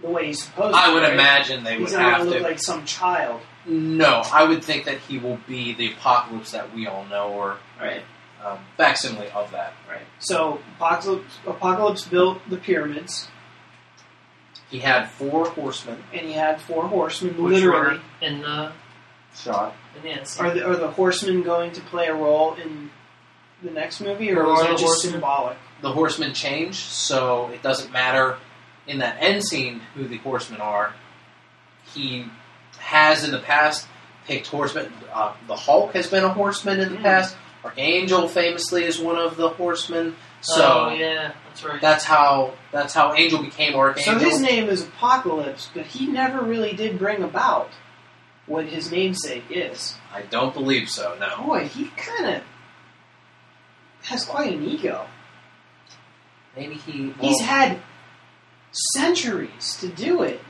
[0.01, 0.81] the way he's supposed to.
[0.81, 1.12] I would right?
[1.12, 2.43] imagine they would He's not have going to to.
[2.43, 3.40] look like some child.
[3.66, 7.59] no, I would think that he will be the Apocalypse that we all know, or
[7.81, 8.02] Right.
[8.44, 9.74] um, facsimile of that.
[9.90, 10.02] Right.
[10.20, 13.28] So Apocalypse, Apocalypse built the pyramids,
[14.70, 17.43] He had four horsemen and he had four horsemen.
[17.43, 18.73] Which literally, were in the
[19.43, 19.74] shot.
[19.97, 22.90] in the are the are the horsemen going to play a role in
[23.62, 25.12] the next movie, or Who is are that just horsemen?
[25.15, 25.56] symbolic?
[25.81, 28.36] the horsemen change, so it doesn't matter
[28.86, 30.94] in that end scene who the horsemen are.
[31.94, 32.27] He
[32.78, 33.86] has in the past
[34.27, 34.93] picked horsemen.
[35.12, 37.02] Uh, the Hulk has been a horseman in the Mm.
[37.02, 37.36] past.
[37.65, 40.15] Archangel famously is one of the horsemen.
[40.40, 41.81] So oh yeah, that's right.
[41.81, 44.20] that's how that's how Angel became Archangel.
[44.20, 47.70] So his name is Apocalypse, but he never really did bring about
[48.48, 49.94] what his namesake is.
[50.12, 51.16] I don't believe so.
[51.20, 51.44] No.
[51.46, 52.42] Boy, he kind of
[54.04, 55.06] has quite an ego.
[56.56, 57.12] Maybe he.
[57.20, 57.78] He's had
[58.72, 60.40] centuries to do it.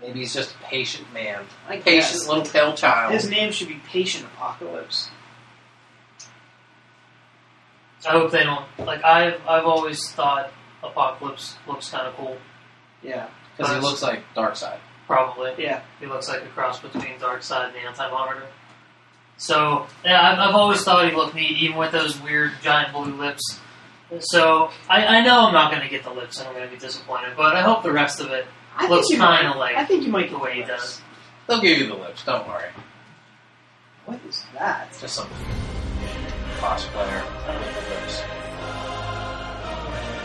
[0.00, 2.28] maybe he's just a patient man, I patient guess.
[2.28, 3.12] little pale child.
[3.12, 5.10] His name should be Patient Apocalypse.
[8.06, 9.04] I hope they don't like.
[9.04, 10.50] I've I've always thought
[10.82, 12.36] Apocalypse looks kind of cool.
[13.02, 13.28] Yeah.
[13.56, 14.78] because he looks like Darkseid.
[15.12, 15.82] Probably, Yeah.
[16.00, 18.46] he looks like a cross between Darkseid and the Anti-Monitor.
[19.36, 23.14] So yeah, I've, I've always thought he looked neat, even with those weird giant blue
[23.16, 23.58] lips.
[24.20, 26.72] So I, I know I'm not going to get the lips, and I'm going to
[26.74, 27.34] be disappointed.
[27.36, 29.84] But I hope the rest of it I Looks think you might- kinda like I
[29.84, 31.00] think you might the get way he does.
[31.46, 32.24] They'll give you the lips.
[32.24, 32.68] Don't worry.
[34.06, 34.86] What is that?
[34.90, 35.28] It's just some
[36.58, 38.22] cosplayer with the lips.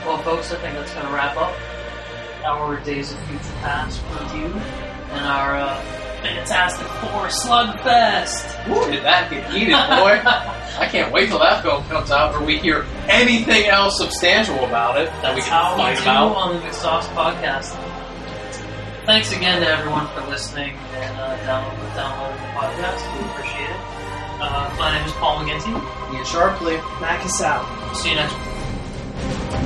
[0.05, 1.53] Well, folks, I think that's going to wrap up
[2.47, 4.45] our Days of Future Past review
[5.11, 5.81] and our uh,
[6.21, 8.67] Fantastic Four Slugfest.
[8.69, 10.21] Ooh, did that get heated, boy?
[10.79, 14.97] I can't wait till that film comes out where we hear anything else substantial about
[14.99, 16.35] it that we can how we fight do about.
[16.35, 17.75] on the McSauce podcast.
[19.05, 23.01] Thanks again to everyone for listening and uh, download, downloading the podcast.
[23.17, 23.81] We appreciate it.
[24.39, 26.13] Uh, my name is Paul McGinty.
[26.13, 27.01] Ian Sharpley.
[27.01, 27.65] Mac is out.
[27.95, 29.63] See you next week.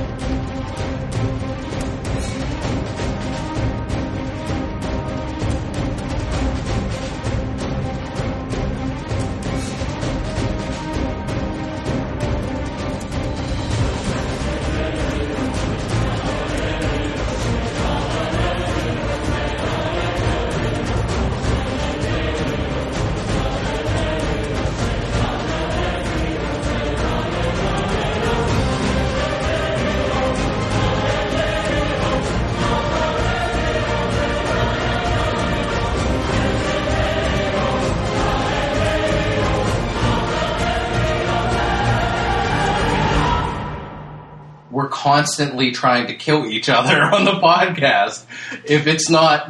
[45.22, 48.26] Constantly trying to kill each other on the podcast.
[48.66, 49.50] If it's not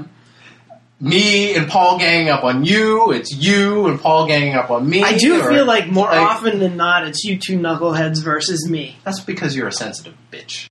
[0.99, 5.01] me and Paul ganging up on you, it's you and Paul ganging up on me.
[5.03, 8.69] I do or- feel like more like- often than not, it's you two knuckleheads versus
[8.69, 8.97] me.
[9.03, 10.67] That's because you're a sensitive bitch.